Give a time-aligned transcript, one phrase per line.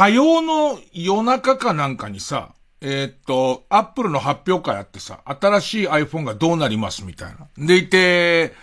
[0.00, 7.48] 火曜の夜中かなんかにさ、えー、っと、アップルの発表会あってさ、新しい iPhone がどうなりますみたいな。
[7.58, 8.54] でいて、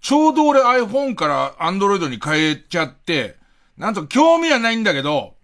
[0.00, 3.36] ちょうど俺 iPhone から Android に変えちゃって、
[3.76, 5.34] なんと興味はないんだけど、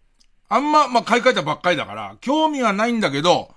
[0.48, 3.50] あんま、まあ、買い替えたばっかりだから、興味はないんだけど、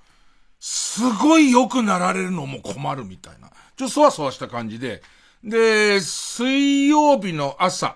[0.59, 3.51] すごい良くなられるのも困るみたいな。
[3.77, 5.01] ちょっとそわそわした感じで。
[5.45, 7.95] で、水曜日の朝、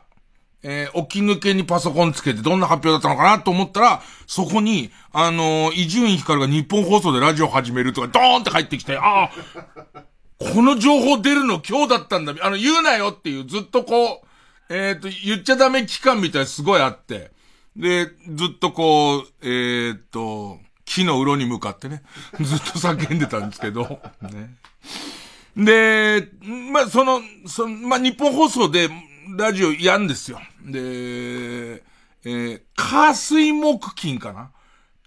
[0.64, 9.32] えー、起き抜けにパソコンつけてどんな発表だったのかなと思ったら、そこに、あの伊集院光が日本放送でラジオ始めるとか、ドーンって入ってきて、ああ、
[10.40, 12.34] この情報出るの今日だったんだ。
[12.42, 14.28] あの、言うなよっていう、ずっとこう、
[14.74, 17.32] えっ、ー、と、言っちゃダメ期間みたいすごいあって、
[17.76, 22.04] で、ずっとこう、えっ、ー、と、木の裏に向かってね、
[22.40, 24.56] ずっと叫んでたんですけど、ね。
[25.56, 26.30] で、
[26.72, 28.90] まあ、その、その、まあ、日本放送で
[29.38, 30.40] ラジオやんですよ。
[30.66, 34.52] で、えー、火水木金かな？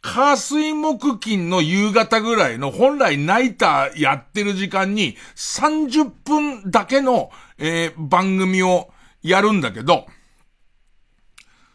[0.03, 8.91] 火水木金の夕方ぐらいの本来ナイターやってる時間に30分だけの、えー、番組を
[9.23, 10.07] やるんだけど、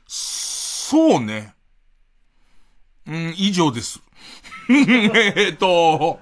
[0.07, 1.53] そうね。
[3.07, 4.01] うん、以上です。
[4.69, 6.19] えっと、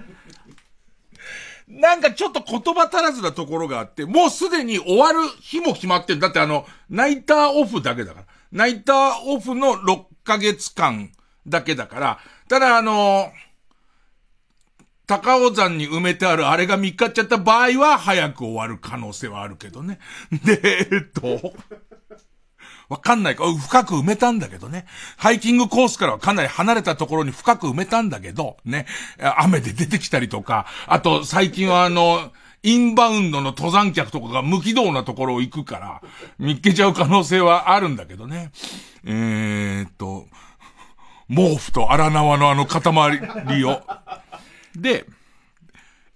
[1.70, 6.20] なんかちょっと言葉足らずなところがあって、もうすでに終わる日も決まってる。
[6.20, 8.26] だってあの、ナイターオフだけだから。
[8.50, 11.12] ナイターオフの6ヶ月間
[11.46, 13.30] だけだから、ただあの、
[15.06, 19.98] 高尾山に埋めてあるあれが見っかっちゃった場合は早く終わる可能性はあるけどね。
[20.44, 21.52] で、えっと、
[22.90, 24.84] わかんないか、深く埋めたんだけどね。
[25.16, 28.84] ハイキングコースからはかなり離れたところに深く埋めたんだけど、ね。
[29.38, 32.32] 雨で出てきたりとか、あと最近はあの、
[32.64, 36.02] インバウンドの登山客とかが無軌道なところを行くから、
[36.40, 38.50] 見っけちゃう可能性はあるんだけどね。
[39.04, 40.26] えー、っと、
[41.32, 43.82] 毛布と荒縄のあの塊を。
[44.74, 45.06] で、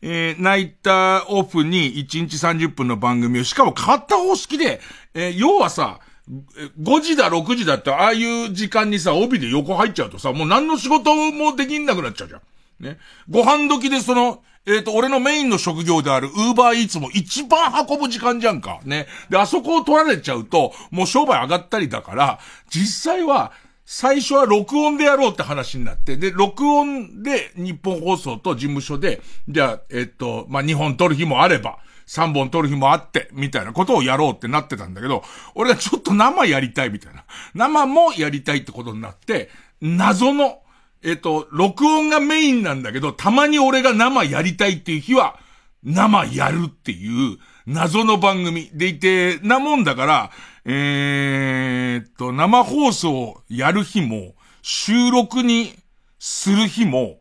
[0.03, 4.81] えー、ナイターオフに1日30分の番組を、しかも変わった方式で、
[5.15, 12.41] えー、要はさ、5時だ、6時だって、ああいう時間にさ、帯で横入っちゃうとさ、もう何の仕事もできんなくなっちゃうじゃん。
[12.81, 12.99] ね。
[13.29, 18.81] ご飯時でその、えっ、ー、と、俺のメインの職業であるウーバーイーツも一番運ぶ時間じゃんか。
[18.85, 19.07] ね。
[19.29, 22.39] で、あそこを取られちゃうと、もう商売上がったりだから、
[22.71, 23.53] 実際は、
[23.87, 35.23] 最初は録音でやろうって話になって、で、録音で日本放送と事務所で、じゃあ、えっ、ー、と、まあ、2本撮る日もあれば、3本撮る日もあって、みたいなことをやろうってなってたんだけど、
[35.55, 37.25] 俺がちょっと生やりたいみたいな。
[37.55, 39.51] 生もやりたいってことになって、
[39.81, 40.63] 謎の、
[41.03, 45.39] えっと、録音がメインなんだけど、たまに俺が生やりたいっていう日は、
[45.83, 50.31] 生やるっていう謎の番組でいて、なもんだから、
[50.65, 55.75] えー、っと、生放送やる日も、収録に
[56.19, 57.21] する日も、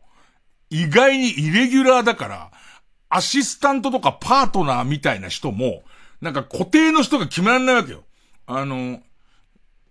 [0.70, 2.50] 意外にイレギュラーだから、
[3.14, 5.84] アシスタントとかパートナーみたいな人も、
[6.20, 8.02] なんか固定の人が決められないわけよ。
[8.44, 9.00] あの、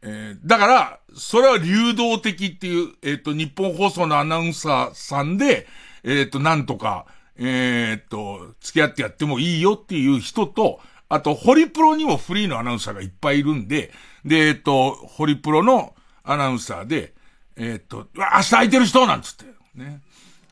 [0.02, 5.68] えー、だから、それは流動的っていう、えっ、ー、と、日本放送のアナウンサーさんで、
[6.04, 7.06] えっ、ー、と、なんとか、
[7.38, 13.94] えっと、付き合ってやってもいいよっていう人と、あと、ホリプロにもフリーのアナウンサーがいっぱいいるんで、
[14.26, 17.14] で、えっと、ホリプロのアナウンサーで、
[17.56, 19.46] えっと、明日空いてる人なんつって、
[19.76, 20.02] ね。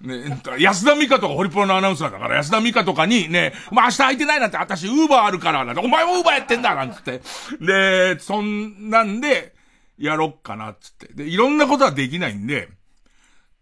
[0.02, 7.22] ね、安田美香とかホリプロのアナウンサーだから、安田美香とかにね、まあ、明日空いてないなんて、私、ウーバーあるから、なんて、お前もウーバーやってんだなんつって。
[7.60, 9.54] で、そんなんで、
[9.98, 11.14] やろっかな、つって。
[11.14, 12.70] で、いろんなことはできないんで、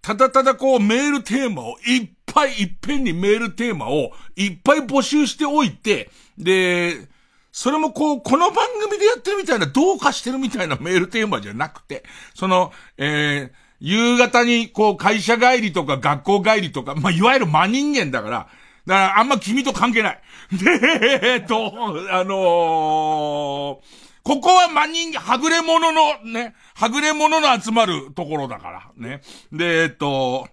[0.01, 7.09] ただただこう、メールテーマをいっぱいいっぺんにメールテーマをいっぱい募集しておいて、で、
[7.51, 12.03] それもこう、この番組でやってるみたいな、どうかしてるみたいなメールテーマじゃなくて、
[12.33, 18.47] その、えー、夕方に、こう、会社帰りとか学校帰りとか、まあ、いわゆる真人間だから、
[18.85, 20.21] だからあんま君と関係ない。
[20.51, 21.73] で、えっと、
[22.11, 29.21] あのー、ここは真人、はぐれ者のね、はぐれ者の集まるところだから、ね。
[29.51, 30.47] で、えっと、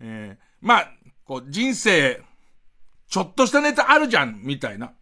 [0.00, 0.90] えー、まあ、
[1.24, 2.22] こう、人生、
[3.08, 4.92] ちょっとしたネタあるじゃん、みたいな。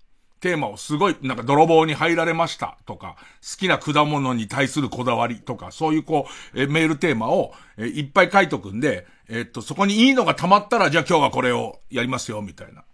[0.40, 12.84] テーマをすごい、なんか泥棒に入られましたとか、好きな果物に対するこだわりとか、そういうこう、えメールテーマを、えいっぱい書いとくんで、えっと、そこにいいのが溜まったら、じゃあ今日はこれをやりますよ、みたいな。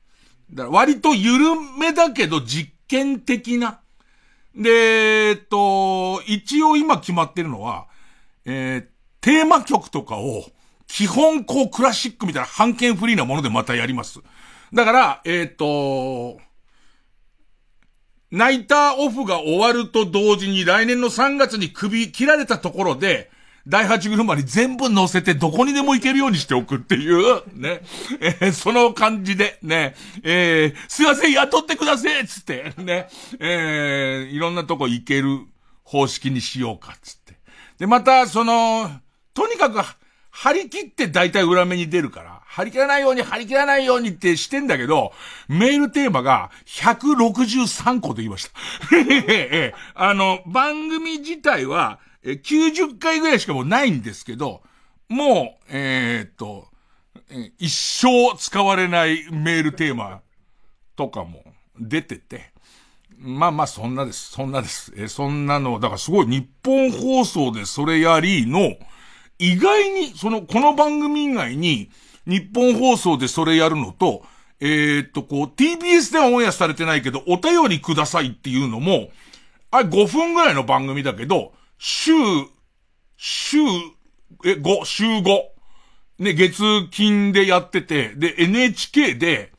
[0.52, 3.80] だから割と緩めだけど実験的な。
[4.54, 7.86] で、えっと、一応今決まってるのは、
[8.44, 8.86] えー、
[9.20, 10.44] テーマ曲とかを、
[10.86, 14.20] 基本こうクラシックみたいな半券フリーなものでまたやります。
[14.74, 16.38] だから、えっ、と、
[18.32, 23.30] ナイターオフが終わると同時に来年の3月に首切られたところで、
[23.68, 27.82] 第八車に全部乗せてどこにでも行けるようにしておくっていう、ね。
[28.20, 29.94] えー、その感じで、ね。
[30.24, 33.08] えー、すいません、雇ってくださいつって、ね。
[33.38, 35.46] えー、いろんなとこ行ける
[35.84, 37.34] 方式にしようか、つって。
[37.78, 38.90] で、また、その、
[39.34, 39.78] とにかく、
[40.30, 45.12] 張り切って大体裏目に出るから、張り切らないように張り切らないようにってしてんだけど、
[45.48, 48.50] メールテーマが163個と言いました。
[49.94, 54.62] あの、番組自体は90回ぐらいしかもうないんですけど、
[55.08, 56.68] もう、えー、っと、
[57.58, 60.20] 一生使われないメールテーマ
[60.94, 61.44] とかも
[61.80, 62.52] 出てて、
[63.16, 64.30] まあまあそんなです。
[64.30, 64.92] そんなです。
[64.94, 68.76] えそんなの、だからすごい日本放送でそれやりの、
[69.38, 71.90] 意外に、その、この番組以外に、
[72.26, 74.24] 日本放送でそれやるのと、
[74.60, 79.10] えー、っと、こう、TBS ではオンエアされてないけど、お便りくださいっていうのも、
[79.72, 82.12] あれ5分ぐらいの番組だけど、週、
[83.16, 83.58] 週、
[84.44, 85.52] え、5、週5。
[86.18, 89.52] ね、月金でやってて、で、NHK で、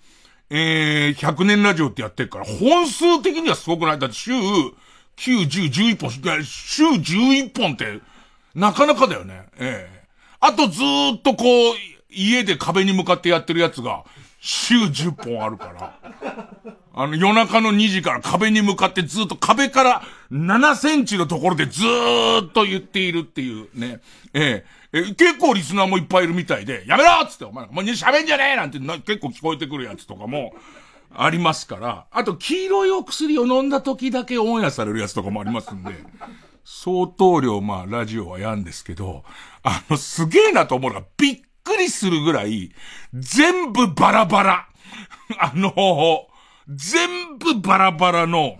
[0.49, 3.99] えー、100年ラジオってやってるから、本数的にはすごくない。
[3.99, 4.73] だって週、9、
[5.17, 7.99] 10、11本、週11本って、
[8.55, 9.47] なかなかだよね。
[9.57, 10.81] ええー、あとず
[11.17, 11.75] っとこう、
[12.13, 14.03] 家で壁に向かってやってるやつが、
[14.39, 15.99] 週10本あるから。
[16.95, 23.99] あの、夜中の2時から壁に向かってずっと壁から7センチのところでずーっと言っているっていうね。
[24.33, 30.53] えええ、結構リスナーもいっぱいいるみたいで、やめろっつって、お前、お前喋んじゃねえなんて結構聞こえてくるやつとかも、
[31.15, 35.93] ありますから、あと黄色いお薬を飲んだ時だけオンエアされるやつとかもありますんで、
[36.65, 39.23] 相当量、まあ、ラジオはやんですけど、
[39.63, 42.71] あの、すげえなと思うのが、びっくりするぐらい、
[43.13, 44.69] 全部バラバラ。
[45.39, 46.27] あの、
[46.67, 48.57] 全部バラバラの、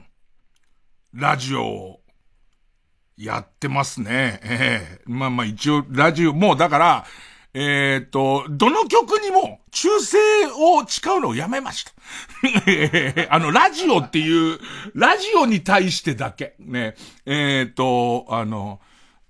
[1.13, 2.00] ラジオを、
[3.15, 4.39] やってますね。
[4.44, 7.05] ええー、まあまあ一応、ラジオ、もうだから、
[7.53, 11.91] えっ、ー、と、どの曲にも忠誠を誓うのをやめました。
[13.29, 14.59] あの、ラジオっていう、
[14.95, 16.95] ラジオに対してだけ、ね、
[17.27, 18.79] えっ、ー、と、あの、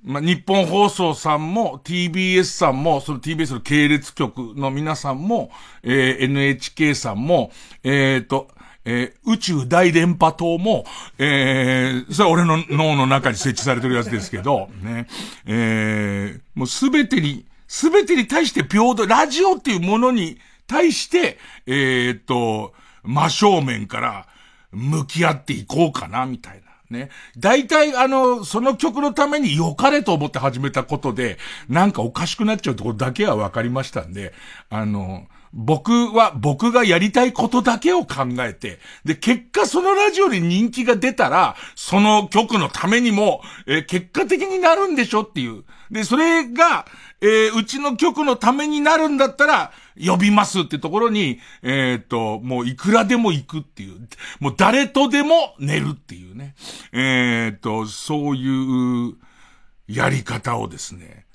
[0.04, 5.50] まあ、日本放送さんも、TBS さんも、その TBS の系列局の皆さんも、
[5.82, 7.52] えー、NHK さんも、
[7.84, 8.50] えっ、ー、と、
[8.86, 10.86] えー、宇宙大電波塔も、
[11.18, 15.08] えー、それは俺の脳の中に設置されてるやつですけど、 ね、
[15.46, 22.74] えー、もうすべてに、すべてに対して平等、ラジオっていうものに対して、えー、と、
[23.04, 24.28] 真正面から
[24.72, 26.63] 向き合っていこうかな、みたいな。
[26.90, 27.10] ね。
[27.38, 31.38] 大体、あの、その曲のために良かれと思って始めたことで、
[31.70, 34.34] なんかおかしくなっちゃうところだけは分かりましたんで、
[34.70, 45.64] あの、僕は、僕がやりたいことだけを考えて、で、結果そのラジオに人気が出たら、その曲のためにも、え、結果的になるんでしょっていう。
[45.92, 46.88] で、それが、
[47.22, 54.08] えー、うちの曲のためになるんだったら、呼びますってところに、えっ、ー、と、もういくらでも行くっていう、
[54.40, 56.56] もう誰とでも寝るっていうね。
[56.92, 59.16] えっ、ー、と、そういう
[59.88, 61.26] やり方をですね、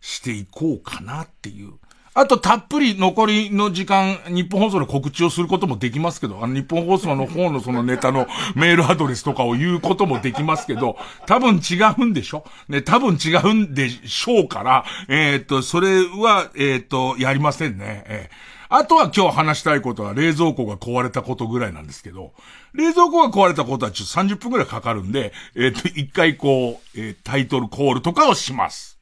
[0.00, 1.74] していこうかなっていう。
[2.18, 10.96] あと、たっぷり残りの時間、日本放送の告知をすることもできますけど、あの、日本放送の方のそのネタの メールアドレスとかを言うこともできますけど、
[11.26, 12.46] 多分違うんでしょ？
[12.70, 18.04] ね、多分違うんでしょうから、えー、っと、それは、えー、っと、やりませんね。
[18.06, 22.32] えー、あとは今日話したいことは冷蔵庫が壊れたことぐらいなんですけど、
[22.72, 28.95] 冷蔵庫が壊れたことはちょっと30分ぐらいかかるんで、えっと、一回こう、えタイトルコールとかをします。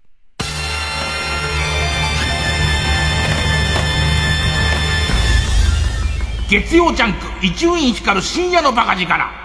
[6.48, 9.44] 月曜ジャンク伊集院光る深夜のバカ力。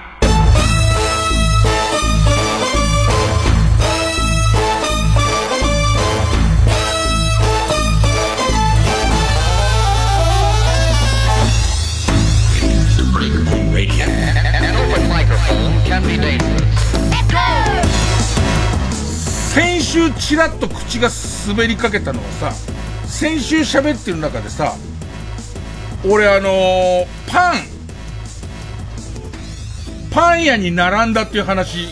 [19.53, 21.09] 先週ちらっと口が
[21.47, 22.51] 滑りかけたのはさ
[23.07, 24.75] 先週喋ってる中でさ
[26.05, 27.55] 俺あのー、パン、
[30.11, 31.89] パン屋に並んだっていう話、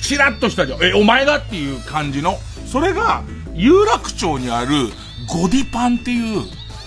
[0.00, 0.84] チラッとしたじゃん。
[0.84, 2.38] え、お前がっていう感じの。
[2.66, 4.90] それが、有楽町にある
[5.28, 6.42] ゴディパンっていう、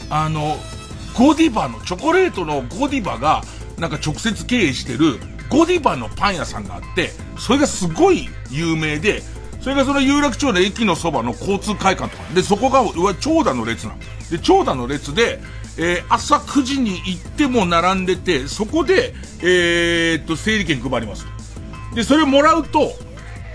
[0.09, 0.57] あの、
[1.17, 3.41] ゴディバの、チョコレートのゴディバが、
[3.77, 9.23] なんか直接経営してる、ゴディバのパン屋さんがあって、それがすごい有名で、
[9.59, 12.33] それがその有楽町の駅のそばの交通会館とか。
[12.33, 13.99] で、そこが、うわ、長蛇の列なの。
[14.31, 15.41] で、長蛇の列で、
[15.77, 21.25] えー、朝9時に行っても並んでて、そこで、えー、っと、整理券配ります。
[21.93, 22.93] で、それをもらうと、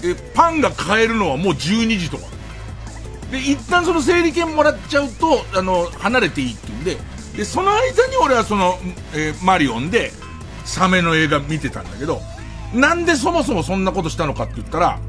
[0.04, 2.24] えパンが買えるのはもう12時とか。
[3.30, 6.98] で、一旦その整理券もらっちゃうと、あの、離れていいって言うんで、
[7.36, 8.78] で、その間に俺はその、
[9.14, 10.12] えー、マリオンで、
[10.64, 12.20] サメの映画見てたんだけど、
[12.72, 15.00] なんでそもそもそんなことしたのかって言ったら、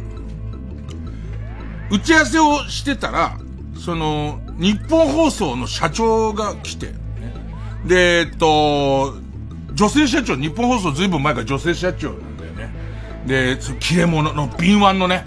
[1.92, 3.38] 打ち合わせをしてたら、
[3.84, 7.03] その、日本放送の社長が来て、
[7.86, 9.16] で、えっと、
[9.74, 12.74] 女性社長、日本放送ずいぶん前から女性社長なんだよね。
[13.26, 15.26] で、切れ者の敏腕のね、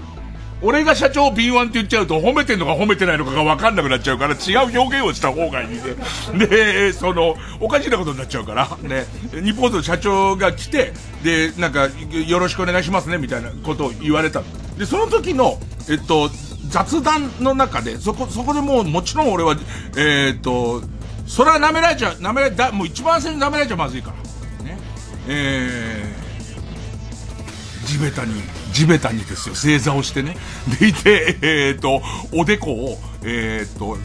[0.62, 6.46] 俺が社長を敏腕って言っちゃうと褒めてんのか褒めてないのかが分かんなくなっちゃうから違う表現をした方がいいね。
[6.46, 11.88] で、その、おかしなことになっちゃうから、ね、日本放送の社長が来て、で、なんか、
[12.26, 14.42] よろしくお願いしますね、みたいなことを言われた
[14.78, 15.58] で、その時の、
[15.90, 16.30] えっと、
[16.68, 19.56] 雑談の中で、そこ、そこでもう、もちろん俺は、
[19.96, 20.82] えー、っと、
[21.26, 24.12] それは舐められちゃう、舐められ、だ、もう一番最初に舐められちゃまずいか
[24.60, 24.64] ら。
[24.64, 24.78] ね。
[25.28, 28.42] えー、地べたに、
[28.72, 30.36] 地べたにですよ、正座をしてね。
[30.78, 32.00] でいて、えー、っと、
[32.32, 33.98] おでこを、えー、っと、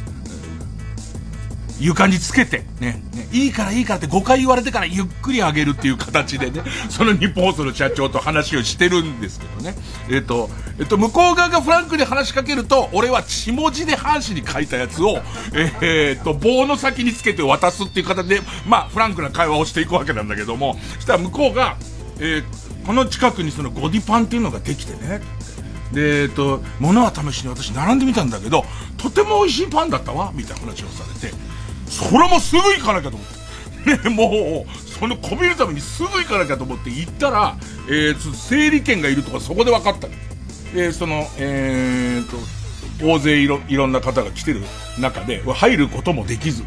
[1.81, 9.75] 床につけて、ね、ね、いいからいいからって5回言われてからゆっくり上げるっていう形でね、 その日本放送の社長と話をしてるんですけどね。
[10.09, 15.21] えっ、と、えっ、と、向こう側がフランクに話しかけると、俺は血文字で半紙に書いたやつを、
[15.81, 21.77] えっ、と、棒の先につけて渡すっていう形で、まあ、フランクな会話をしていくわけなんだけども、そしたら向こうが、
[22.19, 22.43] え
[22.85, 25.21] この近くにそのゴディパンっていうのができてね、
[25.93, 28.65] で、えっと、物は試しに私並んでみたんだけど、
[28.97, 31.35] とても美味しいパンだったわ、みたいな話をされて、
[31.91, 34.09] それもすぐ行かなきゃと思って。
[34.09, 37.57] ね、もう、そのこびるためにすぐ行かなきゃと思って行ったら、
[37.87, 40.07] えー、整理券がいるとかそこで分かった。
[40.73, 42.37] で、その、えーと、
[43.05, 44.61] 大勢いろ、いろんな方が来てる
[44.99, 46.63] 中で、入ることもできず。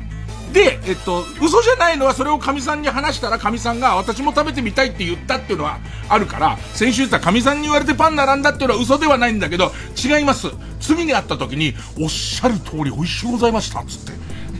[0.52, 5.78] で、えっと、嘘じゃないのはそれを神さんに話したら神さんが私も食べてみたいって言ったっていうのは
[6.08, 10.48] あるから、先週言った神さんに言われてパン並んだっていうのは嘘ではないんだけど、違います。
[10.80, 14.12] 次に会った時に、おっしゃる通り美味しゅうございました、つって。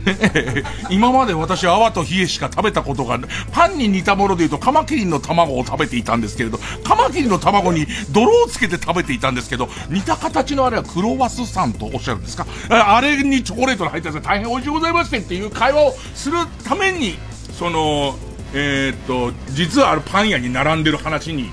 [0.89, 3.29] 今まで私は泡と冷えしか食べたことがない。
[3.51, 12.45] パンに似たもので言うとカマキリの卵を食べていたんですけれど、カマキリの卵に泥をつけて食べていたんですけど、似た形のあれはクロワスさんとおっしゃるんですか？
[12.69, 17.17] あれにチョコレートの入ったやつ大変美味しいございましてっていう会話をするために、
[17.57, 18.15] その、
[18.53, 21.51] えー、っと、実はあるパン屋に並んでる話に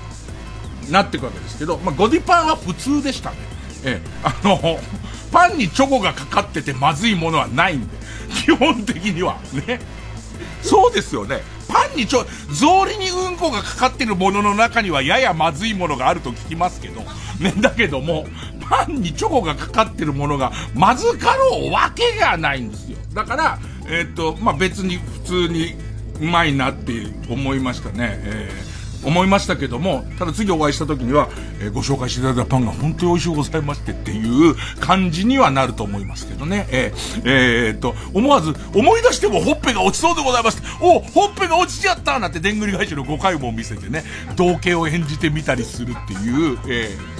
[0.89, 3.37] なっていくわけですけど、まあ、ゴディパンは普通でしたね。
[3.85, 4.79] ええ、あの、
[5.31, 8.02] パンにチョコがかかっててまずいものはないんで。
[8.33, 9.37] 基本的には。
[9.67, 9.79] ね。
[10.61, 11.41] そうですよね。
[11.67, 17.01] パンにちょ、草履にうんこがかかってるものの中にはややまずいものがあると聞きますけど、
[17.39, 18.25] ね、だけども、
[18.61, 22.97] パンにチョコがかかってるものがまずかろうわけがないんですよ。
[23.13, 25.75] だから、えー、っと、まあ、別に普通に
[26.21, 28.19] うまいなって思いましたね。
[28.23, 28.72] えー
[29.03, 31.29] 思いましたけども、ただ次お会いした時には、
[31.59, 36.67] えー、ご紹介していただいたパンが本当に美味しゅうございましてっていう感じにはなると思いますけどね。
[36.71, 40.61] えー、えー、と、思わず、思い出してもほっぺが落ちそうでございます。
[40.81, 44.03] おほっぺが落ちちゃったなんてでんぐり返しの5回も見せてね、
[44.35, 47.13] 同型を演じてみたりするっていう、えー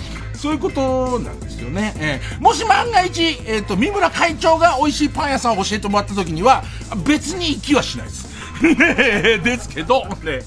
[0.43, 1.93] そういうことなんですよね。
[1.97, 6.65] えー、もし万が一、えっ、ー、と、三村会長が美味しいパン屋さんを教えてもらった時には、
[7.05, 8.32] 別に行きはしないです。
[8.63, 10.41] ねですけど、ね。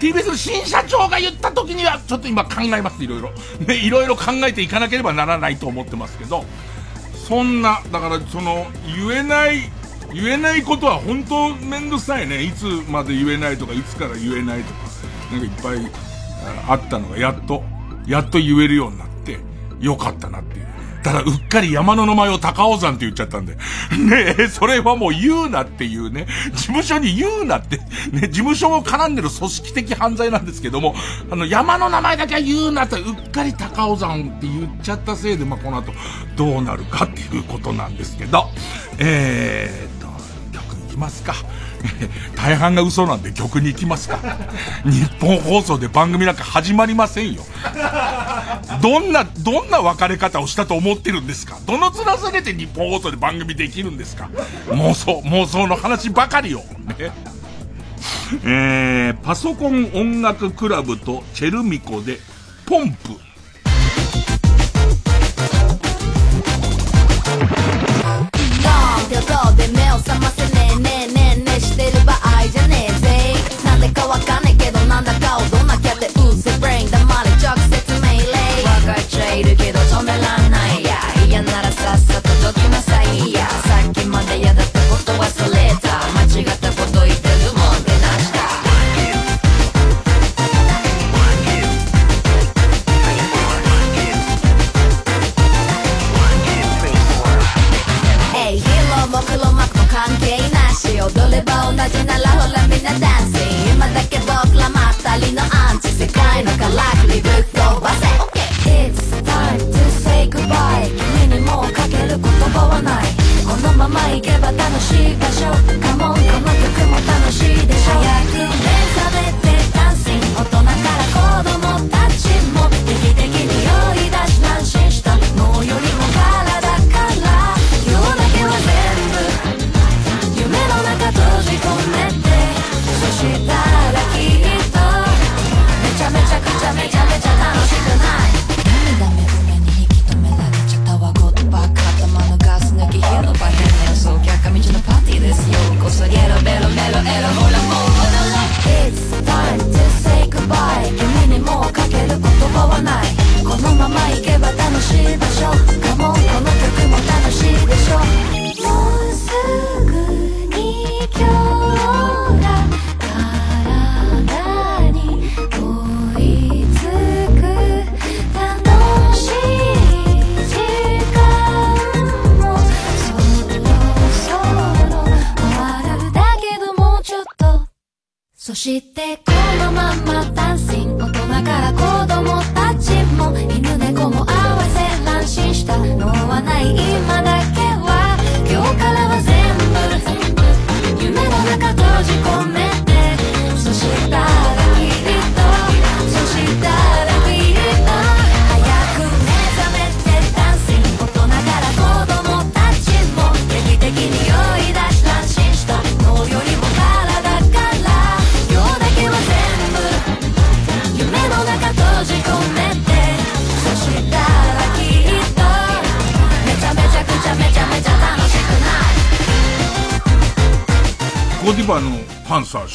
[0.00, 3.30] TBS の新社長が言った時には、ちょっと今考えます、いろいろ。
[3.66, 6.44] ね、いろいろ考えていかなければならないと思ってますけど、
[7.28, 9.70] そんな、だからその、言えない、
[10.14, 12.42] 言えないことは本当めんどくさいね。
[12.42, 14.80] いつまで言えないとか、いつから言えないとか、
[15.32, 15.92] なんかいっぱい
[16.68, 17.62] あったのが、やっと、
[18.06, 19.38] やっと言えるようになって、
[19.80, 20.67] よかったなっていう。
[21.02, 23.54] ただ、うっかり山の名前を高尾山って言っちゃったんで。
[23.54, 26.26] ねえ、それはもう言うなっていうね。
[26.54, 27.78] 事務所に言うなって。
[28.12, 30.94] ね、事務所を絡んでる組織的犯罪なんですけども、
[31.30, 35.92] あの、山の名前だけは言うなって、うっかり高尾山って言っちゃったせいで、まあ、この後、
[36.36, 38.48] どうなるかっていうことなんですけど。
[38.98, 40.08] えーと、
[40.52, 41.34] 曲いきますか。
[42.36, 44.18] 大半が嘘なんで曲に行きますか。
[44.84, 47.42] 日本放送で番組なんか始まりませんよ。
[48.82, 54.28] どんな、どんな別れ方をしたと思ってるんですかどの面下げて日本放送で番組できるんですか
[54.68, 56.62] 妄想、妄想の話ばかりよ。
[56.98, 57.10] ね。
[58.44, 62.20] えー、パソコン音楽クラブとチェルミコで、
[62.66, 63.28] ポンプ。
[69.56, 70.37] で目を覚ませ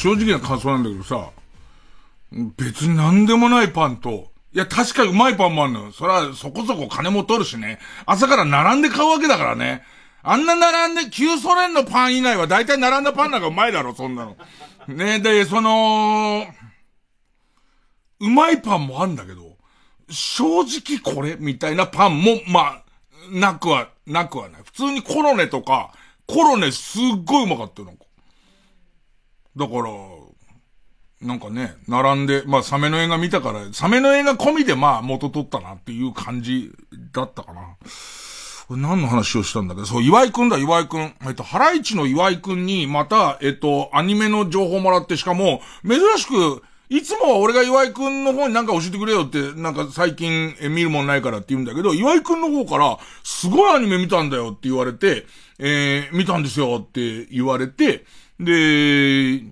[0.04, 1.30] 正直な感想なんだけどさ、
[2.58, 5.92] 別になんでもないパンと、いや、確かにうまいパンもあるのよ。
[5.92, 7.78] それはそこそこ金も取るしね。
[8.04, 9.82] 朝から並んで買うわけだからね。
[10.22, 14.36] あんな並んで、旧ソ連のパン以外は大体並んだパンなんかうまいだろ、そんなの。
[14.88, 16.44] ねで、その、
[18.20, 19.56] うまいパンもあんだけど、
[20.10, 22.82] 正直これみたいなパンも、まあ、
[23.30, 24.62] なくは、なくはない。
[24.64, 25.92] 普通にコロネとか、
[26.26, 28.03] コロネすっごいうまかったよ、なんか。
[29.56, 29.84] だから、
[31.22, 36.72] なんかね、並んで、まあ、サメの映画見たから、サメの映画込みでまあ、元取ったなっていう感じ
[37.12, 37.76] だったかな。
[38.66, 39.80] これ何の話をしたんだけ？
[39.82, 41.14] ど、そう、岩井くんだ、岩井くん。
[41.26, 55.26] えっと、ハライチの岩井くんに、また、えっと、アニメの情報もらって、しかも、珍しく、いつもは俺が岩井くんの方になんか教えてくれよって、なんか最近え見るもんないからって言うんだけど、岩井くんの方から、すごいアニメ見たんだよって言われて、
[55.58, 58.04] えー、見たんですよって言われて、
[58.40, 59.42] で、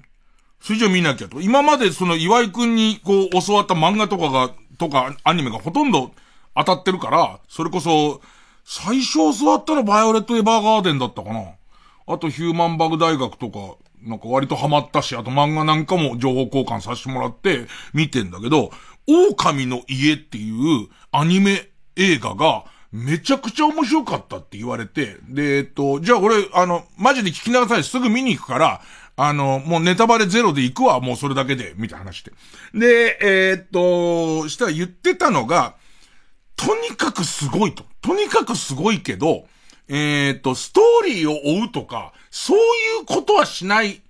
[0.61, 1.41] それじゃ見なきゃと。
[1.41, 6.13] 今までその岩井くんにこう教わった漫画とかが、とかアニメがほとんど
[6.57, 8.21] 当たってるから、それこそ、
[8.65, 11.53] 最初教わったのバイオレット・エヴァーガーデンだったかな。
[12.07, 18.71] あとヒューマンバグ大学とか、なんか割とハマったし、あと漫画なんかも情報交換させてもらって見てんだけど、
[19.07, 28.83] 狼の家っていうアニメ映画がめちゃくちゃ面白かったって言われて、で、えっと、じゃあ俺、あの、マジで聞き流さないすぐ見に行くから、
[29.17, 32.33] あの、もうネタバレゼロで行くわ、もうそれだけで、みたいな話で。
[32.75, 33.67] で、えーっ
[34.43, 35.75] と、したら言ってたのが、
[36.57, 37.85] とにかくすごいと。
[38.03, 39.47] とにかくすごいけど、
[39.89, 42.61] えーっと、ストーリーを追うとか、そうい
[43.03, 44.03] うことはしない、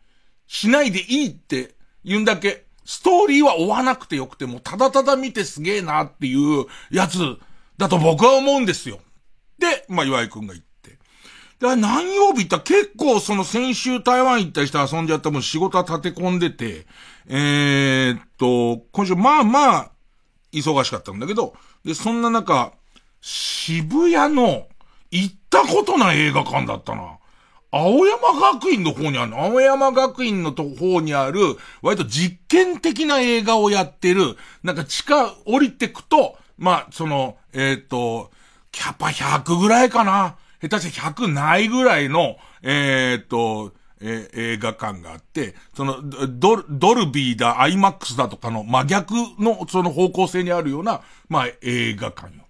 [0.48, 2.64] しないでいいって言うんだけ。
[2.84, 7.38] ストーリーは追わなくてよくても、ただただ見てすげえなっていうやつ
[7.78, 9.00] だと僕は思うんですよ。
[9.58, 10.98] で、まあ、岩井くんが言って。
[11.60, 16.86] で、何曜日行った結構その先週台湾行ったりして遊んじゃったもん仕事は立て込んでて、
[17.28, 19.90] えー、っと、今週まあまあ、
[20.52, 21.54] 忙しかったんだけど、
[21.84, 22.72] で、そんな中、
[23.20, 24.66] 渋谷の
[25.10, 27.18] 行ったことない映画館だったな。
[27.70, 29.40] 青山学院の方にある。
[29.40, 31.40] 青山学院のと方にある、
[31.80, 38.30] 割と実験的な映画をやってる、なんか地下降りてくと、まあ、その、えっ、と、
[38.70, 40.36] キャパ100ぐらいかな。
[40.60, 52.42] 下手して100ないぐらいの、えっ、と、えー映画館があって、その、ドル、ドルビーだ、アイマックスだとかの真逆の、その方向性にあるような、まあ、映画館よ。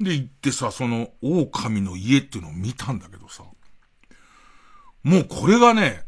[0.00, 3.44] で、行ってさ、その、狼の家っていうのを見たんだけどさ、
[5.02, 6.04] もうこれがね、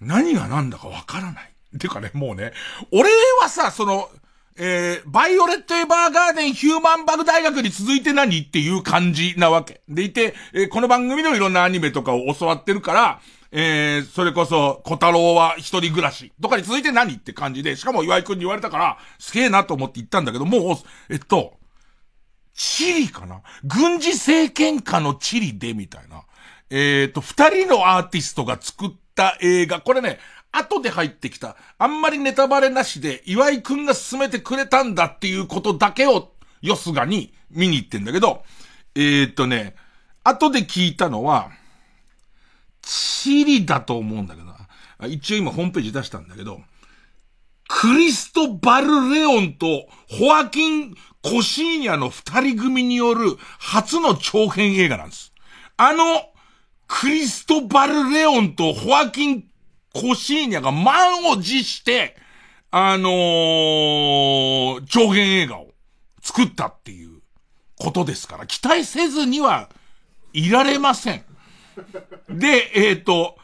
[0.00, 1.52] 何が何だかわからない。
[1.78, 2.52] てかね、もうね、
[2.90, 3.08] 俺
[3.40, 4.10] はさ、その、
[4.56, 9.82] えー、バイオレット・エヴァーガーデン・ヒューマンバグ大学に続いて何っていう感じなわけ。
[9.88, 20.76] でいて、えーこの番組でもいろんなアニメとかを教わってるから、えー、それこそ、小太郎は一人暮らしとかに続いて何って感じで、しかも岩井くんに言われたから、すげえなと思って言ったんだけど、もう、
[21.12, 21.54] えっと、
[22.54, 23.42] チリかな？
[23.64, 26.24] 軍事政権下のチリで、みたいな。
[26.70, 29.80] えっ、と、二人のアーティストが作った映画。
[29.80, 30.18] これね、
[30.52, 31.56] 後で入ってきた。
[31.78, 38.44] あんまりネタバレなしで、岩井くんが進めてくれたんだっていうことだけを、よすがに見に行ってんだけど、
[38.94, 39.74] えっ、とね、
[40.22, 41.50] 後で聞いたのは、
[42.82, 45.08] チリだと思うんだけどな。
[45.08, 46.60] 一応今ホームページ出したんだけど、
[47.68, 55.32] クリストバル・レオンとホアキン・コシーニャの二人組による初の長編映画なんです。
[55.76, 56.04] あの、
[56.86, 59.44] クリストバル・レオンとホアキン・
[59.92, 62.16] コシーニャが満を持して、
[62.70, 65.68] あのー、長編映画を
[66.22, 67.20] 作ったっていう
[67.78, 69.68] ことですから、期待せずには
[70.32, 71.24] いられません。
[72.30, 73.36] で、えっ、ー、と、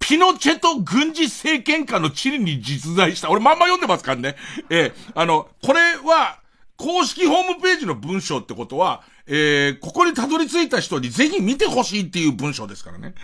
[0.00, 3.30] ピノチェト軍事政権下のチリに実在した。
[3.30, 4.36] 俺まんま読んでますからね。
[4.68, 6.40] えー、あの、これは、
[6.76, 13.14] 公式ホームページの文章ってことは、えー、ここにたどり着いた人にぜひ見てほしいっていう文章ですからね。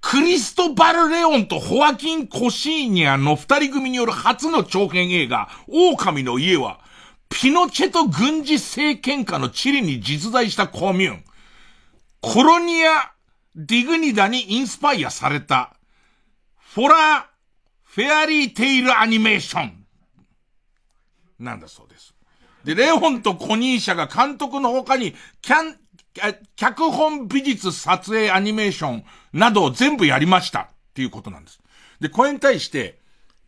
[0.00, 6.80] クリストバル・レオンとホアキン・コシーニャの二人組による初の長編映画、狼の家は、
[7.28, 11.24] ピノチェト軍事政権下のチリに実在したコミューン、
[12.20, 13.12] コロニア・
[13.54, 15.74] ディグニダにインスパイアされた、
[16.56, 17.30] フォラ・
[17.82, 19.84] フェアリーテイルアニメーション。
[21.38, 22.14] なんだそうです。
[22.64, 25.76] で、レオンとコニーシャが監督の他に、キャン、
[26.56, 31.60] 脚本美術撮影アニメーションなどを全部やりましたっていうことなんです。
[32.00, 32.98] で、これに対して、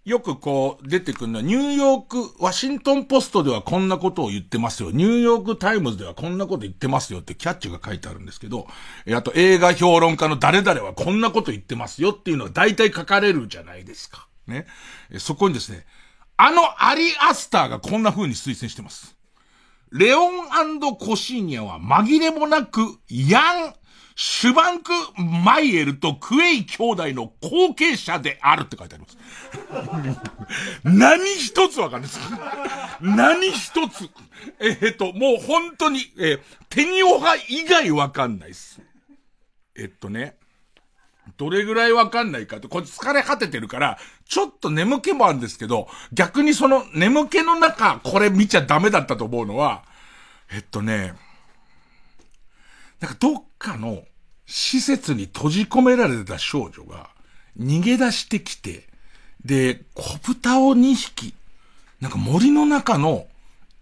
[0.04, 4.90] よくこう出てくるのは、ニューヨーク、ワシントンポストではこんなことを言ってますよ。
[4.90, 8.66] ニューヨークタイムズではこんなこと言ってますよってキャッチが書いてあるんですけど、
[9.14, 14.26] あと映画評論家の誰々はこんなこと言ってますよっていうのが大体書かれるじゃないですか。
[14.46, 14.66] ね。
[15.18, 15.84] そこにですね、
[16.38, 19.16] あのアリアスターがこんな風に推薦してます。
[19.92, 20.40] レオン
[20.98, 23.74] コシーニャは紛れもなく、ヤン、
[24.14, 24.92] シュバンク・
[25.44, 30.20] マイエルとクエイ兄弟の後継者であるって書いてあります。
[30.84, 32.20] 何一つわかんないです。
[33.00, 34.10] 何一つ。
[34.60, 38.80] え、っと、もう本当に、えー、テニオハ以外わかんないです。
[39.74, 40.36] えっとね。
[41.36, 43.98] どれぐらいわかんないかと、こっち疲れ果ててるから、
[44.30, 49.82] ちょっと眠気もあるんですけど、逆にその眠気の中、これ見ちゃダメだったと思うのは、
[50.52, 51.14] えっとね、
[53.00, 54.04] なんかどっかの
[54.46, 57.10] 施設に閉じ込められた少女が
[57.58, 58.86] 逃げ出してきて、
[59.44, 61.34] で、小豚を2匹、
[62.00, 63.26] なんか森の中の、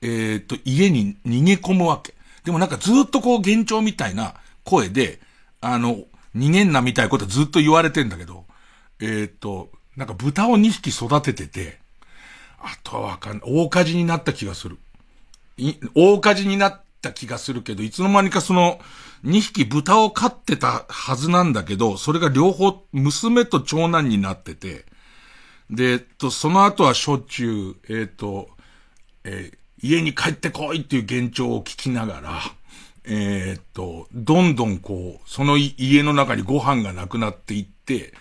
[0.00, 2.14] えっ、と、家に逃げ込むわけ。
[2.44, 4.32] でもなんかずっとこう幻聴みたいな
[4.64, 5.20] 声で、
[5.60, 8.46] あの、逃げんなみたいなことずっと言われてんだけど、
[9.00, 11.76] えっ、と、なんか豚を2匹育ててて、
[12.60, 13.52] あとはわかんない。
[13.52, 14.78] 大火事になった気がする。
[15.96, 18.80] 大火事になった気がするけど、いつの間にかその、
[19.24, 24.84] 2匹豚を飼ってたはずなんだけど、それが両方娘と長男になってて、
[25.68, 28.50] で、えっと、その後はしょっちゅう、えっ、と、
[29.24, 32.40] えー、家に帰ってこいっていう幻聴を聞きながら、
[33.04, 38.14] えー、っと、どんどんこう、その家の中にご飯がなくなっていって、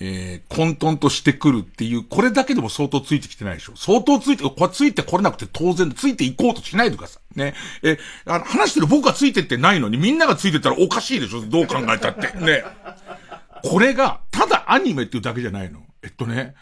[0.00, 3.72] えー、混沌としてくるっていう、これだけでも相当ついてきてないでしょ。
[3.76, 7.38] 相当ついて、これついてこれなくて当然、ついていこうとしないでください。
[7.38, 7.54] ね。
[7.82, 11.40] えあの、話してる僕がついてってないのに、みんながついてったらおかしいでしょ。
[11.42, 12.32] どう考えたって。
[12.38, 12.64] ね。
[13.64, 15.80] これが、ただアニメっていうだけじゃないの。
[16.02, 16.54] えっとね、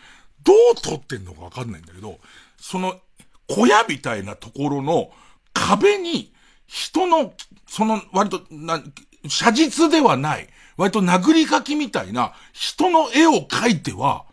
[0.43, 2.19] どう撮ってんのかわかんないんだけど、
[2.59, 3.01] その、
[3.49, 5.11] 小屋みたいなところの
[5.53, 6.33] 壁に、
[6.67, 7.33] 人の
[7.69, 8.83] その、割と、な、
[9.29, 14.25] 写実ではない、割と殴り書きみたいな人の絵を描いては、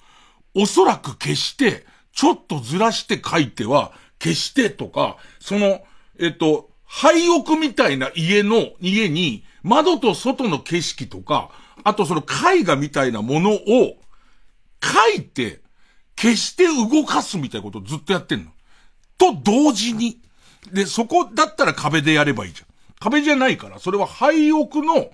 [0.56, 5.84] おそらく消して、ちょっとずらして描いては、消してとか、その、
[6.19, 11.49] えっと、廃屋みたいな家の、家に、窓と外の景色とか、
[11.84, 13.97] あとその絵画みたいなものを、
[14.79, 15.62] 描いて、
[16.15, 18.51] 消して動かすみたいなことをずっとやってんの。
[19.17, 20.19] と同時に。
[20.71, 22.67] で、そこだったら壁でやればいいじゃん。
[22.99, 25.10] 壁じゃないから、それは廃屋の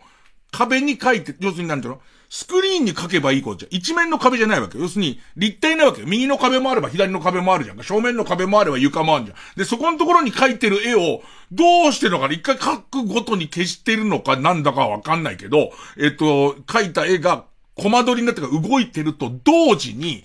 [0.51, 2.01] 壁に書いて、要するになんていうの？
[2.31, 4.77] スクリーンに書けばいいことじゃ一面の壁じゃないわけ。
[4.77, 6.03] 要するに、立体なわけ。
[6.03, 7.83] 右の壁もあれば左の壁もあるじゃんか。
[7.83, 9.37] 正面の壁もあれば床もあるじゃん。
[9.57, 20.23] で、そこのところに描いてる絵を、どうしてるのか一回描くごとに消してるのかなんだかわかんないけど、えっと、描いた絵が、コマ撮りになってから動いてると同時に、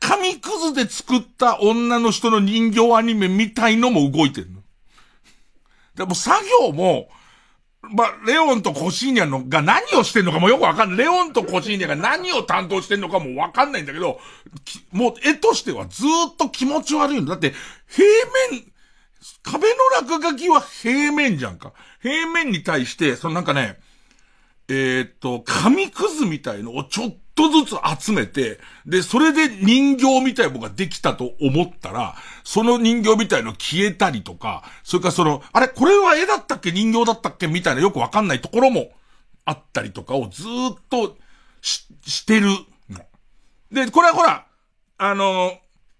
[0.00, 4.62] 紙くずで作った女の人の人形アニメみたいのも動いてるの。
[5.96, 7.10] でも作業も、
[7.90, 10.98] まあ、レオンとコシーニャのが何をしてんのかもよくわかんない。
[10.98, 14.20] レオンとコシーニャが何を担当してんのかもわかんないんだけど、
[14.92, 17.32] もう絵としてはずっと気持ち悪いんだ。
[17.32, 17.52] だって、
[17.88, 18.06] 平
[18.50, 18.64] 面、
[19.42, 21.72] 壁の落書きは平面じゃんか。
[22.00, 23.78] 平面に対して、そのなんかね、
[24.68, 32.14] えー、っと、紙くずみたいのをちょっとずつ集めて、で、それで人形みたいなのができたと思ったら、
[32.44, 36.72] その人形みたいの消えたりとか、それからその、あれ、これは絵だったっけ？
[36.72, 37.46] 人形だったっけ？
[37.46, 38.90] みたいなよくわかんないところも
[39.44, 40.46] あったりとかをずっ
[40.88, 41.16] と
[41.60, 42.48] し、してる。
[43.70, 44.46] で、これはほら、
[44.98, 45.52] あの、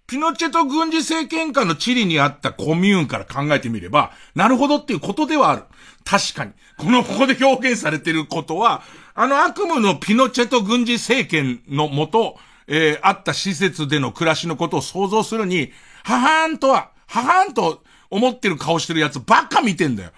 [0.07, 5.62] ピノチェト軍事政権下のチリにあったコミューンから考えてみれば、なるほどっていうことではある。
[6.05, 6.52] 確かに。
[6.76, 8.83] この、ここで表現されてることは、
[9.14, 15.72] あの悪夢のピノチェト軍事政権のもと、えー、あった施設での暮らしのことを想像するに、
[16.05, 20.12] ははーんとは、ははーんと思ってる顔してるやつばっか見てんだよ。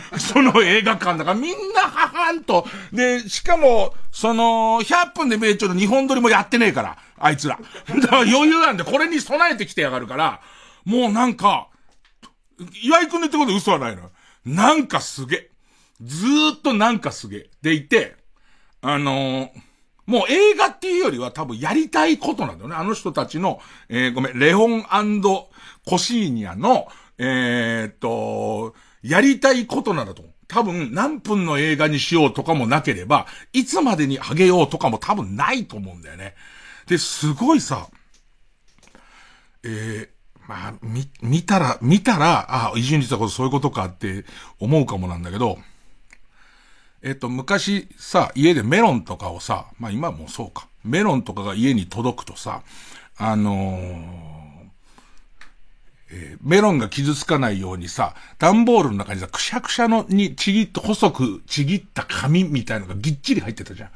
[0.18, 2.66] その映画館だからみんなははんと。
[2.92, 7.58] で、しかも、その、100分で名著の日本撮りもやってねえから、あいつら。
[7.88, 10.40] だから余裕なんで、これに備えてきてやがるから、
[10.84, 11.68] もうなんか、
[12.82, 14.10] 岩井くんの言ってこと嘘はないの。
[14.44, 15.50] なんかすげえ。
[16.02, 17.50] ずーっとなんかすげえ。
[17.62, 18.16] でいて、
[18.82, 19.48] あのー、
[20.06, 22.76] もう映画っていうよりは多分やりたいことなんだよね。
[22.76, 24.84] あの人たちの、えー、ごめん、レオン
[25.84, 26.88] コシーニャの、
[27.18, 30.34] えー、っと、やりたいことなんだと思う。
[30.46, 36.34] 多分何分の映画にしようとかもなければ、いつまでに上げようとかも多分ないと思うんだよね。
[36.86, 37.88] で、すごいさ、
[39.62, 40.08] えー、
[40.46, 44.24] まあ、み、見たら、見たら、あ、伊集院実はそういうことかって
[44.60, 45.58] 思うかもなんだけど、
[47.06, 50.68] えっと、昔さ、家でメロンとかをさ、まあ今もそうか。
[50.84, 52.62] メロンとかが家に届くとさ、
[53.18, 54.34] あのー
[56.10, 63.90] えー、メロンが傷つかないようにさ、段ボールの中にさ、くしゃくしゃのにちぎっと細くちぎった紙みたいのがぎっちり入ってたじゃん。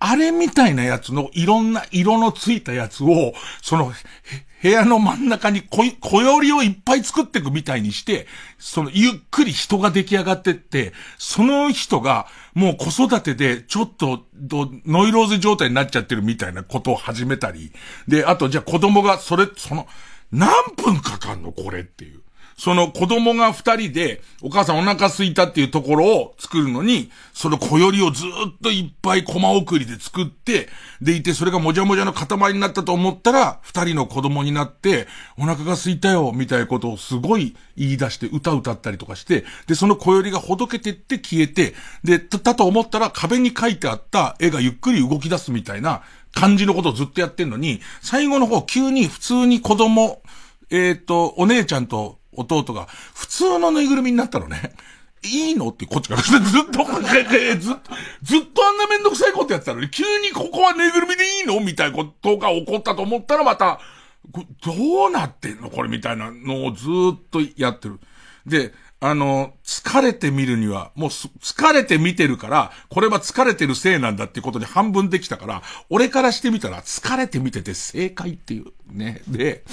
[0.00, 3.92] あれみたいなやつのいろんな色のついたやつを、その、
[4.62, 14.26] 部屋の真ん中に小、小よりをいっぱい作っていくみたいにして、その、ゆっくり人が出来上がってって、その人が、もう子育てで、ちょっと、
[14.86, 17.72] ノイローゼ状態になっちゃってるみたいなことを始めたり、
[18.06, 19.88] で、あと、じゃあ子供が、それ、その、
[20.30, 21.52] 何分かかんの？
[21.52, 22.21] これっていう。
[22.62, 28.28] その子供が二人で、お母さんお腹空いたっていうところを作るのに、その小よりをずっ
[28.62, 30.68] といっぱいコマ送りで作って、
[31.00, 50.22] でいて、それがもじゃもじゃの塊になったと思ったら、二人の子供になって、お腹が空いたよ、みたいなことをすごい言い出して、歌歌ったりとかして、で、その小よりがほどけてって消えて、で、だと思ったら壁に書いてあった絵がゆっくり動き出すみたいな感じのことをずっとやってんのに、最後の方急に普通に子供、
[50.70, 54.72] えっ、ー、と、お姉ちゃんと弟が普通のぬいぐるみになったのね。
[55.24, 56.82] いいのってこっちからずっと、ずっと、
[58.22, 63.78] ずっとあんなめんどくさいことやってたのに、急にここはぬいぐるみでいいのみたいなことが起こったと思ったらまた、
[64.64, 68.00] どうなってんのこれみたいなのをずっとやってる。
[68.46, 79.22] で、あの、疲れて見るには、もう疲れて見てるから、これは疲れてるせいなんだってことに半分できたから、俺からしてみたら疲れて見てて正解っていうね。
[79.26, 79.64] で、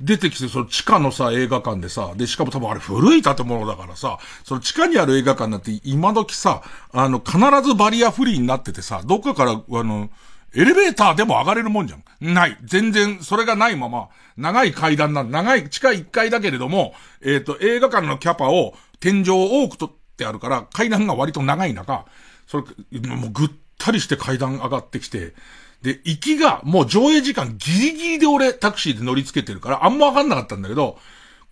[0.00, 10.10] 出てきて、その地下のさ、映画館でさ、で、しかも多分あれ古い建物だからさ、その地下にある映画館なんて今時さ、あの、必ずバリアフリーになっててさ、どっかから、あの、
[10.54, 12.34] エレベーターでも上がれるもんじゃん。
[12.34, 12.56] ない。
[12.64, 22.06] 全然、それがないまま、長い階段な長い、地下1階だけれども、えっ、ー、と、映画館のキャパを、天井を多く取ってあるから、階段が割と長い中、
[22.46, 25.34] それ、もうぐったりして階段上がってきて、
[25.82, 30.98] で、行きが、もう上映時間ギリギリで俺タクシーで乗り付けてるから、あんまわかんなかったんだけど、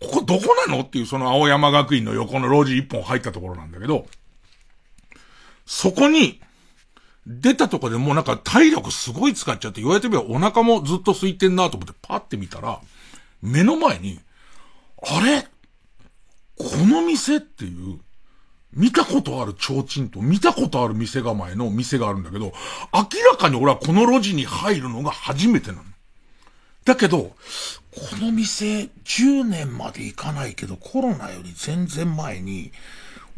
[0.01, 0.83] ここどこなの？
[0.83, 4.07] っていうその青山学院の横の路地一本入ったところなんだけど、
[5.65, 6.41] そこに、
[7.27, 12.81] 出たとこでもうなんか体力すごい使っちゃって言われてみればお腹もずっと空いてんなと思ってパッて見たら、
[13.43, 14.21] 目の前に、
[15.03, 15.43] あれ？
[16.59, 17.37] この店？
[17.37, 17.99] っていう、
[18.77, 22.53] 見たことある提灯と見たことある店構えの店があるんだけど、
[22.93, 25.83] 明らかに俺はこの路地に入るのが初めてなの。
[26.85, 27.35] だけど、こ
[28.21, 32.71] の店10年まで行かないけどコロナより全然前に、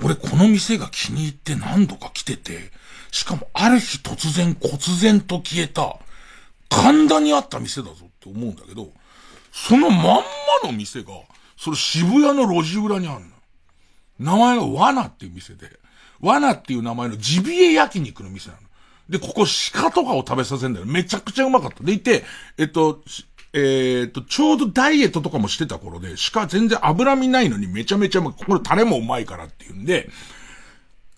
[0.03, 2.72] 俺この店が気に入って何度か来てて、
[3.12, 5.96] しかもある日突然忽然と消えた、
[6.68, 8.90] 神田にあった店だぞって思うんだけど、
[9.53, 10.22] そのまんま
[10.64, 11.12] の店が、
[11.57, 13.38] それ渋谷の路地裏にあるの。
[14.18, 15.70] 名前が罠っていう店で、
[16.20, 18.62] 罠っていう名前のジビエ焼肉の店なの。
[19.09, 20.87] で、ここ鹿とかを食べさせるんだよ。
[20.87, 21.83] めちゃくちゃうまかった。
[21.83, 22.24] でいて、
[22.59, 23.02] えっと、
[23.52, 28.35] えー、っと、ちょうどダイエットとかもしてた頃で、鹿全然脂身ないのにめちゃめちゃうまい。
[28.35, 30.11] これタレもうまいからっていうんで、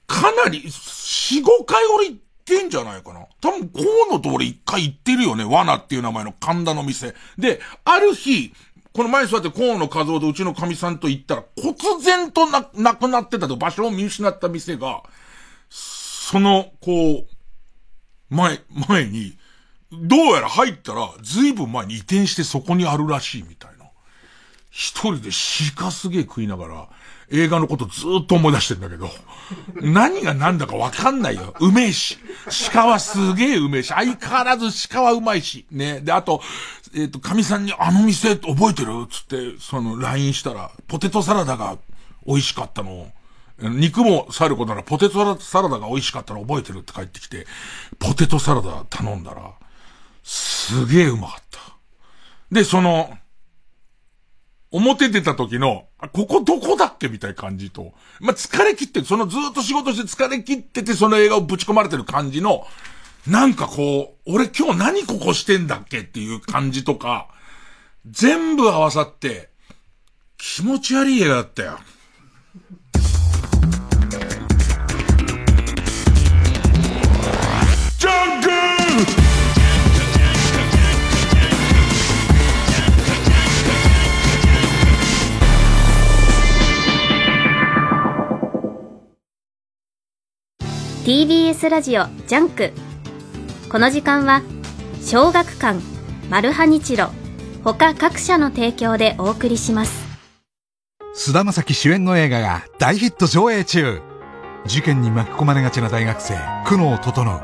[0.07, 3.27] かなり、4、5回俺行ってんじゃないかな。
[3.41, 5.45] 多分、河野と俺一回行ってるよね。
[5.45, 7.15] 罠っていう名前の神田の店。
[7.39, 8.53] で、ある日、
[8.93, 15.03] この前座って河野和夫とうちの神さんと行ったら、忽然とな、なくなってたと場所を見失った店が、
[15.69, 17.27] その、こう、
[18.31, 19.39] 前、前に、
[19.93, 23.87] どうやら入ったら、ずいぶん前に移転してそこにあるらしいみたいな。
[24.71, 25.31] 一人で
[25.77, 26.89] 鹿すげえ食いながら、
[27.33, 29.09] 映画のことずっと思い出してんだけど、
[29.81, 31.55] 何が何だかわかんないよ。
[31.61, 32.19] うめえし。
[32.73, 33.89] 鹿はすげえうめえし。
[33.89, 35.67] 相変わらず鹿はうまいし。
[35.71, 36.01] ね。
[36.01, 36.41] で、あと、
[36.95, 39.07] えっ、ー、と、神さんにあの店覚えてる？
[39.09, 41.79] つって、その LINE したら、ポテトサラダが
[42.27, 43.11] 美味しかったの。
[43.63, 47.47] 肉もさることならポテトサラダが美味しかったの覚えてるって帰ってきて、
[47.99, 49.53] ポテトサラダ頼んだら、
[50.23, 51.61] すげえうまかった。
[52.51, 53.17] で、その、
[54.73, 62.67] 表出た時の、ここどこだっけみたいな感じと、まあ、疲れ切って、そのずっと仕事して疲れ切ってて、その映画をぶち込まれてる感じの、
[63.27, 67.29] なんかこう、俺今日何ここしてんだっけっていう感じとか、
[68.07, 69.51] 全部合わさって、
[70.39, 71.79] 気持ち悪い映画だったよ。
[91.05, 92.73] TBS ラジオジャンク
[93.71, 94.43] この時間は
[95.01, 95.79] 小学館
[96.29, 97.09] マルハニチロ
[97.63, 100.09] 他各社の提供でお送りします。
[101.15, 104.03] 菅田将暉主演の映画が大ヒット上映中。
[104.67, 106.35] 事件に巻き込まれがちな大学生
[106.67, 107.43] 久能整。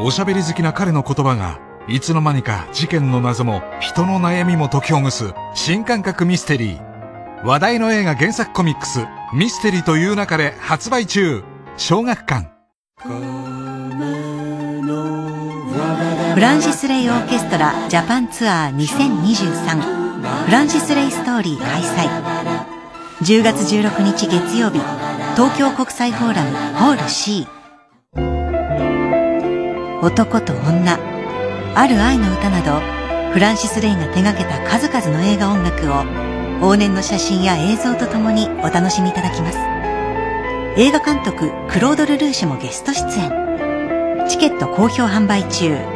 [0.00, 7.46] おしゃべり好きな彼の言葉がいつの間にか事件の謎も人の悩みも解きほぐす新感覚ミステリー。
[7.46, 11.42] 話題の映画原作コミックスミステリーという中で発売中。
[11.78, 12.50] 小学館。
[16.34, 22.08] フランシス・レイ・オーケストラジャパンツアー2023フランシス・レイ・ストーリー開催。
[23.22, 24.80] 10月16日月曜日
[25.36, 27.46] 東京国際フォーラムホール C
[30.02, 30.98] 男と女
[31.76, 32.80] ある愛の歌など
[33.32, 36.02] フランシス・レイが手掛けた数々の映画音楽を
[36.68, 39.58] 往年の写真や映像とともにお楽しみいただきます。
[40.76, 44.26] 映画監督クロード・ルルーシュもゲスト出演。
[44.28, 45.93] チケット好評販売中。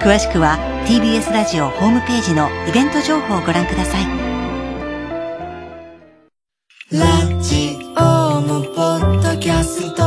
[0.00, 0.56] 詳しくは
[0.88, 4.06] TBS ラジオホームページのイベント情報をご覧ください。
[6.90, 7.06] ラ
[7.42, 9.99] ジオもポッドキャスト。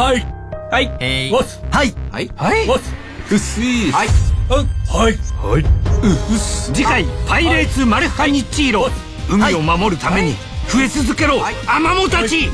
[0.00, 0.26] はい。
[1.00, 1.60] えー、わす。
[1.70, 1.94] はい。
[2.10, 2.30] はい。
[2.34, 2.66] はい。
[2.66, 2.90] わす。
[3.30, 3.92] うっすー。
[3.92, 4.08] はい。
[4.08, 5.14] はい。
[5.14, 5.62] はい。
[5.62, 6.72] うっす。
[6.72, 8.88] 次回、パイレーツマルハニチーロ。
[9.28, 10.36] 海を守るために、
[10.70, 12.48] 増え続けろ、アマモたち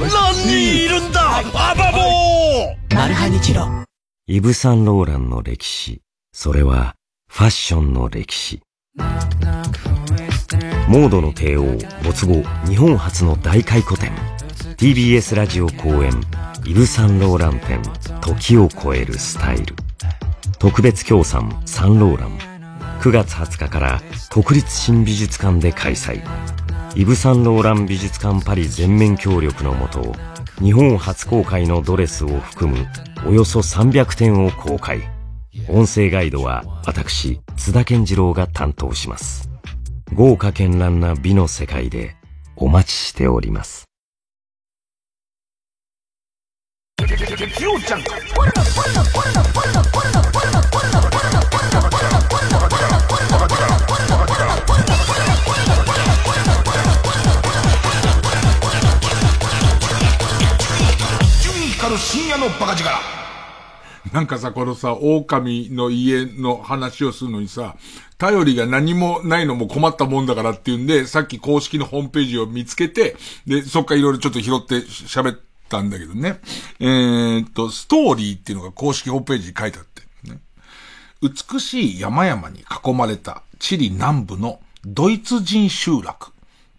[0.00, 1.38] 何人いるんだ？
[1.38, 3.66] アマモマルハニチロ。
[4.28, 6.02] イブ・サンローランの歴史。
[6.32, 6.94] それは、
[7.28, 8.62] ファッションの歴史。
[10.86, 11.64] モードの帝王、
[12.04, 14.12] 没後、日本初の大回顧展。
[14.76, 16.12] TBS ラジオ公演
[16.64, 17.82] イブ・サンローラン展
[18.20, 19.74] 時を超えるスタイル。
[20.58, 22.38] 特別協賛サンローラン。
[23.00, 24.00] 9月20日から
[24.30, 26.22] 国立新美術館で開催。
[26.94, 30.14] イブ・サンローラン美術館パリ全面協力のもと
[30.60, 32.86] 日本初公開のドレスを含む
[33.26, 35.00] およそ300点を公開。
[35.68, 39.50] 音声ガイドは私津田健次郎が担当します。
[40.14, 42.16] 豪華絢爛な美の世界で
[42.56, 43.91] お待ちしております。
[47.36, 48.10] 月曜ジャンク
[61.98, 62.90] 深夜のバカ力。
[64.12, 67.76] なんかさ、このさ、狼の家の話をするのにさ、
[68.18, 73.16] 頼りが何もないのも困ったもんだからっていうんで、さっき公式のホームページを見つけて、
[73.46, 76.38] で、そっかいろいろちょっと拾って喋って、たんだけどね。
[76.78, 80.38] えー、っと、ストーリーっていうのが公式ホームページに書いてあって、ね。
[81.22, 86.32] 美しい山々に囲まれたチリ南部のドイツ人集落。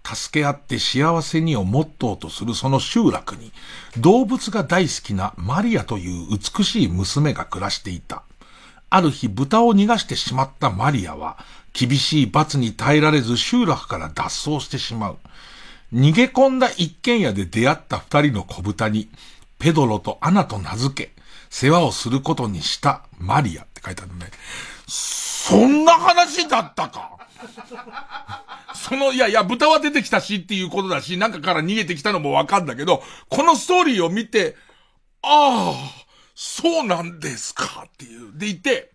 [0.05, 3.51] 助け合って幸せにをモットーとするその集落に、
[3.97, 8.23] 動物が大好きなマリアという美しい娘が暮らしていた。
[8.89, 11.37] ある日豚を逃がしてしまったマリアは、
[11.71, 15.17] 厳しい罰に耐えられず集落から脱走してしまう。
[15.93, 19.09] 逃げ込んだ一軒家で出会った二人の小豚に、
[19.59, 21.11] ペドロとアナと名付け、
[21.49, 24.31] 世話をすることにしたマリアって書いてあるね。
[24.87, 27.11] そんな話だったか？
[28.73, 34.55] その、いやいや、豚は出てきたしっていうことだし、中から逃げてきたのもわかんだけど、このストーリーを見て、
[35.21, 38.31] ああ、そうなんですかっていう。
[38.35, 38.91] でいて、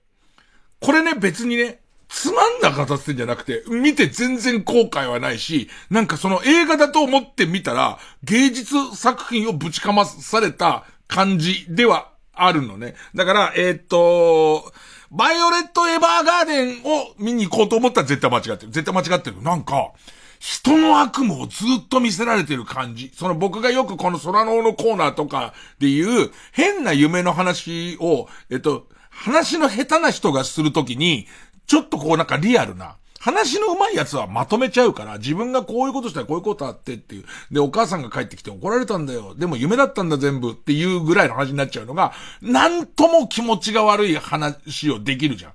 [0.81, 12.95] これね、別にね、つまんなかってんじゃなくて、見て全然後悔はないし、なんかその映画だと思って見たら、芸術作品をぶちかまされた感じではあるのね。
[13.15, 14.73] だから、えー、っと、
[15.11, 18.73] バイオレット・エヴァーガーデンを見に行こうと思ったら絶対間違ってる。
[18.73, 19.43] 絶対間違ってる。
[19.43, 19.93] なんか、
[20.39, 23.11] 人の悪夢をずっと見せられてる感じ。
[23.15, 31.27] その僕がよくこの空の王のコーナーとかでいう、変な夢の話を、えっと、話の下手な人がするときに、
[31.69, 37.25] ちょっとこうなんかリアルな、話の上手いやつはまとめちゃうから、自分がこういうことしたらこういうことあってっていう。
[37.51, 39.35] で、お母さんが帰ってきて怒られたんだよ。
[39.35, 45.53] でも夢だったんだ全部っていうぐらいの話になっちゃうのが、なんとも気持ちが悪い話をできるじゃん。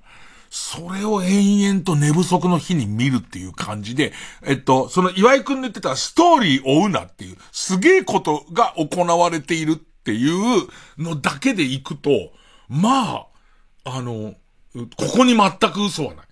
[0.50, 4.12] それを延々と寝不足の日に見るっていう感じで、
[4.44, 12.10] えっと、その岩井くんの言ってたストーリー追うなっていう、すげえことが行われているっていうのだけでいくと、
[12.68, 13.26] ま
[13.84, 14.34] あ、あの、
[14.74, 16.26] ここに全く嘘はない。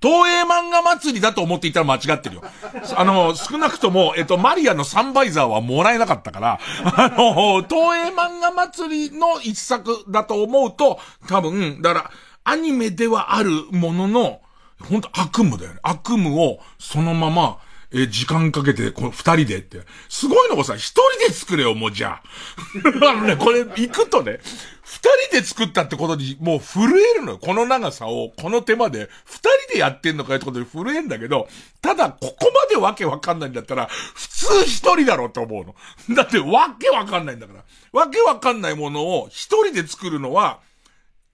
[0.00, 2.42] 東映漫画祭りだと思っていたら間違ってるよ。
[2.96, 6.60] あの、少なくとも、えっと、マリアのサンバイザーはもらえなかったから、
[6.96, 12.10] あの、東映漫画祭りの一作だと思うと、多分、だから、
[12.44, 14.40] アニメではあるものの、
[14.88, 15.80] 本当悪夢だよね。
[15.82, 17.58] 悪夢をそのまま、
[17.90, 19.80] え時間かけて、この二人でって。
[20.10, 22.22] すごいのがさ、一人で作れよ、もうじゃあ。
[23.08, 24.40] あのね、これ、行くとね、
[24.82, 27.38] 二人で作ったってことに、もう震えるのよ。
[27.38, 31.48] この長さを、この手間で、二人でやってんのかよってことで震えんだけど、
[31.80, 36.14] ただ、ここまでわけわかんないんだったら、普通一人だろうと思うの。
[36.14, 37.64] だって、わけわかんないんだから。
[37.92, 40.60] わけわかんないものを一人で作るのは、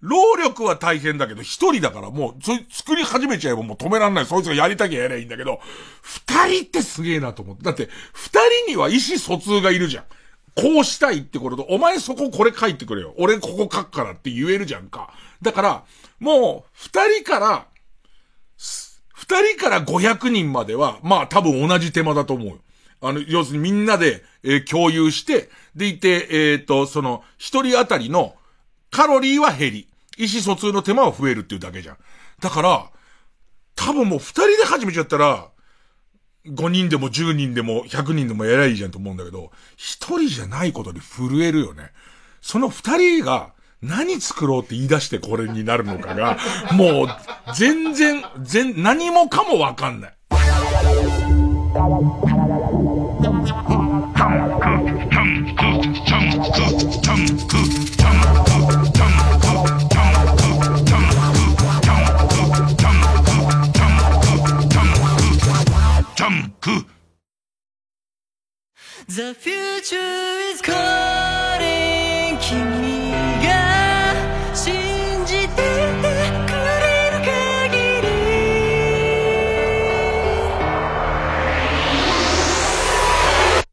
[0.05, 4.27] 労力は大変だけど、一人だからもう、そ作り始めちゃえばもう止めらんない。
[4.27, 5.61] そいつがやりたきゃやりゃいいんだけど、
[6.03, 7.63] 二人ってすげえなと思って。
[7.63, 10.05] だって、二人には意思疎通がいるじゃん。
[10.55, 13.15] こうしたいってことと、お前そここれ書いてくれよ。
[13.17, 15.11] 俺ここ書くからって言えるじゃんか。
[15.41, 15.85] だから、
[16.21, 17.67] もう、二人から、
[19.15, 22.61] 二人から500人までは、まあ多分同じ手間だと思う。
[23.01, 28.35] あの、要するにみんなで、えー、共有して、でいて、えっ、ー、と、その、一人当たりの
[28.91, 29.89] カロリーは減り。
[30.19, 31.97] 意思疎通の手間は増えるっていうだけじゃん。
[32.41, 32.91] だから、
[33.75, 35.49] 多分もう二人で始めちゃったら、
[36.47, 41.91] 5人でも10人でも100人でもやりゃいいじゃんと思うんだけど、一人じゃないことに震えるよね。
[42.41, 46.39] その二人が何作ろうって言い出してこれになるのかが、
[46.73, 47.09] もう
[47.55, 50.15] 全然、全、何もかもわかんない。
[66.65, 66.87] ク
[69.07, 70.01] The future
[70.51, 73.12] is calling 君
[73.45, 74.15] が
[74.55, 74.73] 信
[75.27, 78.09] じてくれる限り。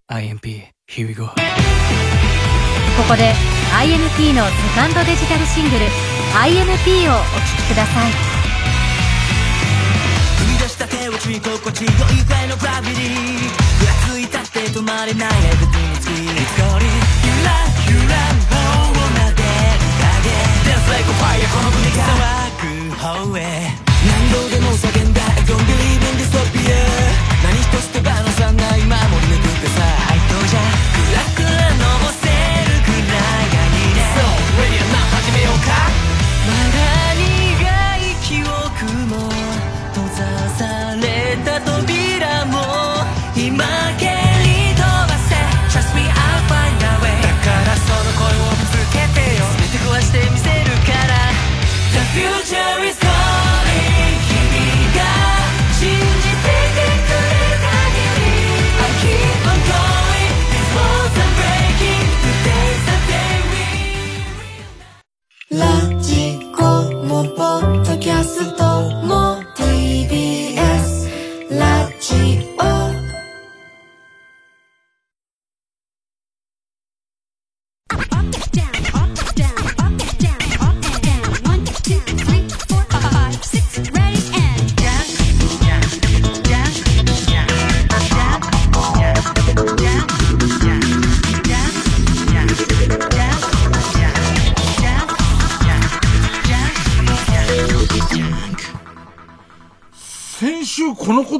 [0.10, 1.34] IMP Here we go こ
[3.08, 3.34] こで
[3.74, 5.86] IMP のセカンドデジタルシングル
[6.36, 8.31] IMP をお聴きください
[11.22, 13.46] した手をち心地よいぐらいのグラビティ
[13.78, 16.82] ふらついたって止まれない Everything is clean It's calling
[17.22, 18.18] ゆらゆら
[18.50, 18.58] 棒
[18.90, 20.34] を撫でる影
[20.66, 23.70] Dance like a fire この国が騒ぐ方へ。
[24.02, 26.74] 何度でも叫んだ I don't believe in dystopia
[27.46, 29.86] 何一つ手放さない守り抜くってさ。
[30.10, 30.66] 配当じゃ
[30.98, 32.01] クラクラの
[65.52, 65.91] la.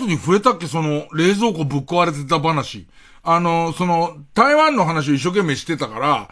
[0.02, 0.68] ことに触れたっけ？
[0.68, 2.88] その、冷蔵庫ぶっ壊れてた話。
[3.24, 6.30] あの、その、台湾の話を一生懸命してたから、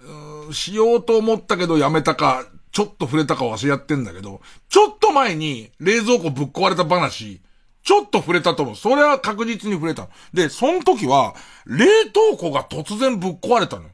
[0.00, 7.40] うーしようと思ったけどやめたか、ちょっと触れたか忘れやってんだけど、ちょっと前に冷蔵庫ぶっ壊れた話、
[7.82, 8.76] ちょっと触れたと思う。
[8.76, 10.08] それは確実に触れた。
[10.32, 11.34] で、その時は、
[11.66, 13.86] 冷凍庫が突然ぶっ壊れたの。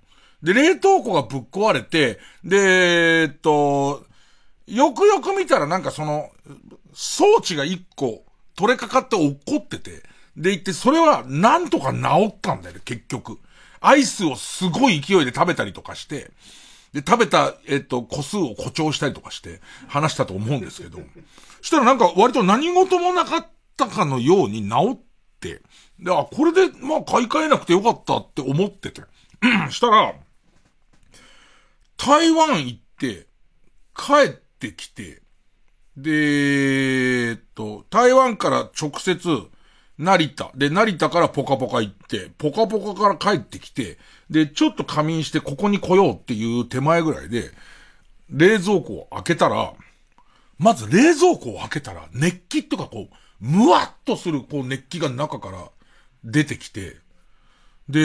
[0.43, 4.05] で、冷凍庫がぶっ壊れて、で、えっと、
[4.67, 6.31] よくよく見たらなんかその、
[6.93, 8.25] 装置が一個
[8.57, 10.03] 取れかかって落ってて、
[10.37, 11.99] で言って、それはなんとか治
[12.31, 13.39] ったんだよね、結局。
[13.81, 16.31] アイスをすごい勢いで食べたりとかして、
[16.93, 21.01] で、食べた、えっと、個数を誇張したりとかして、話したと思うんですけど、
[21.61, 23.47] したらなんか割と何事もなかっ
[23.77, 24.99] たかのように治っ
[25.41, 25.61] て、
[25.99, 29.03] で、あ、これで、まあ買い替えなくてよかったって思ってて。
[29.71, 30.15] したら、
[31.97, 33.27] 台湾行って、
[33.95, 35.24] 帰ってきて、
[35.97, 36.11] で、
[37.31, 39.29] えっと、台湾から直接、
[39.97, 40.51] 成田。
[40.57, 47.51] で、成田からポカポカ行って、ポカポカから帰ってきて、で、ちょっと仮眠してここに来ようっていう手前ぐらいで、
[48.31, 49.73] 冷蔵庫を開けたら、
[50.59, 55.71] まず冷蔵庫を開けたら、熱気とかこう、むわっとするこう熱気が中から
[56.25, 56.97] 出てきて、
[57.89, 58.01] で、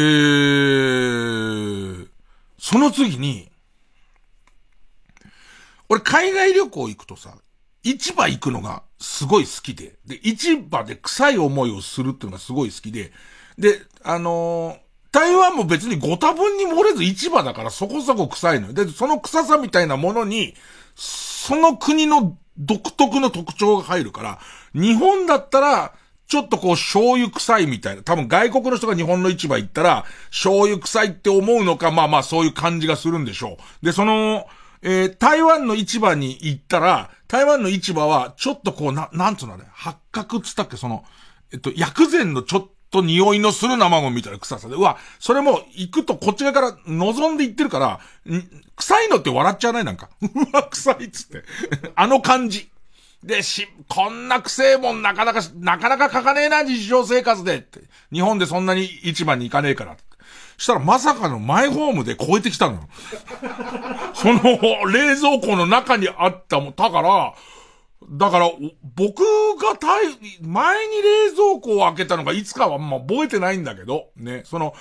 [2.59, 3.49] その次に、
[5.87, 7.35] 俺海外旅行行くとさ、
[7.84, 13.11] 市場行くのがすごい好きで、で、市場で臭い思いをするっていうのがすごい好きで、
[13.57, 18.73] で、あのー台湾も別にご多分に漏れず市場だからそこそこ臭いのよ。
[18.73, 20.53] で、その臭さみたいなものに、
[20.95, 24.39] その国の独特の特徴が入るから、
[24.73, 25.93] 日本だったら、
[26.27, 28.03] ちょっとこう醤油臭いみたいな。
[28.03, 33.86] 多分外国の人が日本の市場行ったら、醤油臭いって思うのか、まあまあそういう感じがするんでしょう。
[33.86, 34.45] で、その、
[34.82, 41.03] えー台湾の市場に行ったら、台湾の市場は、ちょっとこう、な、なんつうのね、八角つったっけ、その、
[41.51, 47.99] えっと、薬膳のちょっと匂いのする生ゴミみたいな臭さで、うわ、それも行くとこっち側から望んで行ってるから、
[48.75, 49.84] 臭いのって笑っちゃわない？
[49.84, 50.09] なんか。
[50.23, 51.43] うわ、臭いっつって。
[51.95, 52.69] あの感じ。
[53.23, 57.82] で、し、こんな臭えもんなかなか、なかなか書かねえな、日常生活でって。
[58.13, 59.97] 日本でそんなに市場に行かねえから。
[60.60, 62.82] したらまさかのマイホームで超えてきたのよ。
[64.14, 64.41] その
[64.91, 66.72] 冷蔵庫の中にあったも。
[66.76, 67.34] だから、
[68.12, 68.51] だから、
[68.95, 69.24] 僕
[69.57, 70.07] がたい、
[70.41, 74.74] 前に冷蔵庫を開けたのがいつかはまあ覚えてないんだけど、ね、その、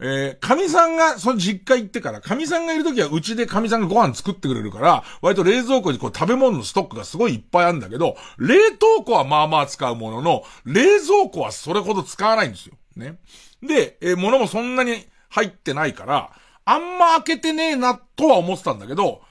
[0.00, 12.74] えー、神さんが、その実家行ってから、神さんがいるときはうちで神さんがご飯作ってくれるから、割と冷蔵庫にこう食べ物のストックがすごいいっぱいあるんだけど、冷凍庫はまあまあ使うものの、冷蔵庫はそれほど使わないんですよ。
[12.94, 13.18] ね。
[13.60, 16.30] で、えー物もそんなに入ってないから、
[16.64, 19.22] あんま開けてねえなとは思ってたんだけど、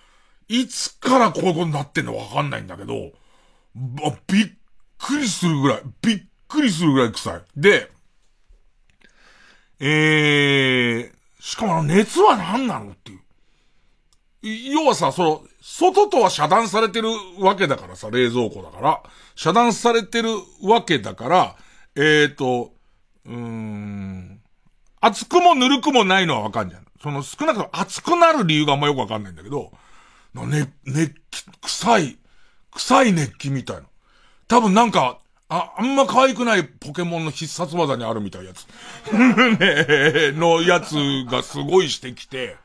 [0.48, 3.12] いつからこういうことになってんのわかんないんだけど、
[3.76, 4.48] ばびっ
[4.98, 7.42] くりするぐらい、びっくりするぐらい臭い。
[7.56, 7.92] で、
[9.80, 13.20] えー、しかもあの熱は何なのっていう。
[14.74, 19.04] 要はさ、その、外とは遮断されてるわけだからさ、冷蔵庫だから。
[19.36, 20.30] 遮断されてる
[20.64, 21.56] わけだから、
[21.96, 22.72] えーと、
[23.26, 24.17] うーん、
[25.02, 26.88] 熱くもぬるくもないのはわかんじゃん。
[27.02, 29.72] その少なくとも熱くなる理由があんまよくわかんないんだけど、
[30.34, 32.18] ね、熱気、臭い、
[32.74, 33.84] 臭い熱気みたいな。
[34.48, 35.20] 多分なんか、
[35.50, 38.68] あ、あんま可愛くないポケモンの必殺技にあるみたいなやつ。
[40.32, 40.96] ねのやつ
[41.30, 42.58] がすごいしてきて、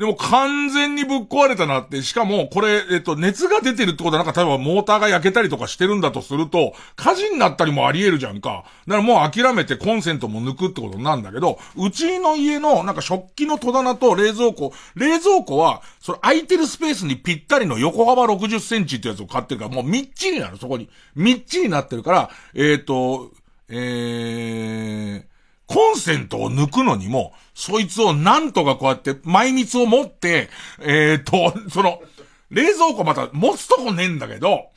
[0.00, 8.64] でも完全にぶっ壊れたなって、しかもこれ、えっと、熱が出てるってことはなんか例えばモーターが焼けたりとかしてるんだとすると、火事になったりもあり得るじゃんか。
[8.86, 20.88] だからもう諦めてコンセントも抜くってことなんだけど、うちの家のなんか食器の戸棚と冷蔵庫、冷蔵庫は、それ空いてるスペースにぴったりの横幅60センチってやつを買ってるから、もうみっちりなの、そこに。
[21.14, 23.32] みっちりなってるから、えっ、と、
[23.68, 25.29] えー、
[25.70, 30.50] コンセントを抜くのにも、そいつをなんとかこうやって、前蜜を持って、
[30.80, 32.02] えっ、と、その、
[32.50, 34.70] 冷蔵庫また持つとこねえんだけど、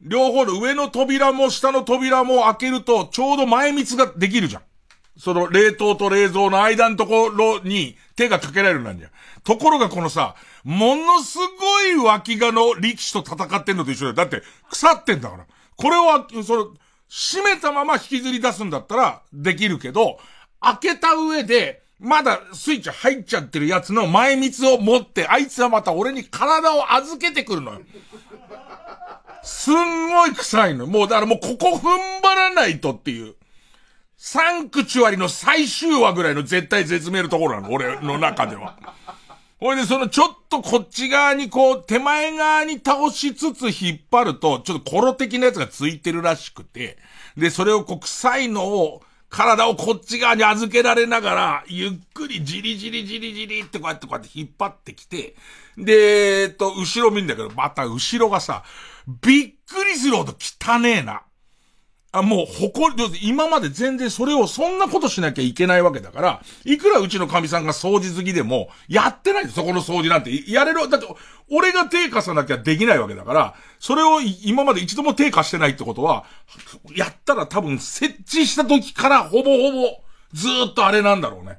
[0.00, 4.62] 両方の上の扉も下の扉も開けると、ちょうど前蜜ができるじゃん。
[5.16, 9.10] その冷凍と冷蔵の間のところに手がかけられるなんじゃ。
[9.44, 10.34] ところがこのさ、
[10.64, 14.28] ものすごい脇がの力士と戦ってんのと一緒だよ。
[14.30, 15.46] だって腐ってんだから。
[15.76, 16.74] これを、その、
[17.10, 20.18] 閉めたまま引きずり出すんだったらできるけど、
[20.60, 27.80] 開けた上で、まだスイッチ入っちゃってるやつの前蜜を持って、あいつはまた俺に体を預けてくるのよ。
[29.42, 30.86] すんごい臭いの。
[30.86, 33.34] もうだからもうここ踏ん張らないとっていう。
[34.16, 37.74] サンクチュアリの最終話ぐらいの絶対絶命のところなの。
[37.74, 38.76] 俺の中では。
[39.58, 46.98] ほいで、そのちょっとこっち側にこう、手前側に倒しつつ引っ張ると、ちょっとコロ的なやつがついてるらしくて、
[47.36, 55.36] で、それをこう、臭いのを、体をこっち側に預けられながら、ゆっくりじりじりじりじりってこうやってこうやって引っ張ってきて、
[55.78, 58.64] で、えっと、後ろ見んだけど、また後ろがさ、
[59.22, 61.22] びっくりするほど汚ねえな。
[62.12, 70.50] あ、もう、誇り、今まで全然それをそんなことしなきゃいけないわけだから、いくらうちの神さんが掃除好きでも、やってないそこの掃除なんて。
[70.50, 71.06] やれる、だって、
[71.50, 76.24] 俺が手貸さなきゃできないわけだから、それを今まで一度も手貸してないってことは、
[76.96, 80.02] やったら多分設置した時からほぼほぼ、
[80.32, 81.58] ずっとあれなんだろうね。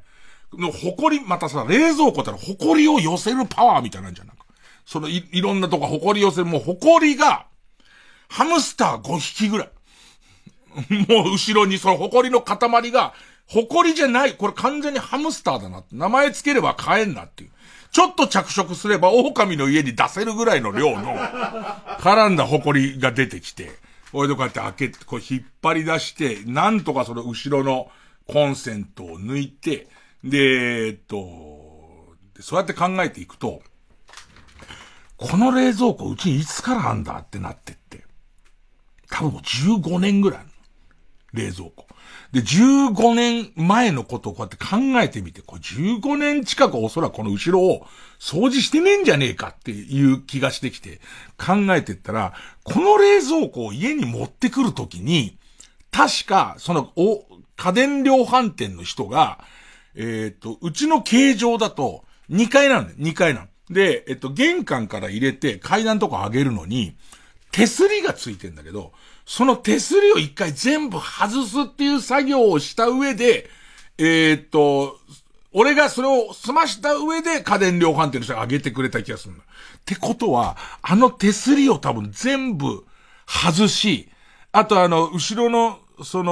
[0.58, 4.36] の、誇り、またさ、冷蔵庫ってのは誇りを寄せるパワーみたいなんじゃなく。
[4.86, 7.46] そのい、いろんなとこ誇り寄せる、もう誇りが、
[8.28, 9.70] ハムスター5匹ぐらい。
[11.08, 13.14] もう後ろにその埃の塊が、
[13.48, 15.84] 埃じゃない、これ完全にハムスターだな。
[15.92, 17.52] 名前つければ買えんなっていう。
[17.92, 21.16] ちょっと着色すれば狼の家に出せるぐらいの量の、
[22.00, 23.72] 絡んだ埃が出てきて、
[24.12, 27.92] これでこうやって開けて、こう引っ張り出して、なんとかその後ろの
[28.28, 29.88] コンセントを抜いて、
[30.24, 31.18] で、えっと、
[32.40, 33.62] そうやって考えていくと、
[35.18, 38.06] この冷蔵庫うちいつからあんだってなってって、
[39.10, 40.51] 多分もう15年ぐらい。
[41.34, 41.88] 冷蔵庫。
[42.32, 47.86] で、15年前のことをこうやって考えてみて、これ15年近くおそらくこの後ろを
[48.20, 51.00] 掃除してねえんじゃねえかっていう気がしてきて、
[51.38, 55.38] 考えてったら、この冷蔵庫を家に持ってくるときに、
[55.92, 57.26] 確か、その、お、
[57.58, 59.44] 家電量販店の人が、
[59.96, 62.98] えっ、と、うちの形状だと、2階なんだよ。
[62.98, 63.48] 2階なの。
[63.70, 66.96] で、えっと、玄関から入れて階段とか上げるのに、
[67.52, 68.94] 手すりがついてんだけど、
[69.26, 73.50] その手すりを一回全部外すっていう作業をした上で、
[73.98, 75.00] えー、っと、
[75.54, 79.44] 俺がそれを済ました上で家電量販店の人が上げてくれた気がするんだ。
[79.44, 79.48] っ
[79.86, 82.86] てことは、あの手すりを多分全部
[83.28, 84.10] 外し、
[84.52, 86.32] あとあの、後ろの、その、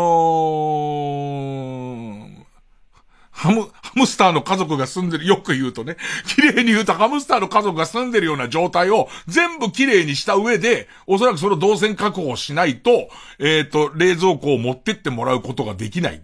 [3.39, 5.95] ハム、ハムスターの家族が住んでる、よく言うとね、
[6.27, 13.09] 綺麗に言うとハムスターの家族が住んでるような状態を全部綺麗にした上で、おそらくその動線確保しないと、
[13.39, 16.21] えっ、ー、と、冷蔵庫を持ってってもらうことができない。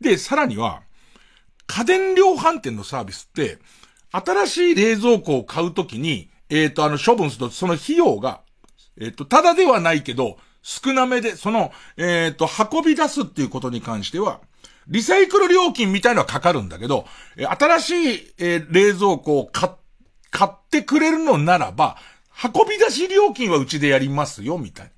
[0.00, 0.80] で、さらには、
[1.66, 3.58] 家電量販店のサービスって、
[4.10, 8.40] 新しい冷蔵庫を買うときに、えっ、ー、と、あの、処分すると、その費用が、
[8.98, 14.40] えっ、ー、と、ただではないけど、少なめで、その、えっ、と、運び出すっていうことに関しては、
[14.88, 17.06] リサイクル料金みたいのはかかるんだけど、
[17.36, 19.70] 新しい、え、冷蔵庫を買、
[20.30, 21.96] 買ってくれるのならば、
[22.42, 24.92] 運び出し料金はうちでやりますよ、みたいな。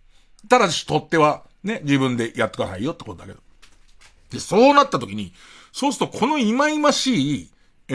[0.49, 3.39] ただし、取っては、ね、自分でやってくださいよってことだけど。
[4.31, 5.33] で、そうなった時に、
[5.73, 7.51] そうするとこの忌々しい、
[7.89, 7.95] え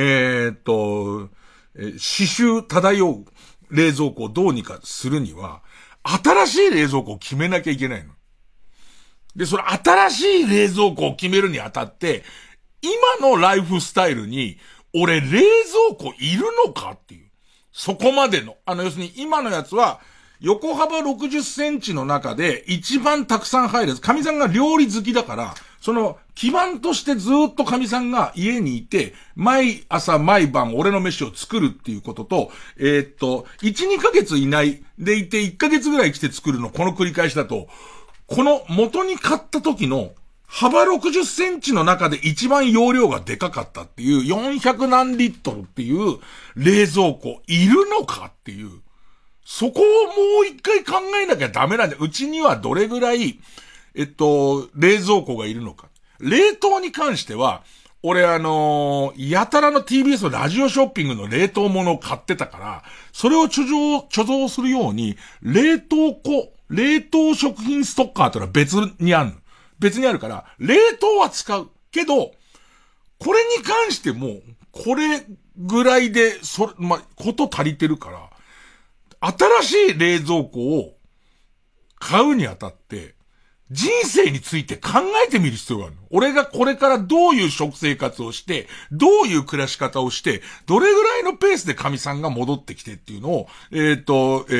[0.49, 1.29] ー、っと、
[1.75, 3.25] えー、刺繍漂う
[3.69, 5.61] 冷蔵庫をどうにかするには、
[6.03, 8.13] 新しい冷蔵庫を決めなきゃいけないの。
[9.35, 12.23] で、それ新しい冷蔵庫を決めるにあたって、
[12.81, 14.57] 今のライフスタイルに、
[14.93, 15.41] 俺冷蔵
[15.97, 17.29] 庫いるのかっていう。
[17.71, 18.55] そこまでの。
[18.65, 19.99] あの、要するに今のやつは、
[20.39, 23.95] 横幅60センチの中で一番たくさん入る。
[23.95, 37.67] 神さんが料理好きだから、その基盤としてずっと神さんが家にいて、毎朝毎晩俺の飯を作るっていうことと、えー、っと、1、2ヶ月いないでいて1ヶ月ぐらい来て作るの、この繰り返しだと、
[38.33, 40.11] この元に買った時の
[40.47, 46.17] 幅60センチの中で一番容量がでかかったっていう400何リットルっていう
[46.55, 48.71] 冷蔵庫いるのかっていう。
[49.45, 51.95] そこをもう一回考えなきゃダメなんだ。
[51.99, 53.39] うちにはどれぐらい、
[53.93, 55.89] えっと、冷蔵庫がいるのか。
[56.19, 57.61] 冷凍に関しては、
[58.03, 62.83] 俺あのー、やたらの TBS のラジオショッピングの冷凍物を買ってたから、
[63.13, 69.33] それを貯蔵、貯蔵するように、冷凍庫冷凍食品ストッカーってのは別にある
[69.79, 71.69] 別にあるから、冷凍は使う。
[71.91, 72.31] けど、
[73.19, 74.39] これに関しても、
[74.71, 75.25] これ
[75.57, 78.09] ぐらいで、そ、まこと足りてるか
[79.21, 79.31] ら、
[79.61, 80.95] 新しい冷蔵庫を
[81.99, 83.12] 買うにあたって、
[83.73, 86.01] 人生について考えてみる必要があるの。
[86.11, 94.53] 俺がこれからどういう食生活をして、どういう暮らし方をして、どれぐらいのペースで神さんが戻ってきてっていうのを、えっ、ー、と、え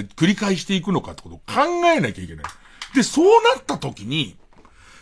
[0.00, 2.44] ー、繰り返していくのかってことを考えなきゃいけない。
[2.94, 4.36] で、そうなった時に、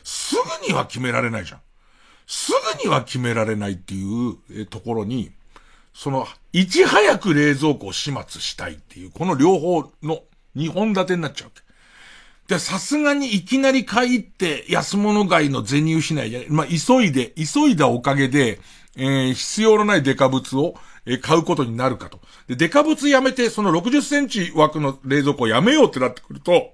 [0.03, 1.61] すぐには決められないじゃん。
[2.27, 5.31] すぐには決められないっていう、ところに、
[5.95, 10.23] その、いち早く冷蔵庫を始末したいっていう、この両方の
[10.57, 11.64] 二本立てになっちゃうわけ。
[12.49, 16.51] で、さすがにいきなり帰って安物買いの銭失いじゃない。
[16.51, 18.61] まあ、急いで、急いだおかげで、
[18.97, 20.75] えー、必要のないデカ物を、
[21.07, 22.21] えー買うことになるかと。
[22.47, 26.73] で、デカブツやめて、その60センチ枠の冷蔵庫をやめようってなってくると、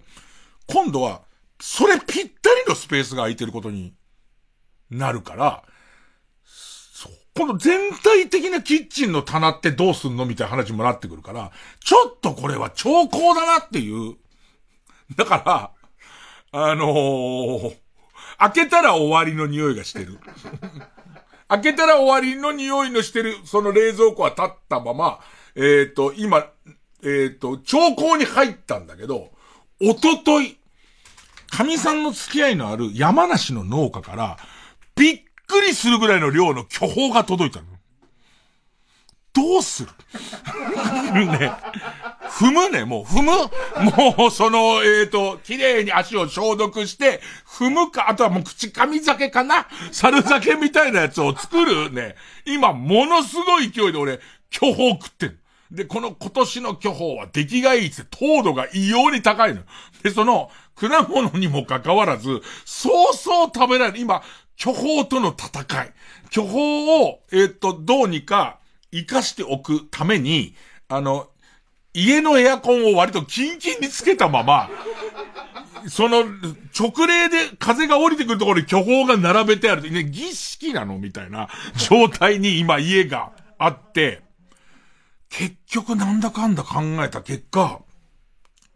[0.66, 1.23] 今度は、
[1.61, 3.93] それぴったりのスペースが空いてることに
[4.91, 5.64] なるから、
[7.37, 14.16] この全体的なキッチンの棚ってどうすんのみたいな話もなってくるから、ちょっとこれは兆候だなっていう。
[15.16, 15.72] だか
[16.52, 17.76] ら、あのー
[18.38, 20.18] 開けたら終わりの匂いがしてる。
[21.46, 25.20] 開けたら終わりの匂いのしてる、その冷蔵庫は立ったまま、
[25.56, 26.46] えっ、と、今、
[27.04, 29.30] えっ、と、兆候に入ったんだけど、
[29.82, 30.56] おととい、
[31.50, 34.38] 神さんの付き合いのある山梨の農家から、
[34.96, 37.66] びっくりするぐらいの量の巨峰が届いたの。
[39.34, 39.90] どうする？
[41.26, 41.52] ね。
[42.41, 43.32] 踏むね、もう踏む
[44.16, 52.14] もう、その、えっ、と、綺麗に足を消毒して、踏むか、あとはもう口噛み酒かな猿酒みたいなやつを作るね。
[52.47, 55.38] 今、ものすごい勢いで俺、巨峰食ってん。
[55.70, 59.61] で、この今年の巨峰は出来がいいって糖度が異様に高いの。
[60.03, 63.99] で、その、果物にもかかわらず、そうそう食べられる。
[63.99, 64.22] 今、
[64.57, 65.93] 巨峰との戦い。
[66.30, 68.61] 巨峰を、えっ、と、どうにか
[68.91, 70.55] 活かしておくために、
[70.88, 71.30] あの、
[71.93, 74.70] 家のエアコンを割とキンキンにつけたまま、
[75.88, 76.24] その、
[76.78, 79.91] 直令で風が降りてくるところに巨峰が並べてある。
[79.91, 84.22] ね、儀式なのみたいな状態に今家があって、
[85.30, 87.80] 結局なんだかんだ考えた結果、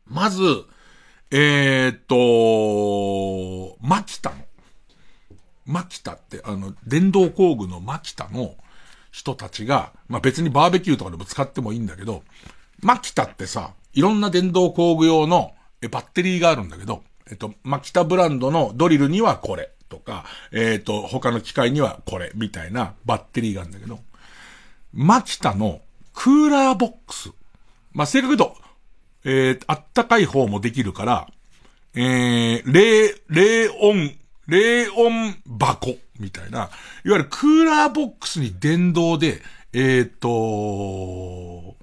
[0.07, 0.43] まず、
[1.31, 4.37] えー、っと、マキタの、
[5.67, 8.55] マキタって、あの、電動工具のマキタの
[9.11, 12.23] 人たちが、まあ、別にバーベキューとかでも使ってもいいんだけど、
[12.85, 15.55] マキタってさ、いろんな電動工具用の
[15.91, 24.01] バッテリーがあるんだけど、えっと、マキタブランドのドリルにはこれとか、えっと、他の機械にはこれみたいなバッテリーがあるんだけど、
[24.93, 25.81] マキタの
[26.13, 27.31] クーラーボックス。
[27.95, 28.55] まあ、正確と、
[29.25, 31.29] えー、あったかい方もできるから、
[31.95, 34.15] えー、冷、冷温、
[34.47, 36.71] 冷温箱みたいな、いわ
[37.05, 39.41] ゆるクーラーボックスに電動で、
[39.73, 41.83] えー、っと、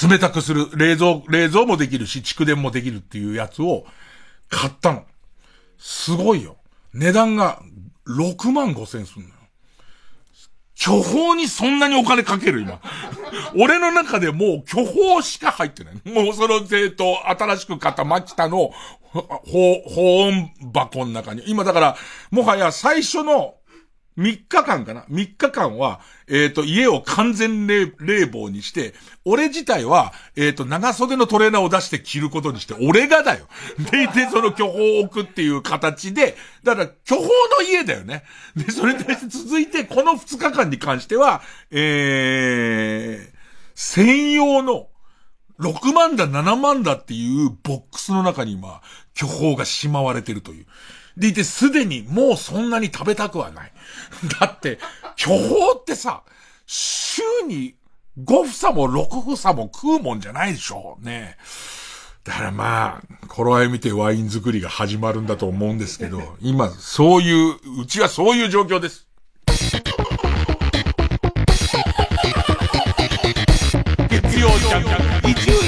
[0.00, 3.84] 冷たくする、冷蔵、冷蔵もできるし、蓄電もできるっていうやつを
[4.48, 5.04] 買ったの。
[5.78, 6.56] すごいよ。
[6.92, 7.60] 値段が
[8.06, 9.34] 6万5千すんのよ。
[10.74, 12.80] 巨峰にそんなにお金かける今。
[13.58, 15.94] 俺の中でもう巨峰しか入ってない。
[16.04, 18.70] もうその、えっと、新しく買ったマキタの、
[19.10, 21.42] 保温箱の中に。
[21.46, 21.96] 今だから、
[22.30, 23.57] もはや最初の
[24.18, 28.94] 3日間かな ?3 日間は、えっ、と、家を完全冷房にして、
[29.24, 33.46] 俺自体は、えっ、と、長袖のトレーナーを出して着ることにして、俺がだよ。
[33.92, 38.24] で、で、その巨峰を置くっていう形で、だから、巨峰の家だよね。
[38.56, 41.40] で、それに対して続いて、この2日間に関しては、
[41.70, 43.38] えー、
[43.76, 44.88] 専用の、
[45.60, 48.80] 6万だ、7万だっていうボックスの中に今、
[49.14, 50.66] 巨峰がしまわれてるという。
[51.18, 53.72] でいて、すでにもうそんなに食べたくはない。
[54.40, 54.78] だって、
[55.16, 56.22] 巨峰ってさ、
[56.66, 57.74] 週に
[58.22, 61.36] 5房も6房も食うもんじゃないでしょね
[62.24, 69.08] だからまあ、頃合い見てワイン作りが始まるんだと思うんですけど、今、そういう、うちはそういう状況です。
[74.08, 74.84] 月曜ジャン
[75.22, 75.67] ク、一流ミュージ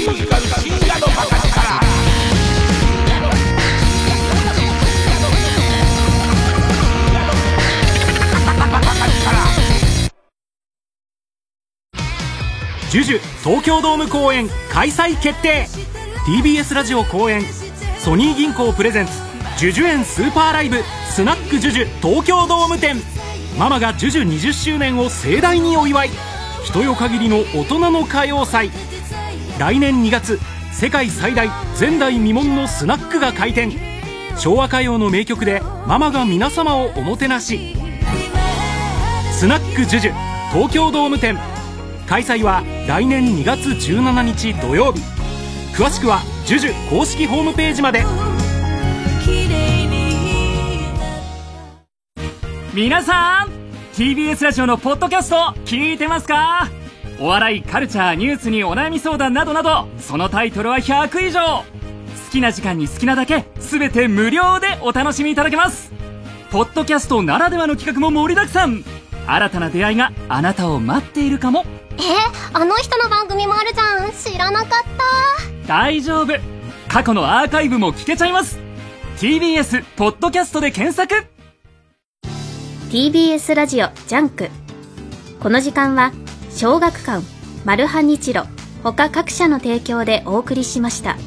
[12.91, 15.65] ジュジュ東京ドーム公演開催決定。
[16.25, 17.41] TBS ラジオ公演
[17.99, 19.13] ソニー銀行プレゼンツ
[19.57, 22.97] ジュジュ園スーパーライブスナックジュジュ東京ドーム店。
[23.57, 26.09] ママがジュジュ20周年を盛大にお祝い。
[26.65, 28.71] 人よ限りの大人の歌謡祭。
[29.57, 30.37] 来年2月
[30.73, 31.47] 世界最大
[31.79, 33.71] 前代未聞のスナックが開店。
[34.37, 37.73] 昭和歌謡の名曲でママが皆様をおもてなし。
[39.31, 40.13] スナックジュジュ
[40.51, 41.39] 東京ドーム店。
[42.11, 44.99] 開催は来年2月17日土曜日。
[45.73, 48.03] 詳しくはジュジュ公式ホームページまで。
[52.73, 53.49] 皆さん
[53.93, 56.67] TBS ラジオのポッドキャスト聞いてますか？
[57.21, 61.39] お笑いカルチャーニュースにお悩み相談などなどそのタイトルは100以上。
[61.39, 61.63] 好
[62.29, 65.93] きな時間に好きなだけ全て無料でお楽しみいただけます。
[66.51, 68.83] ポッドキャストならではの企画も盛りだくさん。
[69.25, 71.63] 新たな出会いがあなたを待っているかも。
[71.97, 72.01] え
[72.53, 74.11] あの人の番組もあるじゃん。
[74.11, 75.67] 知らなかった。
[75.67, 76.33] 大丈夫。
[76.87, 78.59] 過去のアーカイブも聞けちゃいます。
[79.17, 81.27] TBS ポッドキャストで検索。
[82.91, 84.49] TBS ラジオ JUNK。
[85.41, 86.11] この時間は
[86.51, 87.25] 小学館
[87.65, 88.43] マルハニチロ
[88.83, 91.17] 他各社の提供でお送りしました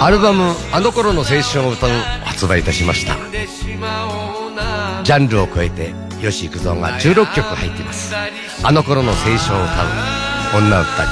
[0.00, 1.90] アルバム「あの頃の青春を歌う」
[2.26, 3.16] 発売いたしました。
[5.02, 8.14] ジャンルを超えて吉幾三が16曲入っています。
[8.62, 9.86] あの頃の青春を歌う
[10.58, 11.04] 女歌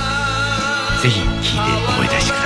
[1.03, 2.42] ぜひ聴いて思い出してください。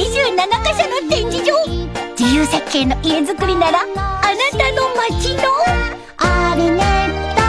[0.00, 1.52] 27カ所の展示場
[2.18, 3.92] 自由設計の家づくりならあな
[4.50, 5.42] たの街の
[6.16, 7.42] アルネット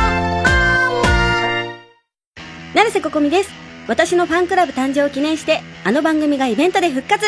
[2.73, 3.51] 成瀬ここみです。
[3.87, 7.25] 私のファンクラブ誕生を記念して、あの番組がイベントで復活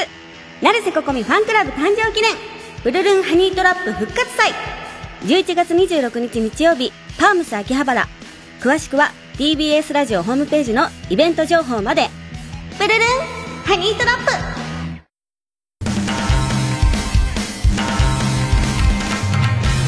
[0.61, 2.35] 成瀬ここみファンクラブ誕生記念
[2.83, 4.51] ブルルンハニートラップ復活祭
[5.23, 8.09] !11 月26日日曜日、パームス秋葉原。
[8.59, 12.09] 詳しくは TBS ラジオホームページのイベント情報まで。
[12.77, 12.99] ブルルン
[13.63, 14.17] ハニートラッ
[14.57, 14.72] プ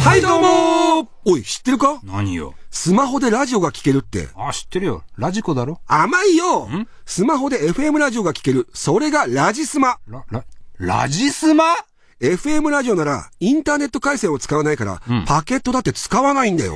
[0.05, 1.99] はいどうもおい、知ってるか？
[2.03, 2.53] 何よ。
[2.69, 4.29] スマホでラジオが聞けるって。
[4.35, 5.03] あ、知ってるよ。
[5.17, 5.81] ラジコだろ？
[5.87, 6.69] 甘いよ
[7.07, 8.67] スマホで FM ラジオが聞ける。
[8.71, 9.97] それがラジスマ。
[10.07, 10.45] ラ、ラ、
[10.77, 11.63] ラジスマ
[12.21, 16.75] ?FM ラジオなら、インターネット回線を使わないから、パケットだって使わないんだよ。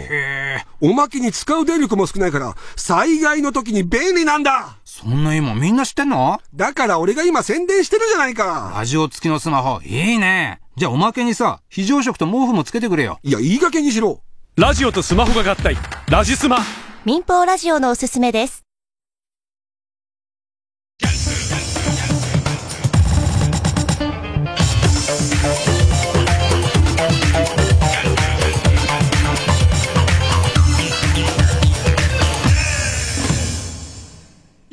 [0.81, 6.41] おまけに使う電力も少ないから、災害の時に便利なんだそんな今みんな知ってんの？
[6.55, 10.59] だから俺が今宣伝してるじゃないかラジオ付きのスマホ、いいね。
[10.79, 13.19] じゃあおまけにさ、非常食と毛布もつけてくれよ。
[13.21, 14.21] いや、いい加減にしろ。
[14.55, 15.75] ラジオとスマホが合体。
[16.07, 16.59] ラジスマ。
[17.03, 18.63] 民放ラジオのおすすめです。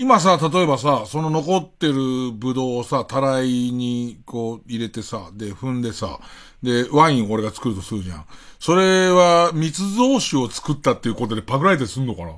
[0.07, 6.21] 今さ、例えばさ、その残ってるブドウをさ、たらいにこう入れてさ、で、踏んでさ、
[6.63, 8.27] で、ワインを俺が作るとするじゃん。
[8.61, 12.31] それは密造酒を作ったっていうことでパクられてすんのかな？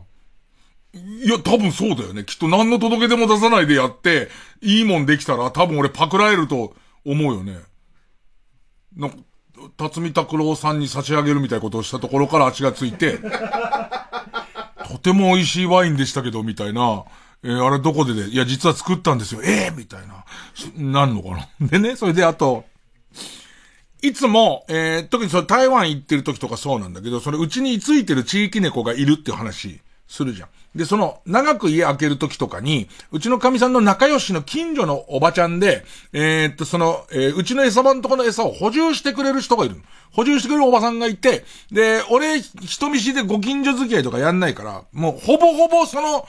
[0.94, 2.24] いや、多分そうだよね。
[2.24, 4.30] きっと何の届け出も出さないでやって、
[4.62, 7.58] いいもんできたら多分俺パクられると思うよね。
[8.96, 9.10] の、
[9.76, 13.18] 辰巳拓郎さんに差し上げるみたいなことをしたところから足がついて、
[14.88, 17.04] とても美味しいワインでしたけど、みたいな。
[17.44, 19.40] えーあれどこでで、いや、実は作ったんですよ。
[19.44, 20.24] ええみたいな。
[20.76, 21.48] なんのかな。
[21.68, 22.64] でね、それであと、
[24.02, 30.48] いつも、えー特にその台湾行ってる時とかそうなんだけど、それうちに居ついてる地域猫がいるっていう話するじゃん。
[30.74, 39.76] で、その、長く家開ける時とかに、うちの神さんの仲良しの近所のおばちゃんで、えーっと、その、えーうちの餌場のところの餌を補充してくれる人がいる。
[40.12, 46.26] 補充してくれるおばさんがいて、で、俺、人見知りでご近所付き合いとかやんないから、もうほぼほぼその、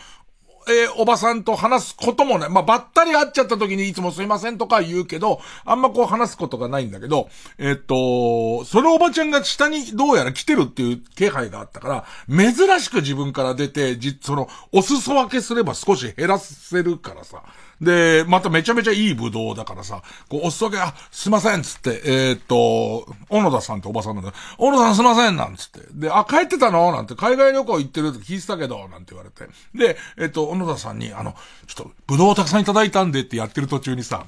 [0.70, 2.50] えーおばさんと話すこともない。
[2.50, 17.44] まあ、ばったり会っちゃった時にいつもすいませんとか言うけど、あんまこう話すことがないんだけど、えーっと、そのおばちゃんが下にどうやら来てるっていう気配があったから、珍しく自分から出て、じ、その、お裾分けすれば少し減らせるからさ。
[17.82, 25.80] で、まためちゃめちゃいいブドウだからさ、こう、お裾分け、あ、すいません、つって、えーっと、小野田さんっておばさんなんだ小野田さんすいません、なんつって。
[25.94, 26.92] で、あ、帰ってたの？
[26.92, 29.48] なんて、海外旅行行ってるって聞いてたけど、なんて言われて。
[29.74, 31.36] で、えーっと、小野田さんに、あの、
[31.68, 34.26] ちょっと、ブドウをたくさんいただいたんでってやってる途中にさ、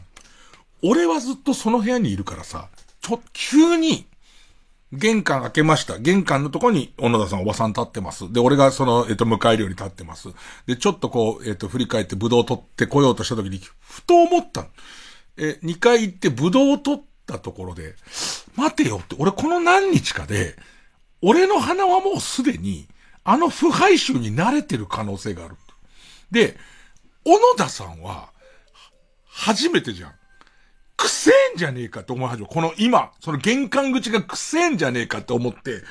[0.82, 2.70] 俺はずっとその部屋にいるからさ、
[3.02, 4.08] ちょ、急に、
[4.94, 5.98] 玄関開けました。
[6.00, 8.32] 玄関のとこに、小野田さんおばさん立ってます。
[8.32, 10.30] で、俺がその、えっ、と、迎えるように立ってます。
[10.66, 14.68] で、ちょっとこう、えっ、と、振り返ってブドウを取ってこようとした時に、ふと思った。
[15.38, 17.96] え、2回行ってブドウを取ったところで、
[18.56, 20.58] 待てよって、俺この何日かで、
[21.22, 22.88] 俺の鼻はもうすでに、
[23.24, 25.56] あの腐敗臭に慣れてる可能性がある。
[26.32, 26.58] で、
[27.24, 28.32] 小野田さんは、
[29.26, 30.14] 初めてじゃん。
[31.22, 32.52] くせえんじゃねえかって思い始める。
[32.52, 35.84] この今、その玄関口がくせえんじゃねえかって思って、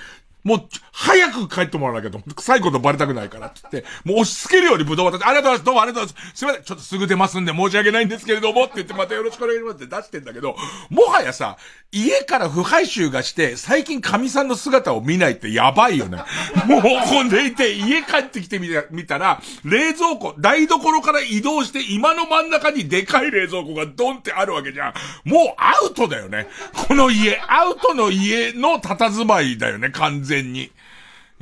[0.45, 6.37] もう、早く帰ってもらわなきゃと思って、臭いことバレたくないからって言って、もう押し付けるようにブドウ渡して、ありがとうございます、どうもありがとうございます。
[6.37, 10.57] すいません、ちょっとすぐ出ますんで申し訳ないんですけれども、って言ってまたよろしくお願いしますって出してんだけど、
[10.89, 11.57] もはやさ、
[11.93, 16.19] 家から腐敗臭がして、最近神さんの姿を見ないってやばいよね。
[16.67, 24.95] もう、こんでいて、家帰ってきてみた見たら、冷蔵庫、台所から移動して、今の真ん中にでかい冷蔵庫がドンってあるわけじゃん。
[25.25, 26.47] もうアウトだよね。
[26.89, 30.71] この家、アウトの家の佇まいだよね、完全全に。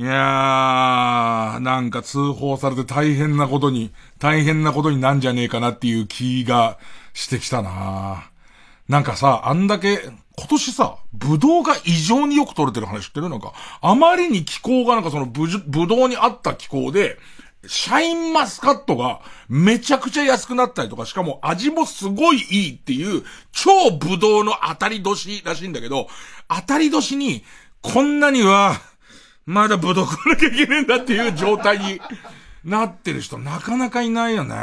[0.01, 6.79] いやー、なんか通報されて大変なことに、大変なことになんじゃねえかなっていう気が
[7.15, 8.31] してきたな
[8.89, 9.99] なんかさ、あんだけ、
[10.37, 13.29] 今年さ、ブドウが異常によく取れてる話知ってる？
[13.29, 17.19] なんか、あまりに気候がなんかそのブブドウに合った気候で、
[17.67, 26.07] シャインマスカットがめちゃくちゃ安くなったりとか、しかも味もすごいいいっていう、超ブドウの当たり年らしいんだけど、
[26.49, 27.43] 当たり年に、
[27.83, 28.81] こんなには、
[29.47, 32.01] まだぶどこなきゃいけねえんだっていう状態に
[32.65, 34.55] なってる人なかなかいないよね。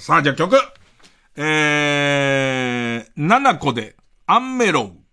[0.00, 0.56] さあ、じゃあ曲。
[1.36, 3.96] えー、7個で、
[4.26, 5.05] アンメロン。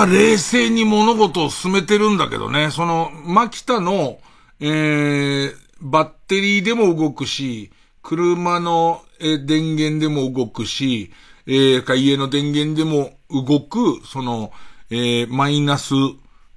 [0.00, 4.18] は冷静に物事を進めてるんだけどね、その、マキタの、
[4.58, 7.70] えー、バッテリーでも動くし、
[8.02, 11.10] 車の、えー電源でも動くし、
[11.46, 14.52] えーか家の電源でも動く、その、
[14.88, 15.92] えーマイナス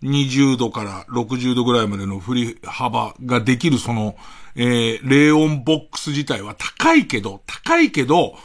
[0.03, 4.15] 20度から60度ぐらいまでの振り幅ができるその、
[4.55, 8.35] えー、冷温ボックス自体は高いけど、高いけど、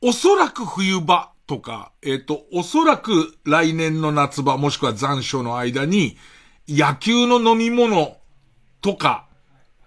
[0.00, 6.16] おそらく冬場とか、えっ、と、おそらく来年の夏場もしくは残暑の間に、
[6.68, 8.18] 野球の飲み物
[8.82, 9.26] とか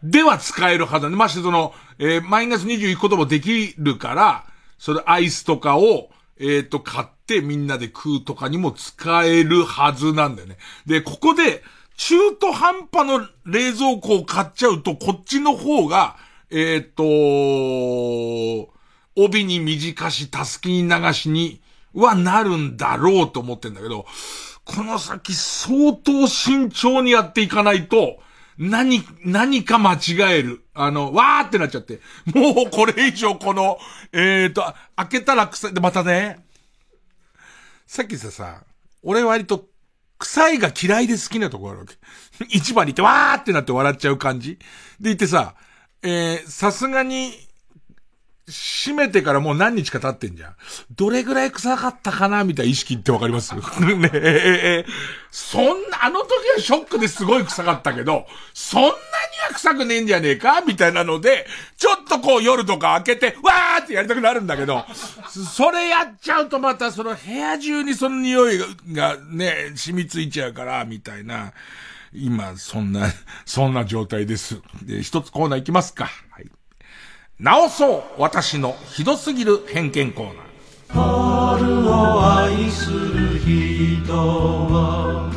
[0.01, 1.15] では使えるはずだね。
[1.15, 4.45] ましてその、えーマイナス20いくこともできるから、
[4.79, 6.09] それアイスとかを、
[6.39, 10.57] えっ、と、買ってみんなで食うとかにも使えるはずなんだよね。
[10.87, 11.63] で、ここで、
[11.95, 16.17] 中途半端の冷蔵庫を買っちゃうと、こっちの方が、
[16.49, 18.73] えっ、と、
[19.15, 21.61] 帯に短し、たすきに流しに
[21.93, 24.05] はなるんだろうと思ってんだけど、
[24.63, 28.19] この先相当慎重にやっていかないと、
[28.57, 30.63] 何、何か間違える。
[30.73, 31.99] あの、わーってなっちゃって。
[32.33, 33.77] もうこれ以上この、
[34.11, 34.63] えーと、
[34.95, 35.73] 開けたら臭い。
[35.73, 36.45] で、またね、
[37.87, 38.63] さっきささ、
[39.03, 39.67] 俺割と
[40.19, 41.95] 臭いが嫌いで好きなとこあるわけ。
[42.49, 44.55] 市場に行ってわーってなって笑っちゃう感じ。
[44.55, 44.59] で
[44.99, 45.55] 言ってさ、
[46.03, 47.33] えー、さすがに、
[48.47, 50.55] 閉めてからもう何日か経ってんじゃん。
[50.95, 53.53] どれぐらい臭かったかなみたいな意識ってわかります？
[53.55, 53.61] ね
[54.13, 54.85] え、
[55.29, 58.93] そんな、あの時はショックですごい臭かったけど、そんなに
[59.47, 64.85] は臭くねえんじゃねえかみたいなので、ちょっとこう夜とか開けて、わーってやりたくなるんだけど、
[65.55, 68.59] それやっちゃうとまたその部屋中にその匂い
[68.91, 71.53] がね、染みついちゃうから、みたいな。
[72.13, 73.07] 今、そんな、
[73.45, 74.61] そんな状態です。
[74.83, 76.11] で、一つコーナー行きますか。
[76.31, 76.51] はい。
[77.43, 80.37] 直そう私のひどすぎる偏見コーナー。
[80.93, 85.31] 春を愛する人は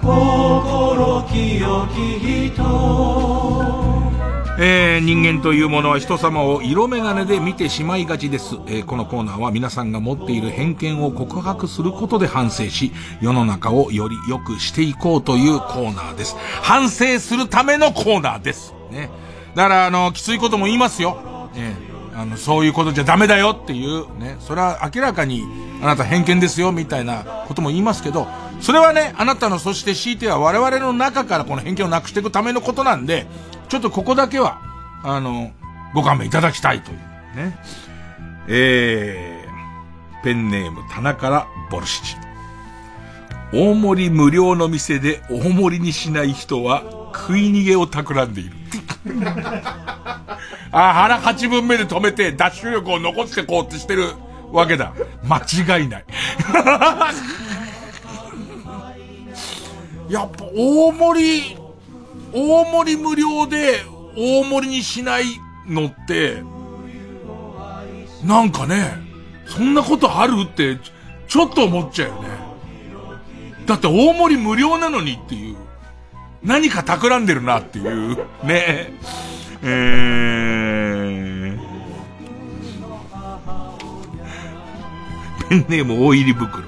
[0.00, 2.62] 心清き人
[4.60, 16.36] えー人間というものは人様を色眼鏡で見てしまいがちです、えーこのコーナーは皆さんが持っている偏見を告白することで反省し、世の中をより良くしていこうというコーナーです。
[16.62, 18.72] 反省するためのコーナーです。
[18.92, 19.10] ね。
[19.56, 21.39] だから、あの、きついことも言いますよ。
[21.54, 21.76] ね。
[22.14, 24.36] あの、そういうことじゃダメだよっていう、ね。
[24.40, 25.44] それは明らかに、
[25.82, 28.26] あなた偏見ですよ、みたいなことも言いますけど、
[28.60, 33.26] それはね、あなたの、そして強いては我々の中からこの偏見をなくしていくためのことなんで、
[33.68, 34.60] ちょっとここだけは、
[35.02, 35.52] あの、
[35.94, 36.98] ご勘弁いただきたいという、
[37.36, 37.58] ね。
[38.48, 42.16] えー、ペンネーム、棚からボルシチ。
[43.52, 48.59] 大盛り無料の店で大盛りにしない人は食い逃げを企んでいる。
[50.72, 54.14] あ、腹八分目で止めてダッシュ力を残してこうってしてる
[54.52, 54.92] わけだ。
[55.24, 55.38] 間
[55.78, 56.04] 違いない。
[60.08, 61.56] やっぱ大盛り、
[62.32, 63.82] 大盛り無料で
[64.16, 65.24] 大盛りにしない
[65.68, 66.42] のって、
[68.24, 68.98] なんかね、
[69.46, 70.78] そんなことあるって、
[71.28, 72.28] ちょっと思っちゃうよね。
[73.66, 75.56] だって大盛り無料なのにっていう。
[76.42, 78.16] 何か企んでるなっていう。
[78.44, 78.92] ね
[79.62, 79.98] え。
[85.48, 86.64] ー、ペンネーム大入り袋。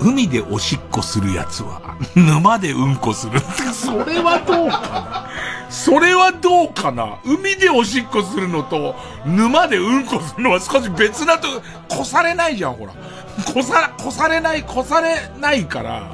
[0.00, 3.40] 海でおしっこするやつは、沼でうんこする。
[3.72, 5.28] それはどうかな？
[5.70, 7.20] それはどうかな？
[7.24, 11.46] 海でおしっこするのと、沼でうんこするのは少し別なと、
[11.88, 12.92] こされないじゃん、ほら。
[13.52, 16.10] こさ、こされない、こされないから、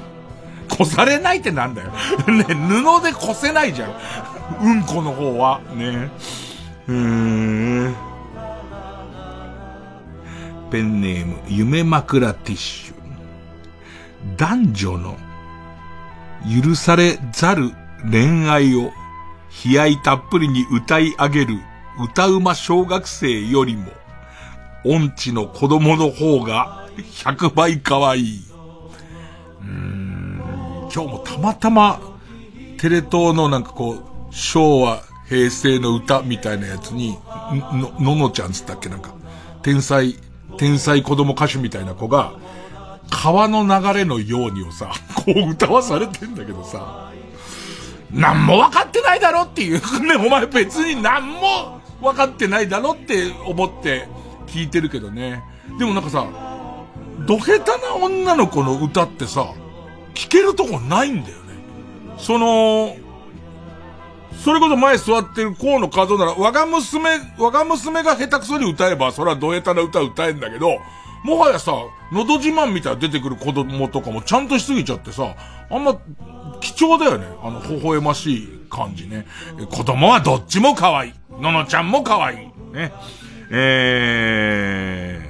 [0.78, 1.90] こされないってなんだよ。
[2.28, 3.92] ね、布でこせないじゃん。
[4.62, 5.60] うんこの方は。
[5.74, 6.08] ね。
[6.86, 6.94] うー
[7.88, 7.96] ん。
[10.70, 12.94] ペンネーム、夢枕ティッシュ。
[14.36, 15.16] 男女の
[16.62, 17.72] 許されざる
[18.10, 18.92] 恋愛を
[19.64, 21.58] 悲哀たっぷりに歌い上げる
[22.00, 23.90] 歌うま小学生よりも、
[24.84, 28.44] 音痴の子供の方が100倍可愛い。
[29.60, 29.97] うん、
[30.92, 32.18] 今日もたまたま
[32.78, 37.18] テレ東のなんかこう、昭和、平成の歌みたいなやつに、
[37.52, 39.14] の、ののちゃんつったっけなんか、
[39.62, 40.14] 天才、
[40.56, 42.38] 天才子供歌手みたいな子が、
[43.10, 47.10] 川の流れのようにをさ、 こう歌わされてんだけどさ、
[48.12, 49.80] なんも分かってないだろっていう。
[50.06, 54.08] ね、お前別になんも分かってないだろって思って
[54.46, 55.42] 聞いてるけどね。
[55.78, 56.24] でもなんかさ、
[57.26, 59.48] ど下手な女の子の歌ってさ、
[60.18, 61.54] 聞けるとこないんだよね。
[62.18, 62.96] その、
[64.44, 70.80] それこそ前座ってる河野和夫なら、我が娘、我が娘が下手くそに歌えば、それはど下手な歌歌えんだけど、
[71.22, 71.72] もはやさ、
[72.10, 75.36] のど自慢みたいな出てくる子供とかもちゃんとしすぎちゃってさ、
[75.70, 75.96] あんま、
[76.60, 77.26] 貴重だよね。
[77.40, 79.24] あの、微笑ましい感じね。
[79.70, 81.12] 子供はどっちも可愛い。
[81.40, 82.38] ののちゃんも可愛い。
[82.72, 82.92] ね。
[83.52, 85.27] えー。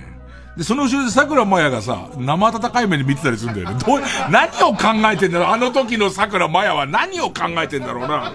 [0.59, 3.76] で、その後ろで桜まやがさ、生温かい目で見てたりするんだよね。
[3.78, 8.35] どう、何を考えてんだろうあの時の桜まやは何を考えてんだろうな。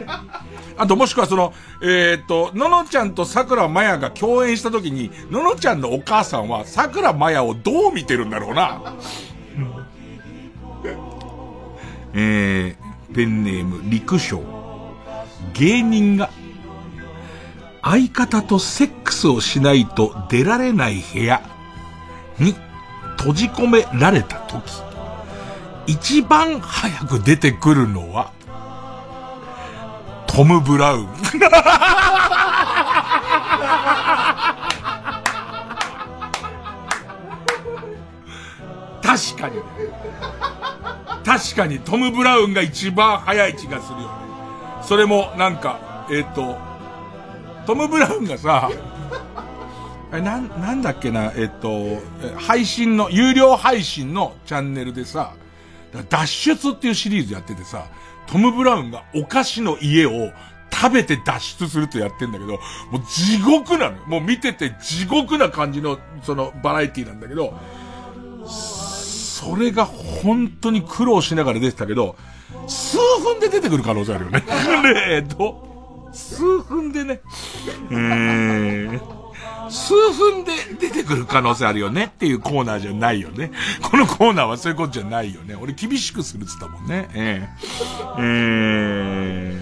[0.77, 8.95] あともしくはその、えーっと、ののちゃんと桜まやが共演した時に、ののちゃんのお母さんは桜まやをどう見てるんだろうな。
[12.13, 14.41] えー、ペンネーム、陸将。
[15.55, 16.29] 芸人が、
[17.81, 21.52] 相方とセックスをしないと出られない部屋
[22.39, 22.55] に
[23.17, 24.83] 閉じ込められた時、
[25.87, 28.31] 一番早く出てくるのは、
[30.27, 31.07] トム・ブラウン。
[39.01, 39.61] 確かに。
[41.23, 44.13] 確かにトム・ブラウンが一番早い気がするよね。
[44.81, 46.57] それもなんか、えっ、と、
[47.65, 48.69] トム・ブラウンがさ、
[50.13, 51.97] え、な、なんだっけな、えっ、と、
[52.37, 55.33] 配信の、有料配信のチャンネルでさ、
[56.09, 57.87] 脱出っていうシリーズやっててさ、
[58.27, 60.31] トム・ブラウンがお菓子の家を
[60.71, 62.57] 食べて脱出するとやってんだけど、も
[62.99, 64.03] う地獄なのよ。
[64.07, 67.57] もう見てて地獄な感じの、そのバラエティなんだけど、
[68.47, 72.15] それが本当に苦労しながら出てたけど、
[72.67, 74.39] 数分で出てくる可能性あるよね。
[74.39, 74.45] ね
[75.09, 77.21] えと、数分でね、
[77.91, 79.22] えーん、
[79.69, 83.51] 数分で出てくる可能性あるよねっていうコーナーじゃないよね。
[83.81, 85.55] このコーナーはそういうことじゃないよね。
[85.55, 87.09] 俺厳しくするっつったもんね。
[87.13, 89.57] えー、え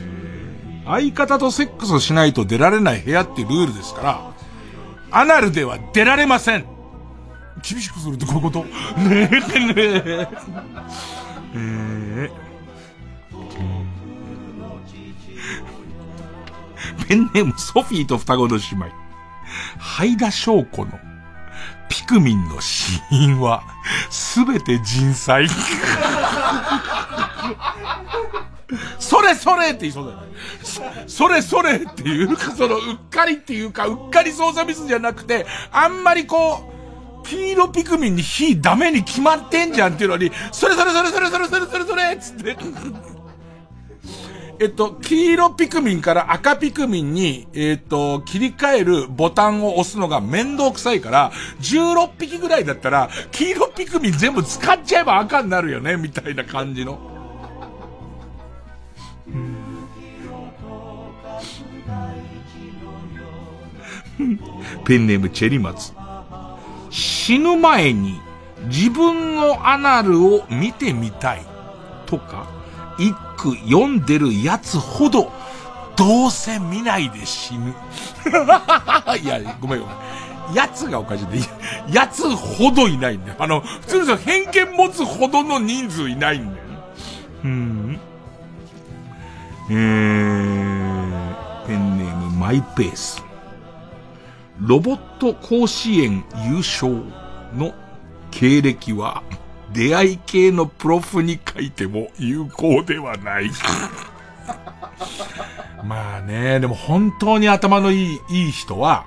[0.86, 4.22] ー、相方とセックスをしないと出られない部屋っていうルールですから、
[5.12, 6.66] アナルでは出られません
[7.70, 8.64] 厳しくするってこういうこと？
[8.64, 10.28] ねえ、ねえ。
[11.54, 12.34] えー、
[17.08, 18.86] ペンネームソフィーと双子の姉妹。
[19.82, 21.00] ハイダ翔子の
[21.90, 23.64] ピクミンの死因は
[24.12, 25.48] すべて人災。
[29.00, 30.28] それそれって言いそうだよね。
[31.08, 36.72] それそれっていうか、その、うっかりっていうか、うっかり操作ミスじゃなくて、あんまりこ
[37.24, 42.56] う、黄色ピクミンに火ダメに決まってんじゃんっていうのに、それそれそれそれそれそれそれそれっつって。
[44.62, 51.32] えっと、黄色ピクミンから赤ピクミンに、えっと、切り替えるボタンを押すのが面倒くさいから、
[51.62, 57.00] 16匹ぐらいだったら、黄色ピクミン全部使っちゃえば赤になるよね、みたいな感じの。
[64.86, 65.94] ペンネームチェリマツ。
[66.92, 68.22] 死ぬ前に
[68.68, 71.42] 自分のアナルを見てみたい
[72.06, 72.48] とか、
[73.00, 75.32] 一句読んでるやつほど、
[75.98, 77.74] どうせ見ないで死ぬ。
[79.22, 79.96] いや、ごめんごめん。
[80.54, 81.40] やつがおかしいんで、
[81.92, 83.36] やつほどいないんだよ。
[83.40, 86.64] あの、普通の偏見持つほどの人数いないんだよ。
[87.46, 88.00] うん。
[89.70, 93.24] えー、ペンネームマイペース。
[94.60, 96.92] ロボット甲子園優勝
[97.56, 97.74] の
[98.30, 99.24] 経歴は、
[99.74, 103.52] 出会い系のプロフに書いても有効ではない。
[105.84, 109.06] まあね、でも本当に頭のいい、いい人は、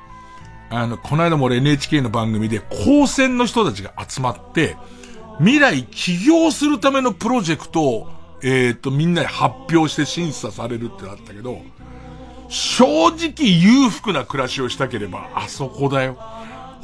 [0.70, 4.76] あの、この間も俺 NHK の番組で高専の人たちが集まって、
[5.38, 8.08] 未来起業するためのプロジェクトを、
[8.42, 11.58] えっ、ー、と、みんなで発表して審査されるってなったけど、
[12.48, 16.18] 正直裕福な暮らしをしたければ、あそこだよ。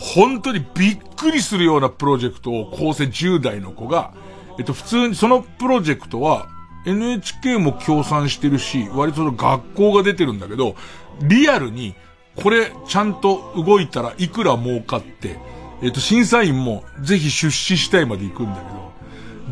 [0.00, 4.12] 本当にびっくりするようなプロジェクトを構成10代の子が、
[4.58, 6.48] えっと普通にそのプロジェクトは
[6.86, 10.74] NHK も協賛してるし、割とその学校が出てるんだけど、
[11.22, 11.94] リアルに
[12.42, 15.36] これちゃんと動いたらいくら儲かって、
[15.82, 18.92] えっと審査員もぜひ出資したいまで行くんだけど、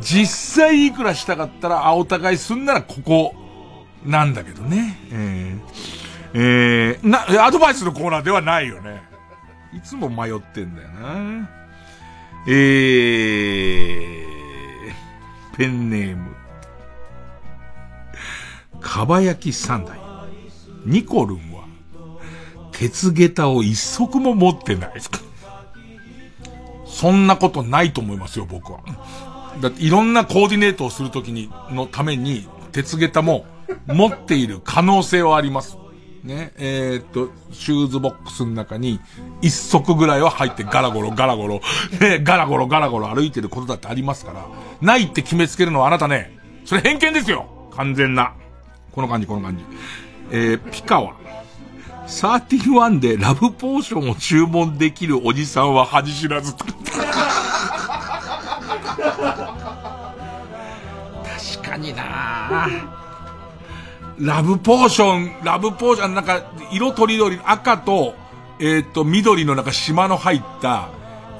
[0.01, 3.35] 実際いくらしたかったら、あ、お互いすんならここ
[4.05, 4.99] なんだけどね。
[5.11, 6.41] えー、
[6.95, 9.08] えー、な、アドバイスのコーナーではないよね。
[9.75, 11.49] いつも迷ってんだよな。
[12.47, 16.35] えー、ペンネーム。
[18.81, 19.99] かば焼き三代。
[20.87, 21.67] ニコルンは、
[22.73, 24.93] 鉄下駄を一足も持ってない。
[26.87, 28.81] そんなことないと思いますよ、僕は。
[29.61, 33.45] だっていろんなコーディネートをするときに、のために、鉄下駄も
[33.87, 35.77] 持っている可能性はあります。
[36.29, 39.01] ね、えー、っと、シューズボックスの中に
[39.41, 41.63] 一足ぐらいは入ってガラゴロガラゴロ、
[42.01, 44.47] ね、ガラゴロガラゴロ歩いてることだってありますから、
[44.83, 48.35] ないって決めつけるのはあなたね、それ偏見ですよ完全な。
[48.93, 49.65] この感じ、この感じ。
[50.31, 51.15] えー、ピカは、
[52.07, 56.53] 31でラブポーションを注文できるおじさんは恥知らず。
[56.53, 56.69] 確
[61.63, 62.98] かになぁ。
[64.21, 66.43] ラブポーション、ラブポーション、なんか、
[66.73, 68.15] 色とりどり、赤と、
[68.59, 70.89] えっ、ー、と、緑のなんか島の入った、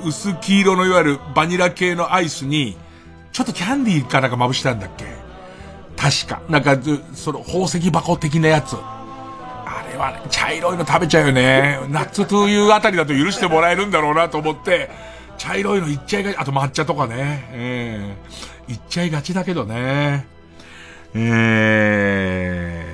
[0.05, 2.77] 薄黄色のいわゆるバニラ系のアイスに、
[3.33, 5.05] ちょっとキャンディーかなんかまぶしたんだっけ？
[5.97, 6.41] 確か。
[6.49, 6.79] なんか、
[7.15, 8.77] その、宝石箱的なやつ。
[8.77, 11.81] あれは、ね、茶色いの食べちゃうよね。
[11.91, 14.89] 夏というあたりだと許してもらえるんだろうなと思って、
[15.37, 17.49] 茶色いのいっちゃいがち、あと抹茶とかね。
[17.51, 18.17] え
[18.69, 20.38] えー、いっちゃいがちだけどね。
[21.15, 22.85] え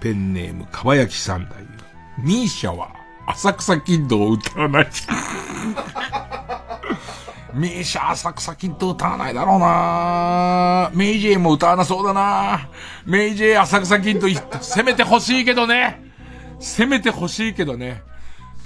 [0.00, 1.64] ー、ペンネーム、かばやき三代。
[2.18, 2.92] ミーシャは、
[3.26, 4.88] 浅草キッドを歌わない。
[7.54, 12.68] ミーシャ浅草キッド歌わないだろうなメイジェイも歌わなそうだな
[13.06, 14.26] メイジェイ浅草キッド
[14.58, 16.02] 攻めてほしいけどね。
[16.58, 18.02] 攻めてほしいけどね。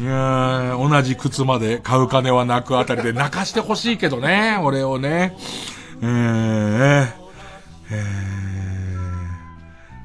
[0.00, 5.36] いや同じ靴まで買う金はなくあたりで泣かしてほしいけどね、俺をね。
[6.00, 7.08] えー、
[7.90, 8.47] えー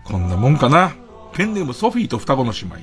[0.04, 0.96] こんなもんかな。
[1.34, 2.76] ペンネームソフィーと双子の姉妹。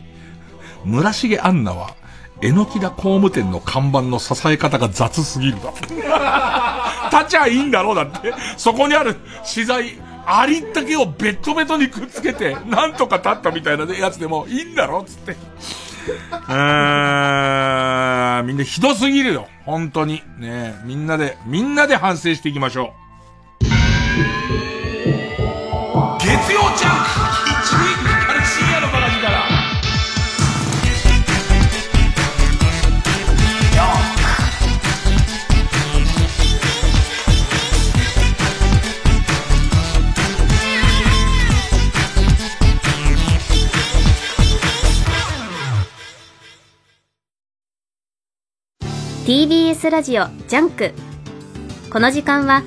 [0.85, 1.95] 村重アンナは、
[2.43, 5.73] えのきだ工務店の看板の支え方が雑すぎるだ。
[7.13, 8.33] 立ちゃいいんだろうだって。
[8.57, 15.37] そこにある資材、ありったけをベットベトにくっつけて、なんとか立ったみたいなやつでもいいんだろうつって。
[16.47, 19.47] あーみんなひどすぎるよ。
[19.67, 20.23] 本当に。
[20.39, 24.80] ねみんなで、みんなで反省していきましょう。
[26.23, 27.95] 月曜ジャンク一塁
[28.27, 29.41] から深夜のバカ力から
[49.25, 50.93] TBS ラジオ JUNK。
[51.91, 52.63] この時間は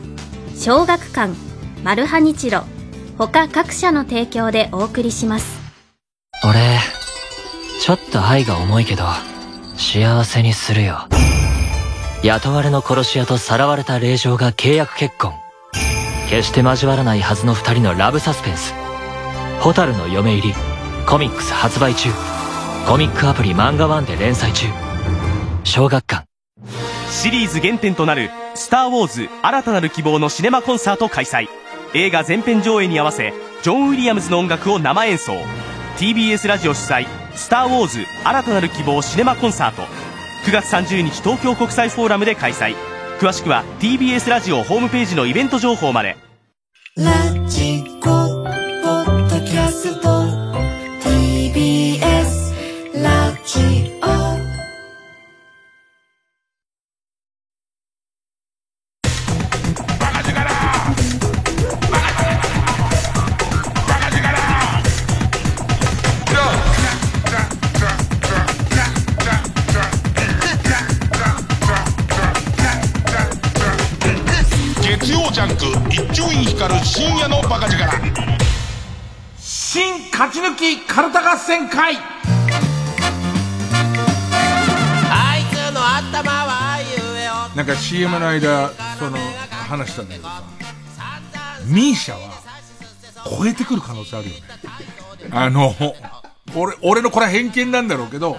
[0.55, 1.34] 小学館
[1.84, 2.73] マルハニチロ。
[3.18, 5.61] 他各社の提供でお送りします。
[6.44, 6.80] 俺
[7.81, 9.03] ちょっと愛が重いけど
[9.77, 11.07] 幸せにするよ。
[12.23, 15.34] 雇われの殺し屋とさらわれた令嬢が契約結婚。
[16.30, 18.73] 決して交わらないはずの二人のラブサスペンス
[19.61, 20.56] 「蛍の嫁入り」
[21.07, 22.10] コミックス発売中。
[22.88, 24.68] コミックアプリ漫画ワンで連載中。
[25.64, 26.26] 小学館。
[27.10, 31.48] シリーズ原点となる「スター・ウォーズ新たなる希望」のシネマコンサート開催
[31.95, 35.34] 映画全編上映に合わせジョン・ウィリアムズの音楽を生演奏。
[35.98, 37.06] TBS ラジオ主催
[37.36, 39.84] 「スター・ウォーズ新たなる希望シネマコンサート」
[40.45, 42.76] 9月30日東京国際フォーラムで開催。
[43.20, 46.18] 詳しくは TBS ラジオホームページのイベント情報まで。
[46.98, 47.14] ラ
[47.48, 48.23] ジコ。
[81.34, 81.99] 合戦会あ
[85.39, 88.69] いつの頭はゆえよなんか CM の間
[88.99, 89.18] その
[89.49, 90.43] 話したんだけどさ。
[91.65, 92.30] ミーシャは
[93.26, 94.43] 超えてくる可能性あるよね。
[95.31, 95.73] あの
[96.55, 98.38] 俺俺のこれは偏見なんだろうけど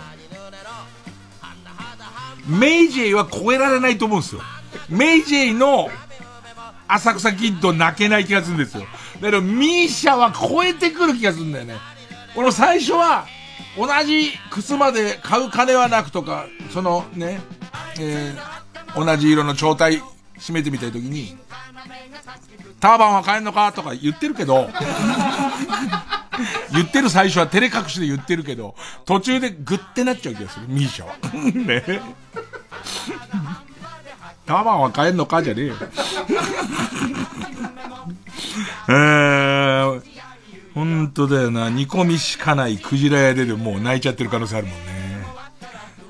[2.47, 4.43] メイジェイは超えられないと思うんですよ。
[4.89, 5.89] メイジェイの
[6.87, 8.85] 浅草キッド泣けない気がするんですよ。
[9.21, 11.75] だけど、ミーシャは超えてくる気がするんだよね。
[12.35, 13.27] この最初は、
[13.77, 17.41] 同じ靴まで買う金はなくとか、そのね、
[18.01, 20.03] えー、同じ色の状態
[20.39, 21.37] 締めてみたいときに、
[22.81, 24.69] ターバンは買えんのかとか言ってるけど、
[26.73, 28.75] 言ってる最初は照れ隠しで言ってるけど、
[29.05, 31.15] 途中でグッてなっちゃう気がする、ミーシャは。
[31.33, 32.01] ね。
[34.47, 35.75] ターバンは買えんのかじゃねえよ。
[38.89, 40.14] えー、
[40.75, 41.71] 本当だよな。
[41.71, 44.95] 煮込みしかないクジラ屋ででもう泣いちゃってる可能性あるもんね。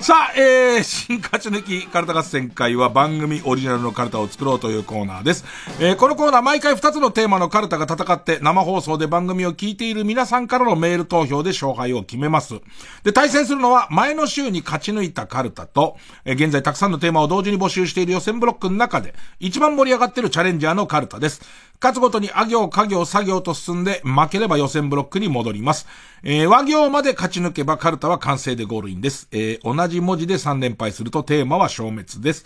[0.05, 5.47] さあ、えー、新勝ち抜きカルタ合戦会は番組オリジナルのカルタを作ろうというコーナーです。
[5.81, 12.61] えー、このコーナー毎回2つのテーマのカルタが戦って生放送で番組を聞いている皆さんからのメール投票で勝敗を決めます。
[13.03, 15.97] で、対戦するのは前の週に勝ち抜いたカルタと、
[16.27, 21.41] えー、現在たくさんのテーマを同時に募集している予選ブロックの中で一番盛り上がってるチャレンジャーのカルタです。
[21.81, 25.87] 勝つごとにあ行、家行、作業と進んで負ければ予選ブロックに戻ります。
[26.23, 29.29] えー、和行まで勝ち抜けばカルタは完成でゴールインです。
[29.33, 32.45] えー、同じ文字で3連敗するとテーマは消滅です。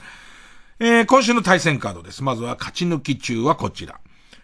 [0.81, 2.23] えー、今週の対戦カードです。
[2.23, 4.01] まずは勝ち抜き中はこちら。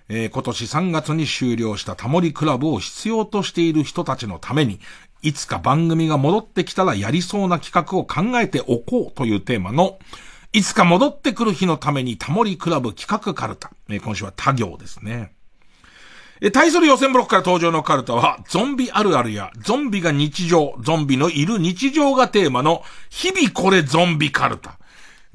[0.09, 4.81] えー、今年3月に終了したタモリクラブを必要としている人たちのために、
[5.23, 9.99] いつか番組が戻ってきたらやりそうな企画を考えておこうというテーマの、
[10.55, 13.73] いつか戻ってくる日のためにタモリクラブ企画カルタ。
[13.91, 15.35] え、今週は他行ですね。
[16.41, 24.79] え、対する予選ブロックから登場のカルタは、ゾンビあるあるや、ゾンビが日常、ゾンビのいる日常がテーマの、日々これゾンビカルタ。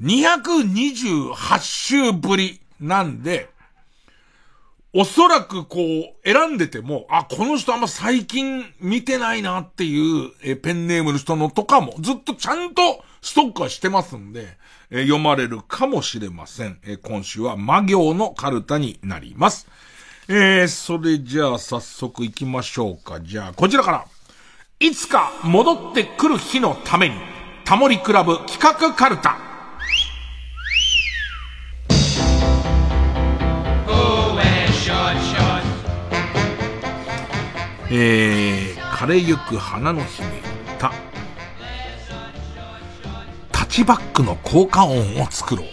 [0.00, 3.50] 228週ぶりなんで、
[4.94, 14.56] おそらくこう、選んでても、あ、この人あんま最近見てないなっていう、えペンネームの人のとかも、ずっとちゃんとストックはしてますんで、
[14.90, 16.78] え読まれるかもしれません。
[16.84, 19.68] え今週は魔行のカルタになります。
[20.28, 23.20] えー、それじゃあ早速行きましょうか。
[23.20, 24.04] じゃあ、こちらから。
[24.78, 27.16] いつか戻ってくる日のために、
[27.64, 29.50] タモリクラブ企画カルタ。
[37.92, 40.28] えー、枯れゆく花の姫
[40.78, 40.92] た、
[43.70, 45.66] チバックの効果音を作ろう。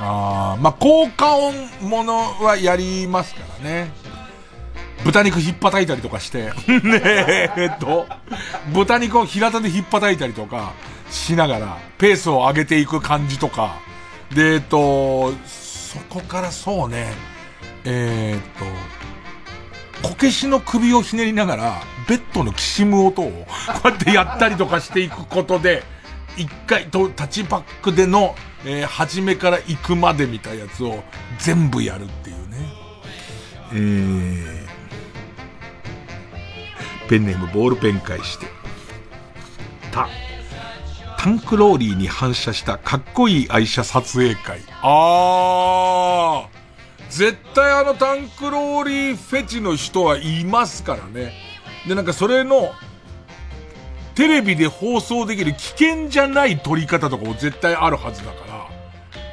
[0.00, 3.90] あーまあ、効果音ものはやりますからね。
[5.04, 7.00] 豚肉引っ叩いたりとかして、 ね
[7.56, 8.06] え、っと、
[8.72, 10.72] 豚肉を平手で引っ叩いたりとか
[11.10, 13.76] しながら、ペースを上げていく感じとか、
[14.32, 17.12] で、えっと、そこからそうね、
[17.84, 23.46] えー、っと、こけしの首をひねりながら、ベッドのきしむ音を、
[23.82, 25.82] こうやってやったりとかしていくことで、
[26.38, 28.34] 一回と、タッチバックでの、
[28.64, 31.02] えー、初めから行くまでみたいなやつを
[31.38, 32.56] 全部やるっていうね。
[33.72, 38.46] えー、ペンネームボールペン返して。
[39.90, 40.08] た。
[41.18, 44.60] タンクローリーに反射したかっこいい愛車撮影会。
[44.82, 46.58] あー。
[47.10, 51.32] 絶対あのタンクローリーフェチの人はいますからね。
[51.86, 52.72] で、なんかそれの、
[54.18, 58.68] テレビで放送できる危険じゃない撮り方とかも絶対あるはずだか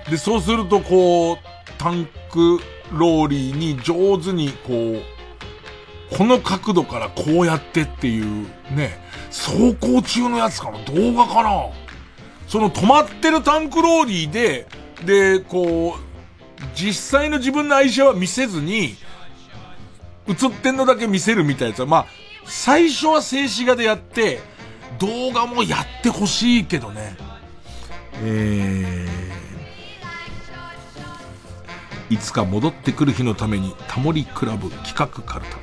[0.06, 0.12] ら。
[0.12, 1.38] で、そうするとこう、
[1.80, 2.60] タンク
[2.91, 8.45] ローリーに上手にこう、この角度からこうやってっていう
[8.76, 8.99] ね、
[9.32, 11.66] 走行中のやつかな動画かな
[12.48, 14.68] その止まってるタンクローリーで、
[15.03, 18.95] で、こう、実際の自分の愛車は見せずに、
[20.28, 22.06] 映ってんのだけ見せるみたいなやつは、まあ、
[22.45, 24.53] 最初は静止画でやって、
[24.99, 27.17] 動画もやってほしいけどね。
[28.23, 35.57] えー、いつか戻ってくる日のためにタモリクラブ企画カルタ。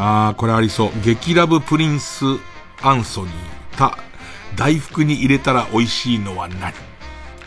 [0.00, 0.90] あー、これありそう。
[1.04, 2.24] 激ラブプリンス
[2.82, 3.32] アンソニー。
[3.76, 3.98] た、
[4.56, 6.72] 大福に入れたら美味しいのは何？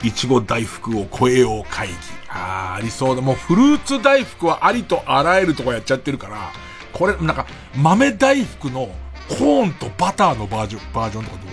[0.04, 1.94] いちご大福を超えよう会議。
[2.28, 3.22] あー、ありそうだ。
[3.22, 6.52] もうフルーツ大福はありとあらゆるとこやっちゃってるから、
[6.94, 7.46] これ、なんか、
[7.76, 8.90] 豆大福の
[9.30, 11.44] コーンとバターのバージョン、バージョンとかど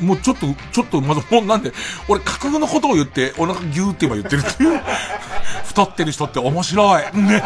[0.00, 0.04] う？
[0.04, 1.72] もうちょっと、ちょっと、まず、もうなんで、
[2.08, 4.80] 俺、架空のことを言って、お腹ギューって今言ってるっていう。
[5.66, 7.02] 太ってる人って面白い。
[7.16, 7.42] ね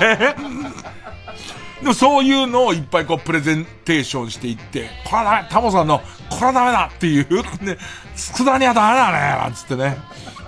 [1.83, 6.01] でもそういうのをいっぱいこうプレゼンテーションしていって、これはダメ、タモさんの、
[6.31, 7.77] これはダメだっていう、ね、
[8.17, 9.99] 佃煮はダメだね、なんつってね。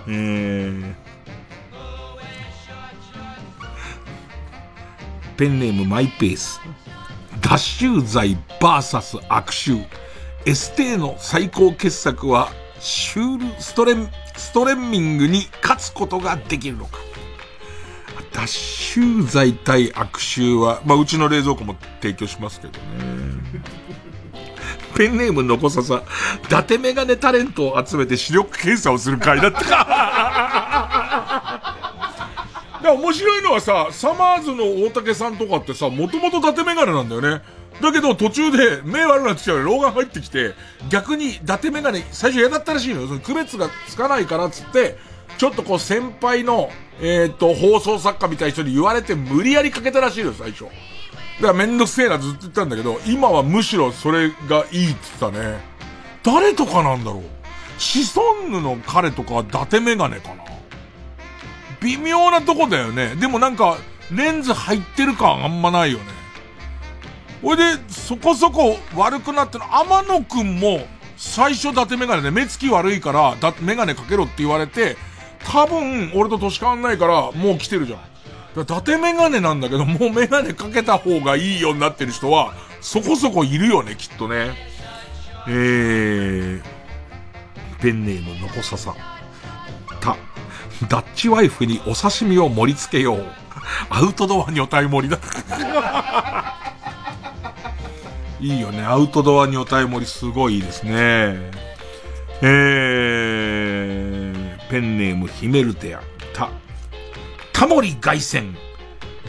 [0.09, 0.95] えー、
[5.37, 6.61] ペンネームマイペース。
[7.41, 9.77] 脱臭剤バーサス悪臭。
[10.47, 12.51] エステーの最高傑作は、
[12.81, 16.99] シュールストレン、ストレンミングに勝つことができるのか。
[18.33, 22.79] 脱臭剤対悪臭は、まあ、うちの冷蔵庫も提供しますけどね。
[24.97, 26.03] ペンネームのこささ、
[26.45, 30.56] 伊達メガネタレントを集めて視力検査をする会だったか。
[32.87, 37.43] だ面白いのはさ、サマーズの大竹さんとかってさ、もともと伊達メガネなんだよね。
[37.83, 40.55] だけど途中で目悪くなってきたら老眼入ってきて、
[40.89, 43.09] 逆に伊達メガネ最初嫌だったらしいのよ。
[43.09, 44.97] その区別がつかないからっつって、
[45.37, 50.65] ちょっとこう先輩の、えっ、と、放送作家みたいな人に言われて無理やりかけたらしいのよ、最初。
[50.65, 50.73] だか
[51.49, 55.59] らめんどくせえなずっと言ったんだけど、今はむしろそれがいいって言ったね。
[56.23, 57.23] 誰とかなんだろう
[57.79, 60.56] シソンヌの彼とかは伊達メガネかな
[61.87, 63.15] 微妙なとこだよね。
[63.15, 63.79] でもなんか、
[64.13, 66.05] レンズ入ってる感あんまないよね。
[67.43, 69.65] ほいで、そこそこ悪くなってる。
[69.71, 70.87] 天野くんも、
[71.17, 74.97] 最初伊達メガネで目つき悪いから、だメガネかけろって言われて、
[75.45, 78.01] 多分、俺と年変わんないから、もう来てるじゃん。
[78.61, 84.55] 伊達メガネなんだけど、もうメガネかけた方がいいようになってる人は、そこそこいるよね、きっとね。
[85.47, 86.63] えー、
[87.81, 88.93] ペンネームのこささ。
[88.95, 89.16] た、
[90.89, 93.25] ダッチワイフにお刺身を盛り付けよう。
[93.91, 95.19] アウトドア女体盛りだ。
[98.41, 98.83] いいよね。
[98.83, 101.51] アウトドア女体盛りすごいいいですね。
[102.43, 106.03] えー、ペンネームヒメルテア。
[106.35, 106.51] た、
[107.53, 108.55] タモリ凱旋。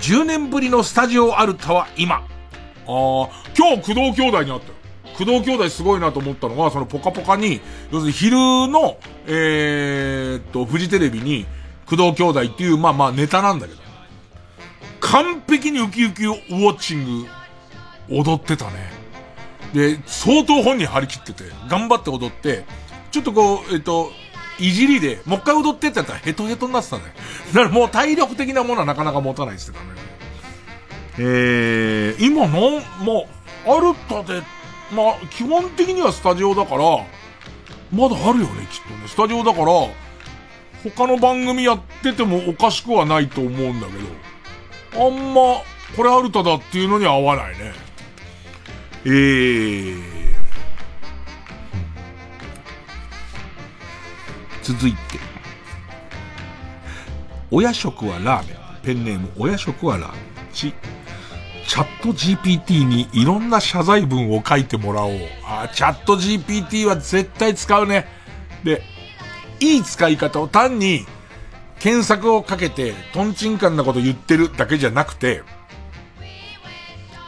[0.02, 2.16] 10年ぶりのスタジオアルタは今。
[2.16, 4.77] あー、今日工藤兄弟に会った。
[5.18, 7.60] 工藤兄弟すごいなと思ったのは、そのポカポカに、
[7.92, 11.46] 要するに昼の、えーっと、フジテレビに、
[11.88, 13.80] 工藤兄弟っていう、まあまあネタなんだけど、
[15.00, 17.28] 完璧にウキウキウォッチング、
[18.10, 18.92] 踊ってたね。
[19.74, 22.66] で、相当本人張り切ってて、頑張って踊って、
[23.12, 24.12] ちょっとこう、えっと、
[24.60, 27.04] いじりで、もう一回踊ってってやったらヘトヘトになってたね。
[27.54, 29.92] だからもう体力的なものはなかなか持たないですけどね。
[31.20, 33.24] えー、今の、ま
[33.66, 34.42] あ、アルタで、
[34.92, 37.06] まあ、基本的にはスタジオだから、
[37.92, 39.08] まだあるよね、きっとね。
[39.08, 39.66] スタジオだから、
[40.84, 45.62] 他の番組やっててもおかしくはないと思うんだけど、あんま、
[45.96, 47.74] これアルタだっていうのに合わないね。
[49.06, 49.98] えー、
[54.64, 54.98] 続いて、
[57.50, 58.58] 親食はラーメン。
[58.84, 60.22] ペンネーム、親食はラーメン。
[60.54, 60.74] ち、
[61.68, 65.12] チャット GPT にいろんな謝罪文を書いてもらおう。
[65.46, 68.08] あ、チャット GPT は絶対使うね。
[68.64, 68.82] で、
[69.60, 71.06] いい使い方を単に
[71.80, 75.44] 検索をかけてトンチンカンなこと言ってるだけじゃなくて、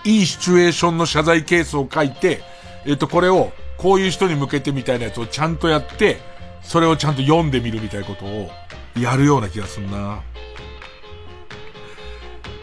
[0.06, 2.42] いいシチュエーションの謝罪ケースを書いて、
[2.86, 6.18] えっ、と、これをこういう人に向けてみたいなやつをちゃんとやって、
[6.64, 8.50] それをちゃんと読んでみるみたいなことを
[8.98, 10.24] やるような気がするな。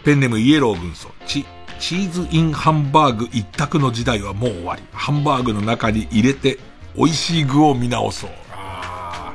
[0.04, 1.10] ペンネームイエロー軍曹。
[1.26, 1.44] ち、
[1.78, 4.82] チーズインハンバーグ一択の時代はもう終わり。
[4.92, 6.58] ハンバーグの中に入れて
[6.96, 8.30] 美味しい具を見直そう。
[8.52, 9.34] あ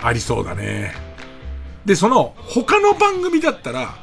[0.00, 0.94] あ、ありそうだね。
[1.84, 3.94] で、その他の番組だったら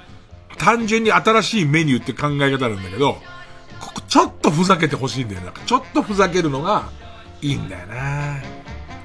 [0.58, 3.18] 単純に新しいメニューって考え方なんだけど、
[3.80, 5.52] ここちょっとふざけてほしいんだよな。
[5.52, 6.90] ちょっとふざけるのが
[7.42, 8.38] いいんだよな。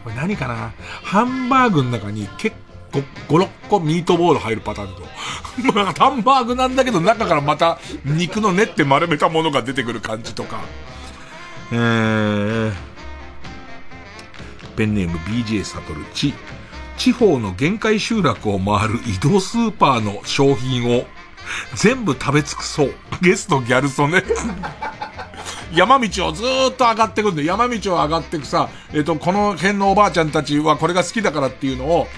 [0.05, 0.73] これ何かな？
[1.03, 2.57] ハンバーグの中に結
[2.93, 5.03] 5、6個ミートボール入るパターンと、
[5.75, 10.61] まあ、ハンバーグなんだけど中からまた肉の練って丸めたものが出てくる感じとか。
[11.73, 12.73] えー、
[14.77, 16.35] ペンネーム BJ サトルチ。
[16.97, 21.07] 地方の限界集落を回る移動スーパーの商品を
[21.75, 22.95] 全部食べ尽くそう。
[23.23, 24.23] ゲストギャル曽根。
[25.73, 32.09] 山道をずーっと上がってくんで、山道を上がってくさ、えっ、と、この辺のおばあちゃんたちはこれが好きだからっていうのを、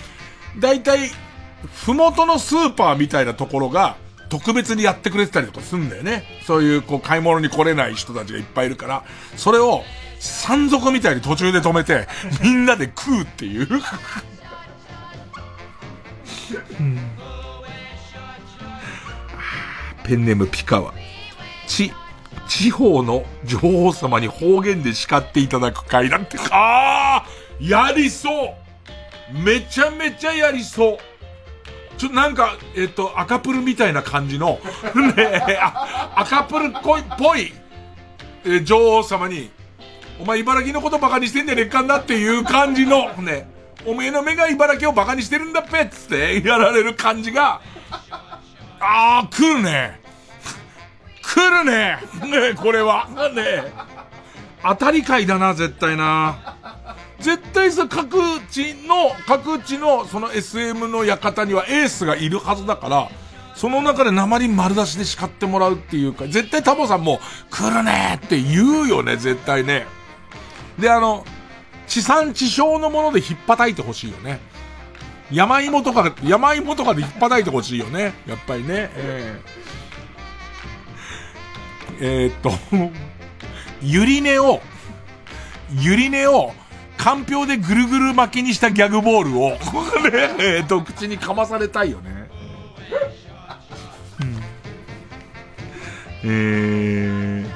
[0.58, 1.10] だいたい、
[1.84, 3.96] ふもとのスーパーみたいなところが、
[4.28, 6.24] 特別にやってくれてたりとかすんだよね。
[6.46, 9.04] そういう、こう、買い物に来れない人たちがいっぱいいるから、
[9.36, 9.84] それを、
[10.18, 12.06] 山賊みたいに途中で止めて、
[12.42, 13.68] みんなで食うっていう。
[16.80, 16.98] うん
[20.04, 20.92] ペンネームピカワ。
[21.66, 21.92] ち、
[22.48, 27.26] 地方の女王様に方言で叱っていただく会なんて、ああ
[27.60, 28.54] やりそう
[29.32, 30.98] めちゃめちゃやりそう
[31.98, 34.59] ちょ、なんか、えっと、赤プルみたいな感じの、
[35.16, 37.52] ねあ赤プルっぽい、ぽい、
[38.44, 39.50] え女王様に、
[40.18, 43.48] お前茨城のことバカにしてんじゃねえかんなっていう感じの、ね、
[43.86, 47.60] おめえの目が茨城をバカにしてるんだっぺっつってやられる感じが、
[48.80, 50.00] ああ、来るね。
[51.22, 51.98] 来るね。
[52.24, 53.09] ねこれは。
[53.34, 53.72] ね
[54.62, 56.56] 当たり会だな、絶対な。
[57.23, 58.19] 絶対さ、各
[58.51, 63.09] 地の、各地のその SM の館にはエースがいるはずだから、
[63.55, 67.20] その中で鉛丸出しで叱ってもらうっていうか、絶対タモさんも
[67.51, 69.86] 来るねって言うよね、絶対ね。
[70.78, 71.24] で、あの、
[71.86, 74.40] 地産地消のもので引っ叩いてほしいよね。
[75.31, 78.15] 山芋とか、山芋とかで引っ叩いてほしいよね。
[78.27, 78.90] やっぱりね。
[78.94, 82.53] えー、えー、っと、
[83.81, 84.61] ゆり根を、
[85.70, 86.53] ゆり根を、
[87.02, 89.58] かんぴょうでぐるぐる巻きにしたギャグボールを、ね、
[90.38, 92.30] えー、っと、口にかまされたいよね。
[94.20, 94.40] うん、
[96.22, 97.50] えー、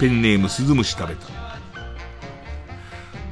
[0.00, 1.28] ペンネームスズムシ食べた。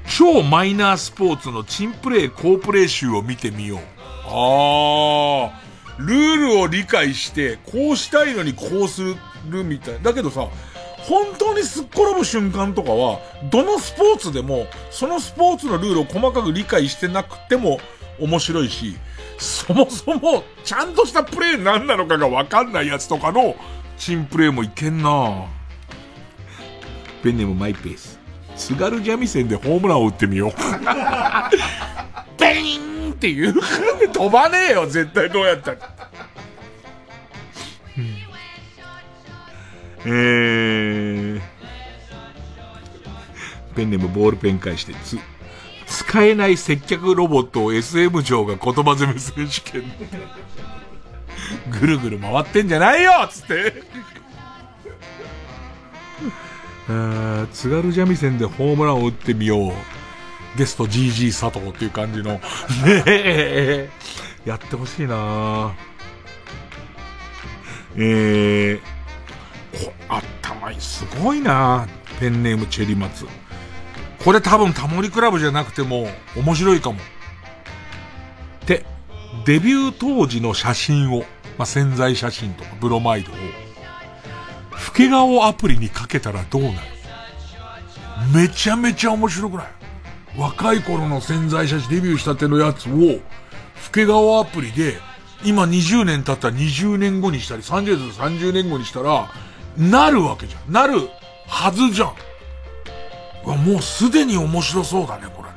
[0.06, 3.80] 超マイナースポーツのチンプレー、好プレー集を見てみよう。
[4.28, 5.50] あー、
[5.98, 9.16] ルールを理解して、こうしたいのにこうす
[9.48, 9.98] るみたい。
[10.00, 10.46] だけどさ、
[11.02, 13.18] 本当にすっ転ぶ瞬間とかは、
[13.50, 17.80] どのスポーツでも、そのスポーツのルールを細かく理解してなくても
[18.20, 18.96] 面白いし、
[19.38, 23.56] そもそも、ちゃんとしたプレー何なのかがわかんないやつとかの、
[23.98, 25.46] チンプレーもいけんな
[27.22, 28.18] ペンネームマイペース。
[28.56, 30.52] 津軽三味線でホームランを打ってみよう。
[32.38, 33.54] ベイーンっていう。
[34.12, 35.78] 飛ばねえよ、絶対どうやったら。
[40.04, 41.40] えー、
[43.74, 45.18] ペンネームボールペン返してつ、
[45.86, 49.84] 使えない接客ロボットを SM 長が言葉攻め選手権。
[51.80, 53.82] ぐるぐる回ってんじゃないよつって。
[56.88, 59.72] あ津軽三味線でホームランを打ってみよう。
[60.58, 62.32] ゲスト GG 佐藤っていう感じの。
[62.32, 62.40] ね
[63.06, 63.90] え。
[64.44, 65.72] やってほしいな
[67.94, 68.80] えー、
[69.72, 71.86] こ頭いい、すごいな
[72.20, 73.26] ペンネームチェリマツ。
[74.24, 76.98] これ多分タモリクラブじゃなくても面白いかも。
[78.66, 78.84] で、
[79.44, 81.24] デビュー当時の写真を、
[81.58, 83.40] まあ、潜在写真とかブロマイドを、老
[84.94, 86.76] け顔アプリにかけたらどうなる？
[88.32, 89.66] めちゃめちゃ面白くない？
[90.36, 93.20] 若い頃の潜在写真デビューしたてのやつを、老
[93.92, 94.98] け顔アプリで、
[95.44, 99.28] 今20年経ったら20年後にしたり、30年30年後にしたら、
[99.76, 100.72] なるわけじゃん。
[100.72, 101.08] なる
[101.46, 102.14] はずじゃん。
[103.44, 105.54] わ、もうすでに面白そうだね、これね。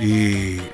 [0.00, 0.72] えー、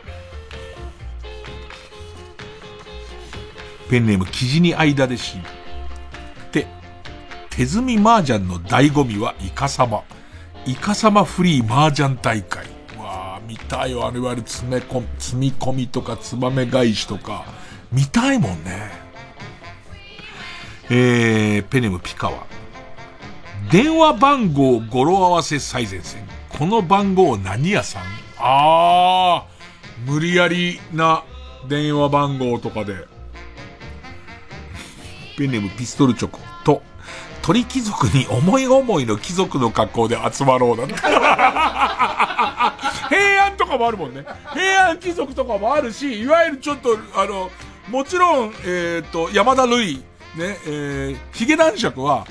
[3.91, 5.37] ペンネーム、生地に間でし。
[6.53, 6.67] で、
[7.51, 10.03] 手積み麻雀の醍醐味はイカ様。
[10.67, 12.67] イカ様フリー麻雀大会。
[12.99, 14.07] わあ見たいよ。
[14.07, 17.45] あれは詰め込み、積み込みとか、ツバメ返しとか。
[17.91, 18.88] 見たいもんね。
[20.91, 22.47] えー、ペネムピカワ。
[23.71, 26.27] 電話番号語呂合わせ最前線。
[26.49, 28.03] この番号何屋さん？
[28.39, 31.25] あー、無理やりな
[31.69, 33.07] 電話番号とかで。
[35.37, 36.83] ペネムピストルチョコと、
[37.43, 40.95] 鳥貴族に思い思いの貴族の格好で集まろうだって。
[43.11, 44.25] 平安とかもあるもんね。
[44.55, 47.51] 平安貴族とかもあるし、いわゆるちょっと、あの、
[47.91, 50.03] もちろん、えっ、と、山田るい、
[50.39, 52.27] ね、えー、ヒゲ男爵は、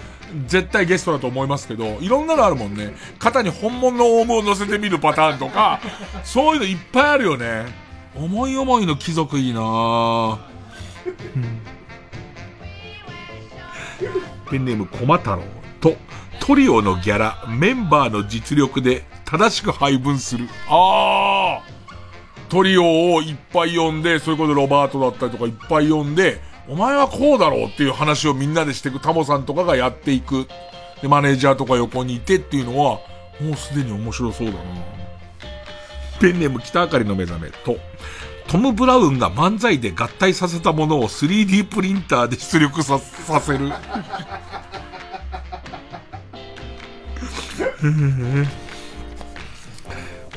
[0.48, 2.94] 絶対ゲストだと思いますけど、いろんなのあるもんね。
[3.20, 5.80] 肩に本物のオウムを乗せてみるパターンとか、
[6.24, 7.66] そういうのいっぱいあるよね。
[8.16, 10.38] 思い思いの貴族いいなぁ。
[14.50, 15.44] ペンネームコマ太郎
[15.80, 15.96] と、
[16.40, 20.48] トリオのギャラ、メンバーの実力で正しく配分する。
[20.68, 21.78] あー
[22.50, 26.40] トリオをいっぱい呼んで、それこそロバートだったりとかいっぱい呼んで、
[26.70, 30.48] お前はこうだろうっていう話をみんなでしていくタモさんとかがやっていく。
[31.02, 33.00] で、マネージャーとか横にいてっていうのは、
[33.40, 34.60] もうすでに面白そうだな
[36.20, 37.78] ペンネーム北あかりの目覚めと、
[38.48, 43.72] トム・ブラウンが漫才で合体させたものを 3D プリンターで出力ささせる。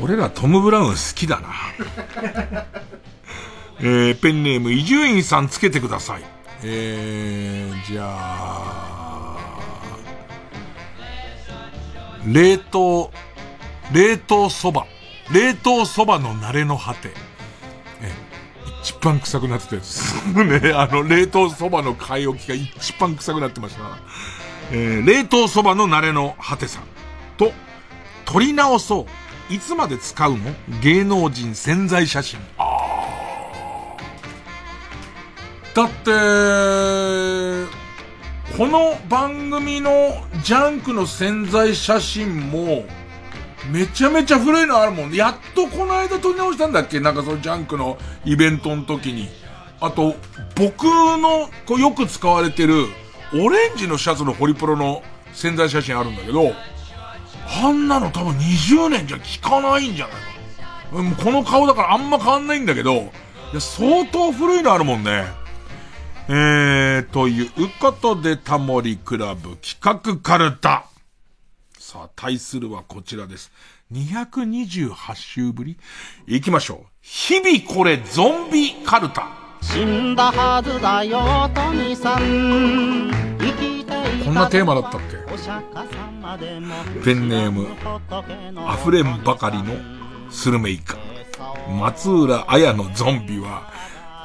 [0.00, 1.48] 俺らトム・ブラウン好きだな。
[3.82, 6.22] えー、ペンネーム伊集院さんつけてください。
[6.62, 9.38] えー、じゃあ、
[12.26, 13.10] 冷凍、
[13.92, 14.86] 冷凍そば。
[15.32, 17.10] 冷凍そばの慣れの果て。
[18.02, 18.12] え
[18.82, 20.12] 一番臭くなってたやつ。
[20.34, 23.82] ね、あの、冷凍そばの買い置きが一番臭くなってました。
[24.72, 26.82] えー、冷凍そばの慣れの果てさん。
[27.38, 27.52] と、
[28.26, 29.06] 撮り直そ
[29.50, 29.54] う。
[29.54, 30.54] いつまで使うの？
[30.80, 32.38] 芸能人潜在写真。
[32.58, 32.69] あ
[35.72, 36.10] だって、
[38.56, 42.84] この番組のジャンクの潜在写真も、
[43.70, 45.14] めちゃめちゃ古いのあるもん。
[45.14, 46.98] やっとこの間撮り直したんだっけ？
[46.98, 49.28] なんかそのジャンクのイベントの時に。
[49.80, 50.16] あと、
[50.56, 52.86] 僕のこうよく使われてる、
[53.32, 56.52] オレンジのシャツのホリプロの潜在写真あるんだけど、
[57.62, 60.16] あんなの多分20年じゃ効かないんじゃない
[61.14, 61.22] か。
[61.22, 65.26] この顔だからあんま変わんないんだけど、いや、相当古いのあるもんね。
[66.32, 67.50] えー、という
[67.80, 70.84] ことで、タモリクラブ企画カルタ。
[71.76, 73.50] さあ、対するはこちらです。
[73.92, 75.76] 228週ぶり
[76.28, 76.86] 行きましょう。
[77.02, 79.26] 日々これゾンビカルタ。
[79.60, 83.10] 死んだはずだよトニさん
[84.24, 85.16] こんなテーマだったっけ？
[87.04, 87.66] ペンネーム、
[88.80, 89.74] 溢れんばかりの
[90.30, 90.96] スルメイカ。
[91.68, 93.68] 松浦綾のゾンビは、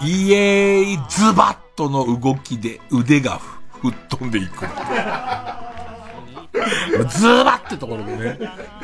[0.04, 3.40] イエーイズバッとの動きで腕が
[3.82, 4.66] 吹っ飛んでいく。
[7.10, 8.40] ズバッってところでね、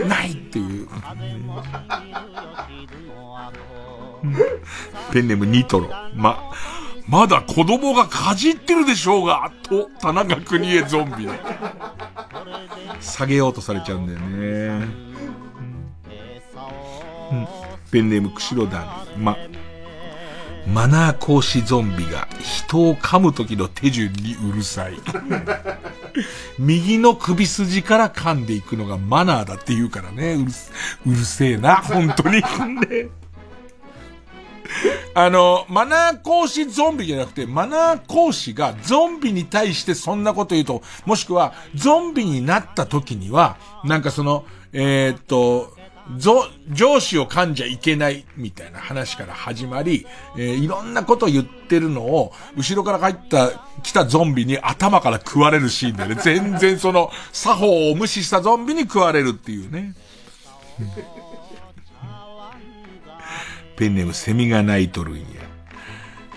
[0.08, 0.88] ないっていう。
[5.12, 5.90] ペンネームニトロ。
[6.14, 6.52] ま、
[7.08, 11.28] まだ子供がかじってるでしょうが、と、田中邦衛ゾンビ。
[13.00, 15.12] 下げようとされちゃうんだよね。
[17.32, 17.48] うん、
[17.92, 18.86] ペンネーム釧路団。
[19.18, 19.38] ま、
[20.68, 24.94] マナー講師ゾンビが人を噛む時の手順にうるさい。
[26.60, 30.34] 右の首筋から噛んでいくのがマナーだって言うからね。
[30.36, 30.52] うる
[31.06, 32.42] うるせえな、本当に。
[35.14, 45.76] あの、マナー講師ゾンビじゃなくて、マナー講師がゾンビに対してそんなこと言うと、もしくは、ゾンビになった時には、なんかその、えー、っと、
[46.18, 50.06] 上司を噛んじゃいけないみたいな話から始まり、
[50.38, 53.52] えー、いろんなこと言ってるのを、後ろから入った、
[53.84, 59.96] 来たゾンビに頭から食われるシーンでね、全然その、作法を無視したゾンビに食われるっていうね。
[63.78, 65.26] ペンネームセミが鳴いとるんや。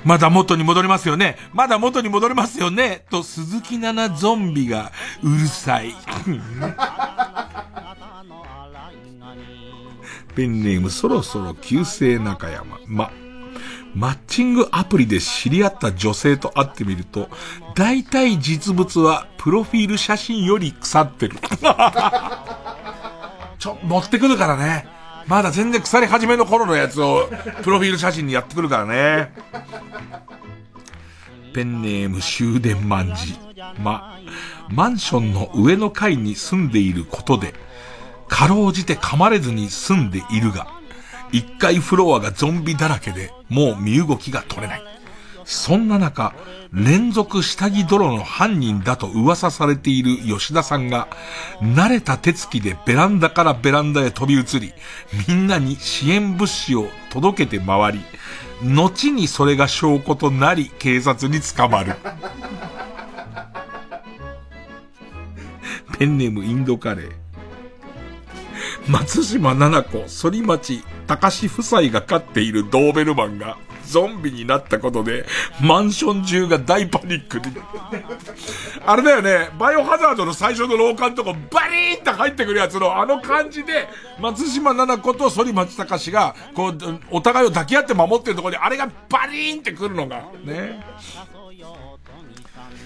[0.04, 4.92] まだ元に戻りますよねまだ元に戻りますよねと鈴木奈々ゾンビが
[5.22, 5.94] うるさい。
[10.34, 12.78] ペンネームそろそろ旧姓中山。
[12.86, 13.10] ま、
[13.94, 17.28] マッチングアプリで知り合った女性と会ってみると、
[17.74, 21.36] 大体実物はプロフィール写真より腐ってる。
[23.58, 24.88] ちょ、持ってくるからね。
[25.26, 27.30] まだ全然腐り始めの頃のやつを、
[27.62, 29.32] プロフィール写真にやってくるからね。
[31.54, 33.38] ペンネーム終電万事。
[33.78, 34.18] ま、
[34.68, 37.54] マンションの上の階に住んでいることで、
[38.34, 40.66] かろうじて噛まれずに住んでいるが、
[41.30, 44.82] 一階フロアがゾンビだらけで、もう身動きが取れない。
[45.44, 46.34] そんな中、
[46.72, 51.06] 連続下着泥の犯人だと噂されている吉田さんが、
[51.62, 54.72] 慣れた手つきでベランダからベランダへ飛び移り、
[55.28, 58.00] みんなに支援物資を届けて回り、
[58.64, 61.94] 後にそれが証拠となり、警察に捕まる。
[65.96, 67.23] ペンネームインドカレー。
[68.88, 73.56] 松島七子、反町隆史夫妻が飼っているドーベルマンが
[73.86, 75.24] ゾンビになったことで、
[75.60, 77.56] マンション中が大パニックに。
[78.84, 83.88] あれだよね、バイオハザードの最初の廊下のとこバリーンって入ってくるやつのあの感じで、
[84.20, 86.78] 松島奈々子と反町隆史が、こう、
[87.10, 90.84] お互いを抱き合って守ってるとこに、あれがバリーンってくるのが、ね。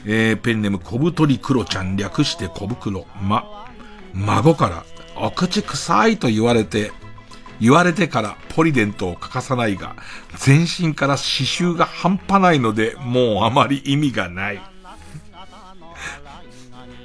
[0.06, 3.06] えー、ペンネーム小太りクロちゃん略して小袋。
[3.20, 3.66] ま、
[4.14, 4.84] 孫から、
[5.20, 6.92] お口臭いと言われて、
[7.60, 9.96] 言われてからポリデントを欠かさないが、
[10.36, 14.62] 全身から刺繍が半端ないので、もうあまり意味がない。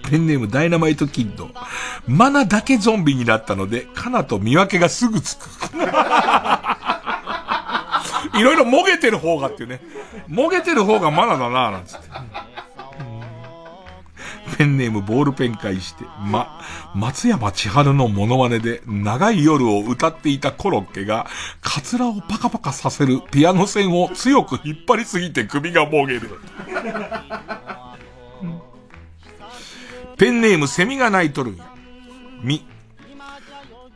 [0.09, 1.49] ペンネームダイナマイトキッド。
[2.07, 5.43] マナだけゾンビになったので、カナと見分けがすぐつく。
[8.37, 9.81] いろいろもげてる方がっていうね。
[10.27, 12.09] もげてる方がマナだなぁなんつって。
[14.57, 16.59] ペンネームボールペン返して、ま、
[16.95, 21.27] 松山千春のモノマネで長い夜を歌っていたコロッケが、
[21.61, 26.39] カツラをパカパカさせるピアノ線を強く引っ張りすぎて首がもげる。
[30.17, 31.65] ペンネームセミが鳴いとるんや。
[32.41, 32.65] み、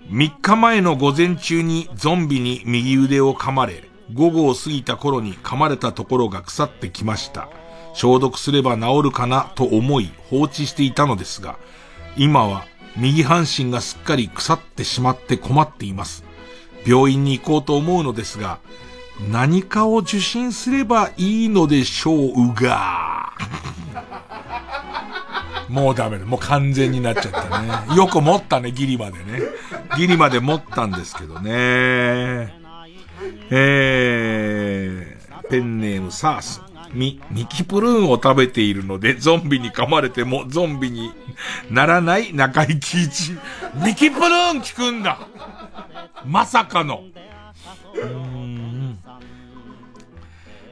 [0.10, 7.50] 3日前の午前中にゾンビに右腕を噛まれ、午後を過ぎた頃に噛まれたところが腐ってきました。
[7.98, 11.58] 消毒すれば治るかなと思い放置していたのですが、
[12.16, 12.66] 今は
[12.96, 16.24] 右半身がすっかり腐ってしまって困っています。
[16.86, 18.60] 病院に行こうと思うのですが、
[19.32, 23.34] 何かを受診すればいいのでしょうが。
[25.68, 26.26] もうダメだ。
[26.26, 27.96] もう完全になっちゃったね。
[27.96, 29.42] よく持ったね、ギリまでね。
[29.98, 32.54] ギリまで持ったんですけどね。
[33.50, 36.67] えー、ペンネームサース。
[36.94, 41.12] ミ、ミキプルーンを食べているので、ゾンビに噛まれてもゾンビに
[41.70, 43.38] ならない中井貴一。
[43.84, 45.20] ミキプルーン聞くんだ
[46.26, 47.04] まさかの。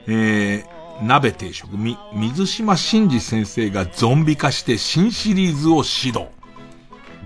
[0.08, 6.28] えー、鍋定食、み、水島真司先生がゾンビ化して新シリーズを指導。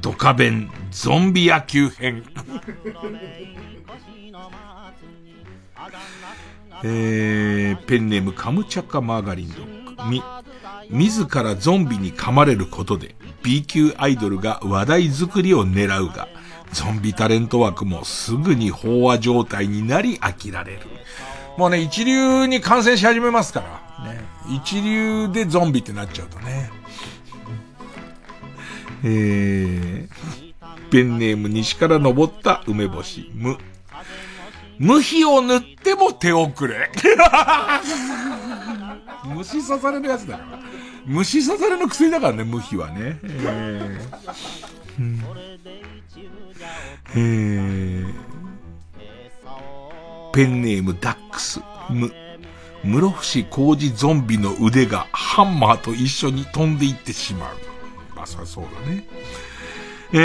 [0.01, 2.23] ドカベン、ゾンビ野球編。
[6.83, 10.09] えー、ペンネームカムチャカマーガリンドッグ。
[10.09, 10.23] み、
[10.89, 16.27] 自らゾンビに噛まれることで B 級アイドルが話題作りを狙うが、
[16.71, 20.79] ゾンビタレント枠もすぐに飽和状態になり飽きられる。
[21.57, 24.13] もうね、一流に感染し始めますから。
[24.13, 24.21] ね。
[24.55, 26.69] 一流でゾンビってなっちゃうとね。
[29.03, 33.57] えー、ペンネーム西から登った梅干し、む。
[34.79, 36.89] 無比を塗っても手遅れ。
[39.35, 40.59] 虫刺されるやつだから。
[41.05, 43.19] 虫刺されの薬だからね、無比はね。
[43.23, 43.99] えー
[44.99, 45.23] うん
[47.15, 48.13] えー、
[50.31, 52.11] ペンネームダックス、む、
[52.83, 57.57] 室伏工事ゾンビの腕がハンマーと一緒に飛んでいってしまう。
[58.15, 59.07] まあ、そりゃそうだね。
[60.13, 60.17] え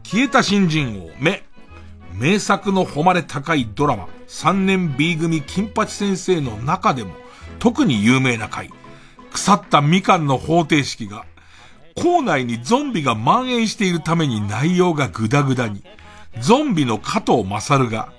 [0.00, 1.45] ー、消えた新人王、目。
[2.18, 7.14] 名作の誉れ高いドラマ、三年 B 組金八先生の中でも、
[7.58, 8.70] 特に有名な回、
[9.32, 11.26] 腐ったみかんの方程式が、
[11.94, 15.84] 校内にゾンビが蔓延しているために内容がグダグダに、
[16.40, 18.12] ゾンビの加藤勝が、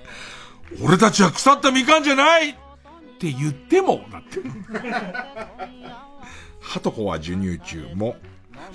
[0.84, 2.53] 俺たちは腐ったみかんじゃないっ
[3.19, 4.41] て言っても、だって。
[6.61, 8.15] ハトコは授乳中も、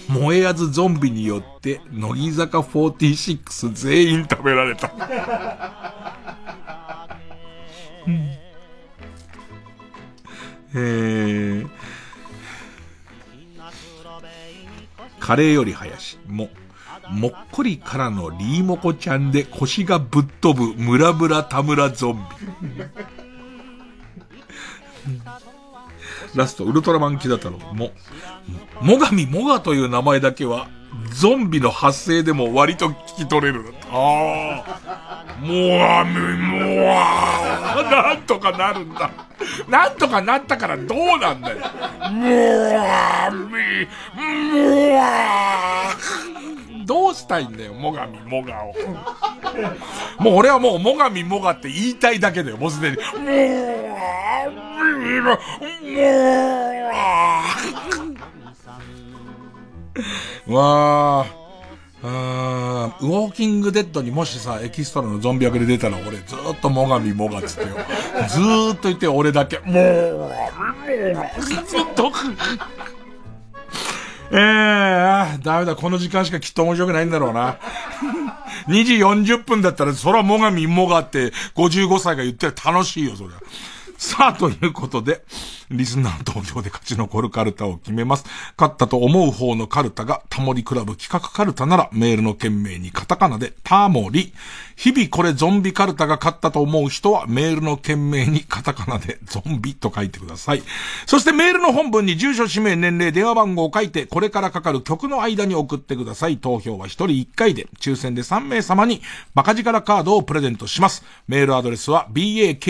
[0.08, 4.92] 燃えやずゾンビによって、乃木坂46全員食べられた。
[8.06, 8.30] うん、
[10.74, 11.68] えー、
[15.20, 16.48] カレーより林、も、
[17.10, 22.84] もっこりからのリーモコちゃんで腰がぶっ飛ぶムラムラ田村ゾンビ。
[26.34, 27.92] ラスト、ウルトラマンキダ太郎も、
[28.80, 30.68] もがみもがという名前だけは、
[31.14, 33.74] ゾンビの発生でも割と聞き取れる。
[33.90, 35.36] ああ。
[35.40, 35.48] も
[35.78, 37.82] がみもが。
[37.90, 39.10] なんとかなるんだ。
[39.68, 41.56] なんとかなったからどうなんだよ。
[42.10, 42.22] も
[42.70, 45.02] がみ、もが。
[46.84, 48.74] どうしたいんだよ、もがみもがを。
[50.22, 52.96] もう俺はもうもがみもがって言いたいだけだよ、もうすでに。
[52.96, 53.18] もが
[54.98, 55.38] みも、
[60.46, 61.42] もわー。
[62.04, 67.76] あウォーキングデッドにもしさ、エキストラのゾンビ役で出たら俺ずーっともがみもがっつってよ。
[68.28, 70.32] ずーっと言って俺だけ、もう、
[71.64, 72.10] ずっと。
[74.32, 77.58] えー、あダメだ、この時間しかきっと面白くないんだろうな。
[78.66, 83.32] 2時40分だったら、そらもがみもがって55歳が言って楽しいよ、そりゃ。
[83.98, 85.22] さあ、ということで、
[85.70, 88.24] リスナー投票で勝ち残るカルタを決めます。
[88.58, 94.32] 勝ったと思う方のカルタが、タモリクラブ企画カルタなら、メールの件名にカタカナで、タモリ。
[94.76, 100.62] 日々これゾンビカルタが勝ったと思う人は、メールの件名にカタカナで、 ゾンビと書いてください。
[101.06, 106.38] そしてメールの本文に住所、氏名、年齢、電話番号を書いて、これからかかる曲の間に送ってください。
[106.38, 109.02] 投票は1人1回で、抽選で3名様に、
[109.34, 111.04] バカ力カードをプレゼントします。
[111.28, 112.62] メールアドレスは、baka.tbs.co.jp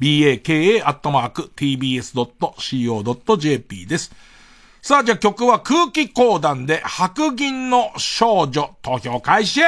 [0.00, 0.66] baka.tbs.co.jp
[3.86, 4.12] です。
[4.80, 9.60] さあ、じゃあ曲は空気講談で白銀の少女投票開始。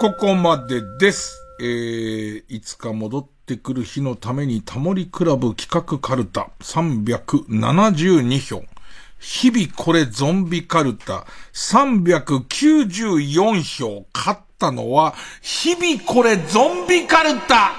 [0.00, 1.44] ここまでです。
[1.60, 8.62] えー、いつか戻ってくる日のためにタモリクラブ企画カルタ372票。
[9.18, 14.06] 日々これゾンビカルタ394票。
[14.14, 17.72] 勝ったのは、日々これゾンビカルタ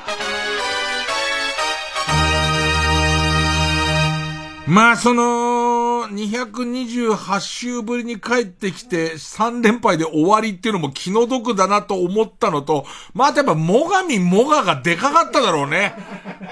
[4.67, 5.50] まあ、その、
[6.11, 15.93] 228週ぶりに帰ってきて3連敗で終わりっていうのも気の毒だなと思ったのと、まあ、やっぱ、もがみもががでかかっただろうね。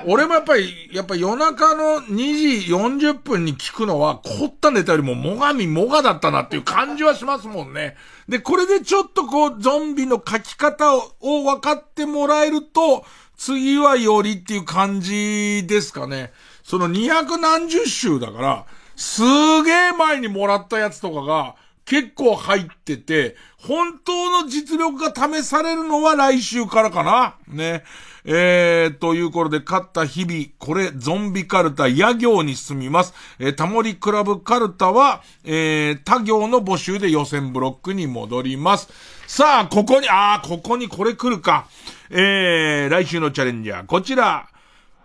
[0.06, 2.16] 俺もやっぱり、やっぱ夜中の2
[2.62, 7.96] 時40分に聞くのは、凝ったネタよりももがみもがだったなっていう感じはしますもんね。
[8.28, 13.06] で、これでちょっとこう、ゾンビの書き方をを分かってもらえると、
[13.38, 16.32] 次はよりっていう感じですかね。
[16.64, 18.66] その二百何十週だから、
[19.00, 19.22] す
[19.64, 21.56] げえ前にもらったやつとかが、
[21.86, 27.36] 結構入ってて、本当の実力が試されるのは来週からかな。
[27.48, 27.86] ね。
[28.26, 33.14] えー、ということで、勝った日々、これ、ゾンビカルタ、野行に進みます。
[33.40, 38.90] えー、タモリクラブカルタは、えー、他行の募集で予選ブロックに戻ります。
[39.28, 41.68] さあ、ここに、あー、ここにこれ来るか。
[42.10, 44.50] えー、来週のチャレンジャー、こちら。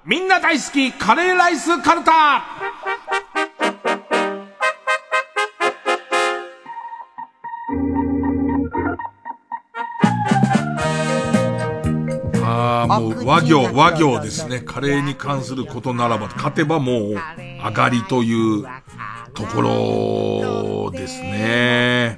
[0.04, 2.44] みんな大好き、カレーライスカルタ
[12.86, 14.60] もう和行、和行ですね。
[14.60, 18.64] カレーに関することならば、勝てばもう上がりという
[19.34, 22.16] ところですね。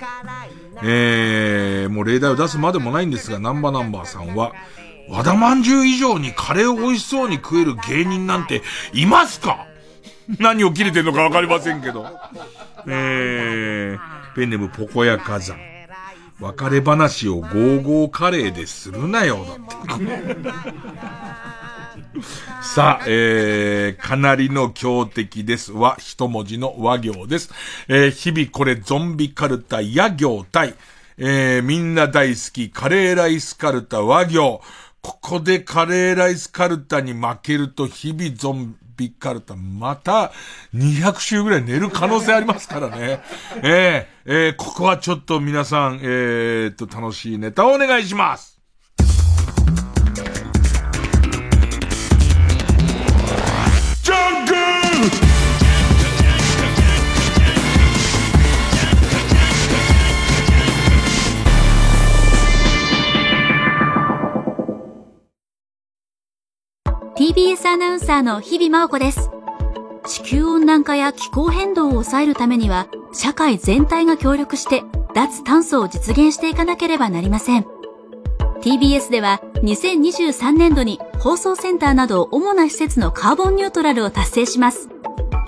[0.82, 4.52] えー、もう例題を出すまでもないんですが、ナンバナンバーさんは、
[5.08, 8.62] 和田まんじゅう以上にカレーを美味しそうに食える芸人なんて
[8.92, 9.66] いますか？
[10.40, 12.04] 何を切れてんのかわかりませんけど。
[12.88, 15.56] えー、ペンネムポコヤ火山。
[16.38, 20.04] 別れ話をゴーゴーカレーでするなよ、だって。
[22.62, 25.72] さあ、えー、かなりの強敵です。
[25.72, 27.50] は、一文字の和行です。
[27.88, 30.74] えー、日々これゾンビカルタ、野行対、
[31.16, 34.60] えー、みんな大好き、カレーライスカルタ、和行。
[35.00, 38.85] ここでカレーライスカルタに負けると、日々ゾンビ
[39.18, 40.32] カルタ、また
[40.74, 43.20] 200週ぐらい寝る可能性ありますからね。
[43.62, 48.55] えー、えー、ここはちょっと皆さん、えー、と、楽しいネタをお願いします。
[67.18, 69.30] TBS アナウンサーの日々真央子です。
[70.06, 74.82] 地球温暖化や気候変動を抑えるためには、社会全体が協力して、
[75.14, 77.64] 脱炭素を実現していかなければなりません。
[78.60, 84.90] TBS では、2023年度に放送センターなど主な施設のカーボンニュートラルを達成します。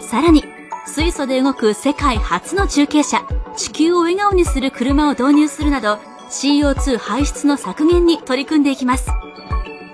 [0.00, 0.44] さらに、
[0.86, 3.26] 水素で動く世界初の中継車、
[3.58, 5.98] 地球を笑顔にする車を導入するなど、
[6.30, 9.10] CO2 排出の削減に取り組んでいきます。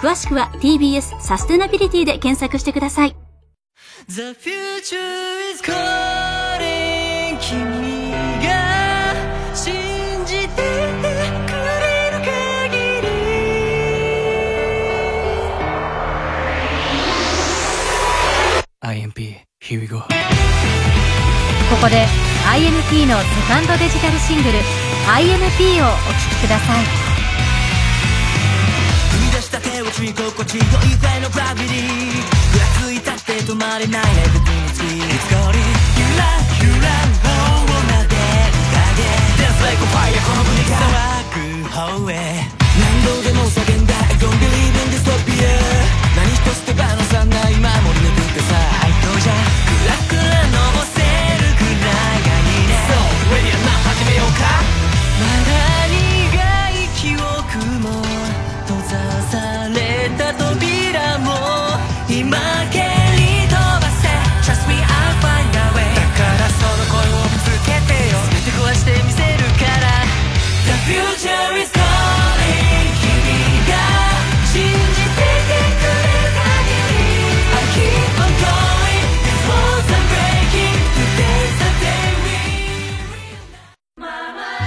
[0.00, 3.14] 詳しくは TBS サステナビリティで検索してください。
[4.08, 4.96] The future
[5.52, 8.10] is calling 君
[8.40, 9.14] が
[9.54, 13.08] 信じてくれる限り
[18.80, 19.98] IMP, here we go.
[19.98, 20.06] こ
[21.82, 22.06] こで
[22.50, 24.58] INP のセカンドデジタルシングル
[25.06, 27.09] INP をお聴きください踏
[29.90, 32.14] 口に心地よいぐらいのグラビティ
[32.52, 35.58] ぐらついたって止まれない Everything is free いつかり。
[35.58, 36.22] ゆら
[36.62, 36.86] ゆら
[37.26, 38.22] 王をなでる
[38.70, 39.02] 影。
[39.34, 42.14] Dance like a fire この国が騒ぐ方へ
[42.78, 43.94] 何度でも叫んだ。
[43.94, 45.58] I don't believe in dystopia
[46.14, 46.78] 何一つ手放
[47.10, 47.66] さない守
[47.98, 48.79] り抜くってさ。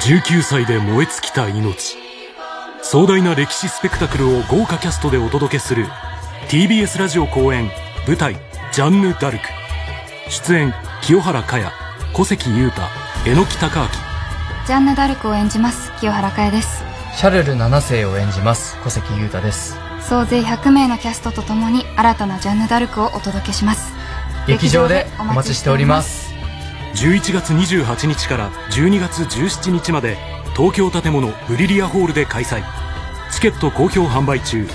[0.03, 1.95] 19歳で燃え尽きた命。
[2.81, 5.85] 壮大な歴史スペクタクルを豪華キャストでお届けする
[6.49, 7.71] TBS ラジオ公演
[8.05, 8.35] 舞台
[8.73, 9.45] 「ジャンヌ・ダルク」
[10.29, 11.71] 出演清原果耶
[12.11, 12.81] 小関裕太
[13.25, 13.87] 榎木隆明。
[14.67, 16.83] ジャンヌ・ダルクを演じます清原果耶です。
[17.15, 19.77] シャルル7世を演じます小関裕太です。
[20.01, 23.93] 総勢100名のキャストとともに新たなジャンヌ・ダルクをお届けします。
[24.47, 26.32] 劇場でお待ちしております
[26.95, 30.17] 11月28日から12月17日まで
[30.55, 32.63] 東京建物ブリリアホールで開催。
[33.31, 34.67] チケット好評販売中。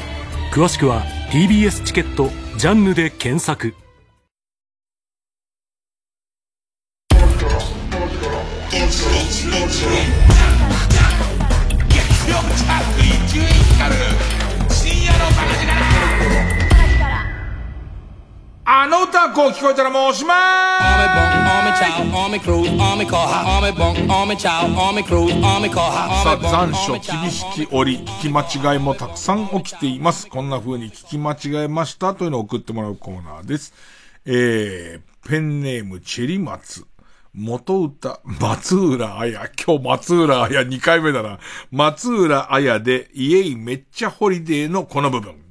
[0.52, 3.74] 詳しくは TBS チケットジャンヌで検索。
[18.70, 20.34] あの歌こう聞こえたらもうおしま
[26.22, 33.72] さあ残暑厳しき折聞き間違いもたくさん起きていますこんな風に聞き間違えましたというのを送ってもらうコーナーです
[34.26, 36.84] えー、ペンネームチェリマツ
[37.32, 39.50] 元歌、松浦綾。
[39.64, 41.38] 今日松浦綾2回目だな。
[41.70, 45.47] 松浦綾で、イエイめっちゃホリデーのこの部分。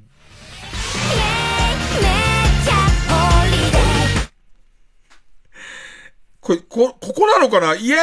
[6.48, 7.74] これ、こ、ここなのかな？
[7.74, 7.96] イエ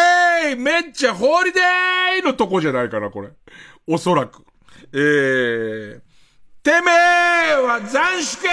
[0.51, 3.29] ーイめっちゃホーリデーのとこじゃないかな、これ。
[3.87, 4.45] おそらく。
[4.93, 5.99] えー、
[6.61, 8.49] てめえは斬首け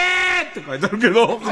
[0.60, 1.39] って書いてあるけど。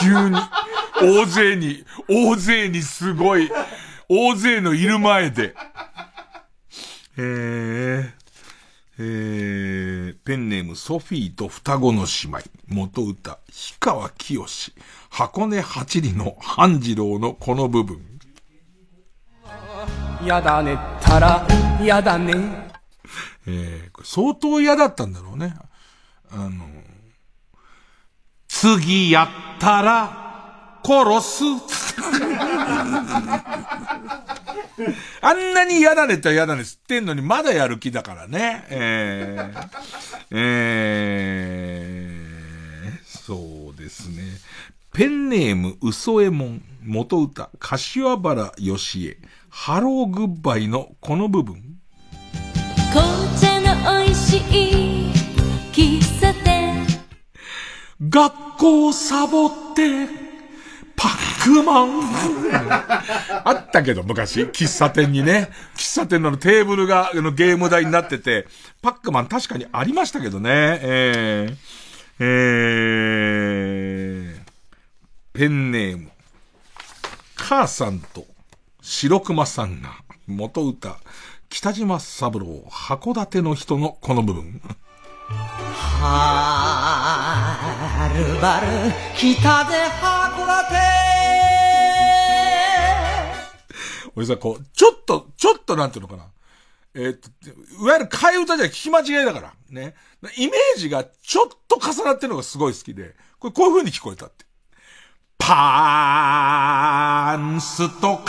[0.00, 0.40] 急に、
[1.02, 3.50] 大勢に、大勢にすごい、
[4.08, 5.54] 大勢のいる前で。
[7.18, 8.10] えー、
[9.00, 13.40] えー、ペンネームソフィーと双子の姉妹、元歌、氷
[13.78, 14.72] 川きよし、
[15.08, 18.00] 箱根八里の半次郎のこの部分。
[20.24, 21.46] やだねったら、
[21.80, 22.68] やだね。
[23.46, 25.54] えー、相当嫌だったんだろうね。
[26.32, 26.64] あの、
[28.48, 31.44] 次やったら、殺す。
[35.20, 38.64] あんなに嫌だねって嫌だね吸ってんのにまだやる気だからね。
[38.70, 39.68] えー、
[40.32, 44.22] えー、そうですね。
[44.92, 49.18] ペンネーム、嘘えもん、元歌、柏原義恵、
[49.48, 51.62] ハローグッバイのこの部分。
[52.90, 55.12] 紅茶の美味しい
[55.72, 56.86] 喫茶店
[58.08, 60.17] 学校サボって、
[61.48, 61.88] パックマン。
[63.44, 68.46] あったけど、昔、喫茶店にね、喫茶店のテーブルがあのゲーム台になってて、
[68.82, 71.56] パックマン確かにありましたけどね、えー、
[72.20, 76.10] えー、ペンネーム、
[77.36, 78.26] 母さんと
[78.82, 79.90] 白熊さんが、
[80.26, 80.98] 元歌、
[81.48, 84.60] 北島三郎、函館の人のこの部分。
[86.00, 86.38] は
[88.14, 88.66] るばる
[89.14, 90.87] 北で函館
[94.18, 96.24] 俺さ、こう、ちょっと、ちょっとなんていうのかな。
[96.92, 97.28] えーっと、
[97.84, 99.52] いわゆる替え歌じゃ聞き間違いだから。
[99.70, 99.94] ね。
[100.36, 104.44] イメージがちょっと重なってるのがすごい好きで、これこういう風に聞こえたって。
[105.38, 108.24] パーンスと被っ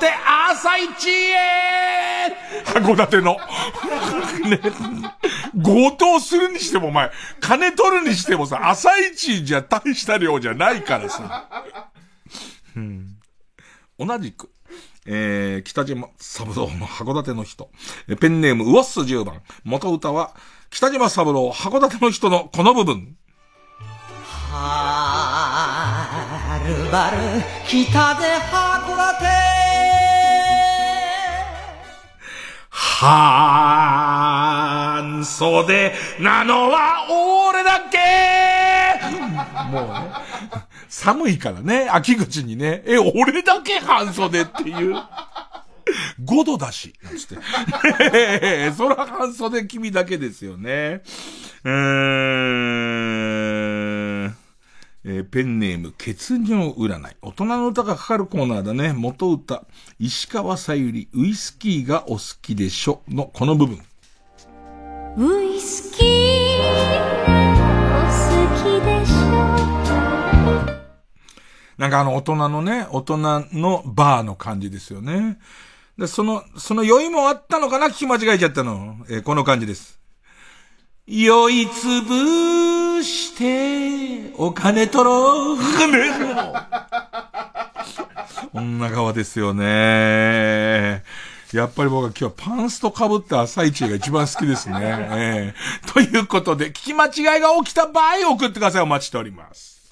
[0.00, 0.10] て
[0.50, 2.34] 朝一へ
[2.64, 3.36] 函館の。
[4.50, 4.60] ね。
[5.62, 11.48] 強盗するにしてもお前、金取るにしてもさ、朝一じゃ大した量じゃないからさ。
[12.74, 13.16] うん、
[14.00, 14.50] 同じく、
[15.06, 17.70] えー、北島三郎の函館の人。
[18.08, 19.42] えペンネーム、ウォッス10番。
[19.64, 20.34] 元歌は、
[20.70, 23.16] 北島三郎函館の人のこの部分。
[24.52, 25.42] は
[26.66, 27.16] るばる
[27.66, 27.88] 北で
[28.50, 29.26] 函館
[33.02, 33.42] 半
[35.24, 37.06] 袖なのは
[37.50, 37.98] 俺だけ
[39.70, 39.94] もうね、
[40.92, 44.94] 寒いからね、秋口にね、え、俺だけ半袖っていう。
[46.22, 47.38] 5度だし、なんつって
[48.12, 48.70] え。
[48.76, 51.02] そら半袖君だけですよね。
[51.64, 51.72] うー
[54.28, 54.36] ん。
[55.04, 57.16] えーペンネーム、血尿占い。
[57.22, 58.92] 大人の歌がかかるコーナーだね。
[58.92, 59.64] 元歌。
[59.98, 63.78] 石川さゆり、ウイスキーがお好きでしょのこの部分。
[65.16, 67.21] ウイスキー
[71.82, 73.18] なんかあの大人のね、大人
[73.54, 75.36] のバーの感じですよね。
[75.98, 77.88] で、その、その酔いもあったのかな？
[77.88, 78.98] 聞き間違えちゃったの。
[79.08, 79.98] えーこの感じです。
[81.08, 85.58] 酔いつぶして、お金取ろう。
[88.54, 91.02] 女川ですよね。
[91.52, 94.76] やっぱり僕は今日はパンスト被った朝一が一番好きですね。
[94.80, 98.82] ええということで、聞き間違いが起きた場合送ってください。
[98.82, 99.82] お待ちしております。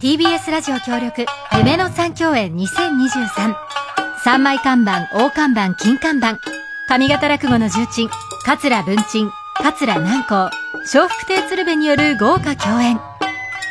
[0.00, 3.54] TBS ラジオ協力夢の三共演2023
[4.22, 6.38] 三枚看板大看板金看板。
[6.88, 8.08] 上方落語の重鎮
[8.46, 9.43] 桂文鎮。
[9.62, 10.50] 桂南光
[10.84, 13.00] 笑福亭鶴瓶による豪華共演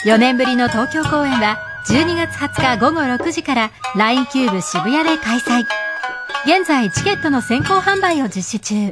[0.06, 1.58] 4年ぶりの東京公演は
[1.88, 5.66] 12月20日午後6時から LINE キューブ渋谷で開催。
[6.46, 8.92] 現在チケットの先行販売を実施中。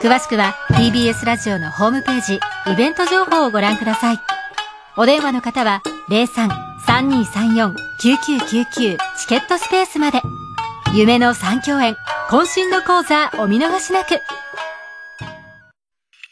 [0.00, 2.40] 詳しくは TBS ラジオのホームページ、イ
[2.76, 4.20] ベント情報をご覧ください。
[4.96, 10.20] お電話の方は03-3234-9999チケットスペースまで。
[10.94, 11.96] 夢の3共演、
[12.28, 14.20] 渾身の講座お見逃しなく。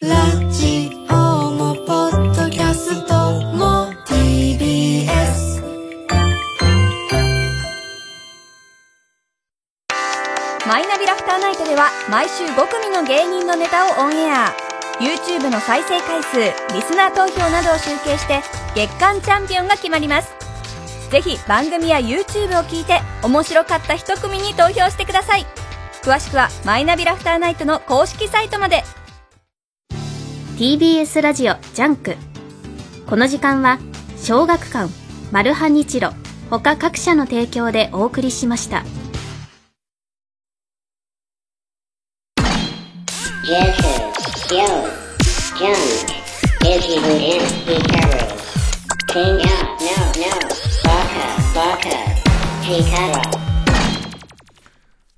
[0.06, 0.16] ラ
[0.51, 1.14] ジオ
[1.51, 5.62] もポッドキャストも TBS
[10.66, 14.52] マイナビラフターナイトでは毎週5組の芸人のネタをオンエア。
[15.01, 16.36] YouTube の再生回数
[16.74, 18.43] リスナー投票などを集計して
[18.74, 20.35] 月間チャンピオンが決まります。
[21.10, 25.47] ぜひ番組や YouTube を聞いて面白かった一組に投票してください。
[26.02, 28.85] 詳しくはマイナビラフターナイトの公式サイトまで。
[30.56, 32.14] TBS ラジオジャンク
[33.09, 33.81] この時間は
[34.16, 34.89] 小学館
[35.32, 36.12] マルハニチロ
[36.48, 38.85] 他各社の提供でお送りしました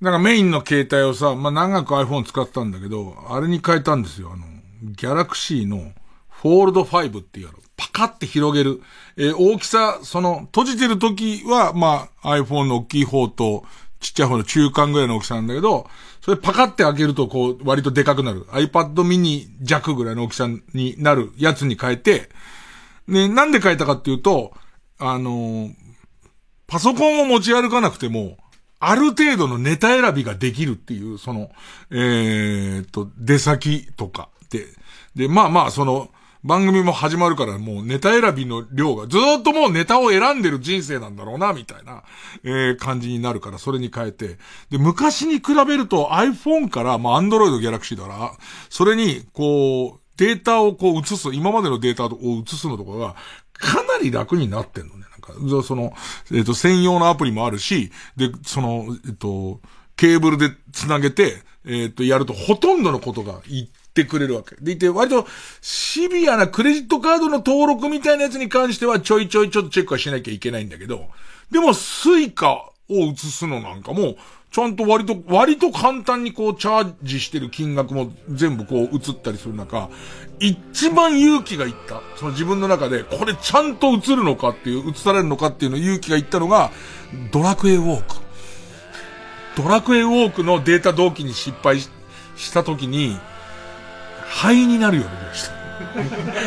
[0.01, 4.31] なんかメインの携帯をさ、まあ、長く iPhone 使ったんだけど、あれに変えたんですよ。
[4.33, 5.93] あの、ギャラクシーの
[6.29, 7.55] フォールド5っていうの。
[7.77, 8.83] パカって広げる。
[9.17, 13.65] えー大きさ、その、閉じてる時は、まあ、iPhone の大きい方と、
[14.01, 15.89] ちっちゃい方の中間ぐらいの大きさなんだけど、
[16.21, 18.45] それパカって開けると、こう、割とでかくなる。
[18.47, 22.31] iPad mini 弱ぐらいの大きさになるやつに変えて、
[23.09, 24.53] ね、なんで変えたかっていうと、
[24.99, 25.75] あのー
[26.67, 28.39] パソコンを持ち歩かなくても、
[28.79, 31.51] ある程度のネタ選びができるっていう、その、
[31.91, 34.67] えー、っと、出先とかで、
[35.15, 36.11] で、まあまあ、その、
[36.47, 42.05] 番組も始まるからもうネタ選びの量が、ずっともうネタを選んでる人生なんだろうな、みたいな、
[42.45, 44.39] えー、感じになるから、それに変えて。
[44.71, 48.33] で、昔に比べると iPhone から、まあ Android Galaxy だから、
[48.71, 52.11] それに、こう、データをこう移す、今までのデータを
[52.41, 53.17] 移すのとかが、
[53.53, 55.05] かなり楽になってんのね。
[55.11, 55.93] なんか、その、
[56.33, 59.61] えっ、と、専用のアプリもあるし、で、その、えっ、と、
[59.97, 63.41] ケーブルで繋げて、えっ、と、やるとほとんどのことが
[64.03, 64.57] ってくれるわけ。
[64.61, 65.27] でいて、割と
[65.63, 71.07] シビアなクレジットカードの登録みたいなやつに関してはちょいちょいちょっとチェックはしなきゃいけないんだけど、
[71.51, 74.17] でも Suica を移すのなんかも、
[74.53, 79.89] ちゃんと割と、割と簡単にこうチャージしてる金額も全部こう移ったりする中、
[80.39, 82.01] 一番勇気がいった。
[82.17, 86.71] その自分の中で、これちゃんと映るのかっていう、映されるのかっていうの勇気がいったのが、
[87.33, 88.17] ドラクエウォーク。
[89.57, 91.91] ドラクエウォークのデータ同期に失敗し
[92.53, 93.19] た時に、
[94.29, 95.49] 灰になるようになりまし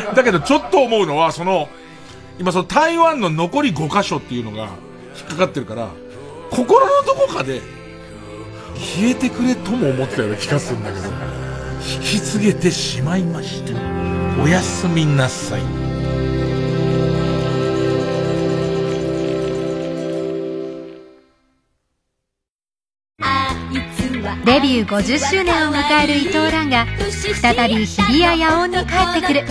[0.06, 0.14] た。
[0.14, 1.68] だけどちょっと思うのは、その、
[2.38, 4.70] 今その台湾の残り5箇所っていうのが
[5.18, 5.88] 引っかかってるから、
[6.50, 7.60] 心のどこかで
[8.76, 11.08] 消えてくれとも思ったような気がするんだけど、
[11.80, 13.72] 引き継げてしまいました。
[14.42, 15.89] おやすみなさい。
[24.44, 26.86] デビュー50周年を迎える伊藤蘭が
[27.40, 29.44] 再び日比谷野音に帰ってくる。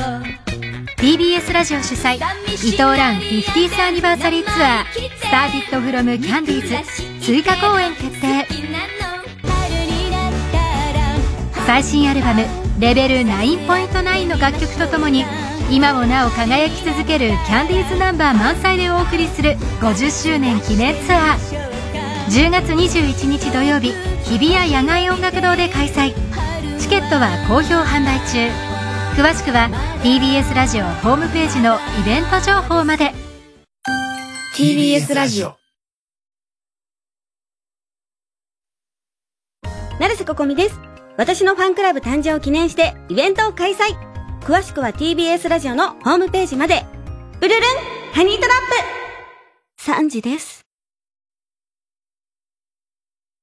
[0.97, 4.85] TBS ラジオ主催伊藤蘭 50th アニバーサリーツアー
[5.17, 8.45] 「スターティットフロムキャンディーズ追加公演決定。
[11.65, 12.45] 最新アルバム
[12.79, 15.23] 「レベル9.9」の楽曲とともに
[15.69, 21.78] 今もなお輝き続けるキャンディーズナンバー満載でお送りする50周年記念ツアー。
[22.29, 23.91] 10月21日土曜日
[24.23, 26.13] 日比谷野外音楽堂で開催
[26.79, 28.47] チケットは好評販売中
[29.19, 29.69] 詳しくは
[30.03, 33.13] TBS ラジオホームページのイベント情報まで
[34.55, 35.55] TBS ラジオ
[39.99, 40.79] 成瀬ここみです。
[41.17, 43.97] 私のファンクラブ誕生を記念してイベントを開催。
[44.39, 46.85] 詳しくは TBS ラジオのホームページまで。
[47.41, 47.63] ブルルン
[48.13, 48.57] ハニートラッ
[49.77, 50.58] プ !3 時です。